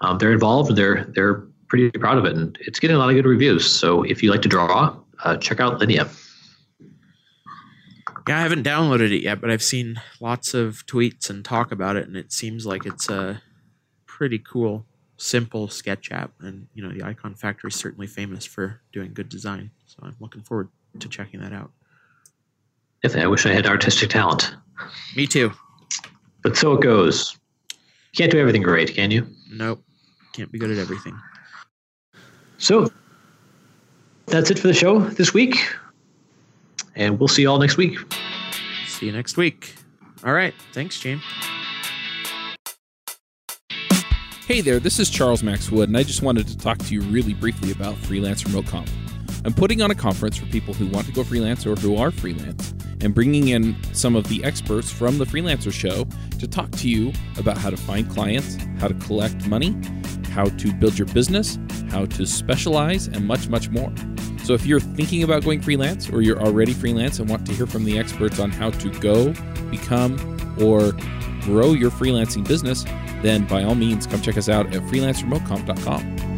um, 0.00 0.18
they're 0.18 0.32
involved. 0.32 0.76
They're 0.76 1.04
they're 1.14 1.42
pretty 1.66 1.90
proud 1.98 2.18
of 2.18 2.24
it, 2.26 2.36
and 2.36 2.56
it's 2.60 2.78
getting 2.78 2.96
a 2.96 2.98
lot 2.98 3.10
of 3.10 3.16
good 3.16 3.26
reviews. 3.26 3.68
So 3.68 4.04
if 4.04 4.22
you 4.22 4.30
like 4.30 4.42
to 4.42 4.48
draw, 4.48 4.96
uh, 5.22 5.36
check 5.36 5.60
out 5.60 5.78
Linea. 5.78 6.08
Yeah, 8.28 8.38
I 8.38 8.42
haven't 8.42 8.64
downloaded 8.64 9.12
it 9.12 9.22
yet, 9.22 9.40
but 9.40 9.50
I've 9.50 9.62
seen 9.62 10.00
lots 10.20 10.54
of 10.54 10.86
tweets 10.86 11.28
and 11.28 11.44
talk 11.44 11.72
about 11.72 11.96
it, 11.96 12.06
and 12.06 12.16
it 12.16 12.32
seems 12.32 12.64
like 12.64 12.86
it's 12.86 13.08
a 13.08 13.42
pretty 14.06 14.38
cool, 14.38 14.86
simple 15.16 15.68
sketch 15.68 16.12
app. 16.12 16.32
And 16.40 16.68
you 16.74 16.86
know, 16.86 16.92
the 16.92 17.02
Icon 17.04 17.34
Factory 17.34 17.68
is 17.68 17.74
certainly 17.74 18.06
famous 18.06 18.46
for 18.46 18.80
doing 18.92 19.12
good 19.12 19.28
design, 19.28 19.72
so 19.86 19.98
I'm 20.02 20.16
looking 20.20 20.42
forward 20.42 20.68
to 21.00 21.08
checking 21.08 21.40
that 21.40 21.52
out. 21.52 21.72
Definitely, 23.02 23.24
I 23.24 23.28
wish 23.28 23.46
I 23.46 23.52
had 23.52 23.66
artistic 23.66 24.10
talent. 24.10 24.54
Me 25.16 25.26
too. 25.26 25.52
But 26.42 26.56
so 26.56 26.74
it 26.74 26.80
goes. 26.80 27.36
You 27.72 28.18
can't 28.18 28.30
do 28.30 28.38
everything 28.38 28.62
great, 28.62 28.94
can 28.94 29.10
you? 29.10 29.26
Nope. 29.50 29.82
Can't 30.32 30.52
be 30.52 30.58
good 30.58 30.70
at 30.70 30.78
everything. 30.78 31.18
So 32.58 32.92
that's 34.32 34.50
it 34.50 34.58
for 34.58 34.66
the 34.66 34.74
show 34.74 34.98
this 34.98 35.34
week. 35.34 35.56
And 36.96 37.20
we'll 37.20 37.28
see 37.28 37.42
you 37.42 37.50
all 37.50 37.58
next 37.58 37.76
week. 37.76 37.98
See 38.86 39.06
you 39.06 39.12
next 39.12 39.36
week. 39.36 39.74
All 40.24 40.32
right. 40.32 40.54
Thanks, 40.72 40.98
James. 40.98 41.22
Hey 44.46 44.60
there, 44.60 44.80
this 44.80 44.98
is 44.98 45.08
Charles 45.08 45.42
Max 45.42 45.70
Wood, 45.70 45.88
and 45.88 45.96
I 45.96 46.02
just 46.02 46.22
wanted 46.22 46.46
to 46.48 46.58
talk 46.58 46.78
to 46.78 46.94
you 46.94 47.00
really 47.02 47.32
briefly 47.32 47.70
about 47.70 47.96
Freelance 47.96 48.44
Remote 48.44 48.66
Conf. 48.66 48.90
I'm 49.44 49.54
putting 49.54 49.80
on 49.82 49.90
a 49.90 49.94
conference 49.94 50.36
for 50.36 50.46
people 50.46 50.74
who 50.74 50.86
want 50.88 51.06
to 51.06 51.12
go 51.12 51.24
freelance 51.24 51.64
or 51.64 51.74
who 51.76 51.96
are 51.96 52.10
freelance, 52.10 52.74
and 53.00 53.14
bringing 53.14 53.48
in 53.48 53.76
some 53.92 54.14
of 54.14 54.28
the 54.28 54.42
experts 54.44 54.90
from 54.90 55.18
the 55.18 55.24
Freelancer 55.24 55.72
Show 55.72 56.06
to 56.38 56.46
talk 56.46 56.70
to 56.72 56.88
you 56.88 57.12
about 57.38 57.56
how 57.56 57.70
to 57.70 57.76
find 57.76 58.10
clients, 58.10 58.58
how 58.78 58.88
to 58.88 58.94
collect 58.94 59.46
money, 59.46 59.76
how 60.32 60.44
to 60.44 60.72
build 60.74 60.98
your 60.98 61.06
business, 61.08 61.58
how 61.90 62.06
to 62.06 62.26
specialize, 62.26 63.06
and 63.06 63.26
much, 63.26 63.48
much 63.48 63.68
more. 63.68 63.92
So 64.44 64.54
if 64.54 64.66
you're 64.66 64.80
thinking 64.80 65.22
about 65.22 65.44
going 65.44 65.60
freelance 65.60 66.10
or 66.10 66.22
you're 66.22 66.40
already 66.40 66.72
freelance 66.72 67.20
and 67.20 67.28
want 67.28 67.46
to 67.46 67.52
hear 67.52 67.66
from 67.66 67.84
the 67.84 67.98
experts 67.98 68.40
on 68.40 68.50
how 68.50 68.70
to 68.70 68.90
go, 68.98 69.32
become, 69.70 70.18
or 70.60 70.92
grow 71.42 71.72
your 71.72 71.90
freelancing 71.90 72.46
business, 72.46 72.84
then 73.22 73.46
by 73.46 73.62
all 73.62 73.74
means 73.74 74.06
come 74.06 74.20
check 74.20 74.36
us 74.36 74.48
out 74.48 74.66
at 74.74 74.82
freelanceremoteconf.com. 74.82 76.31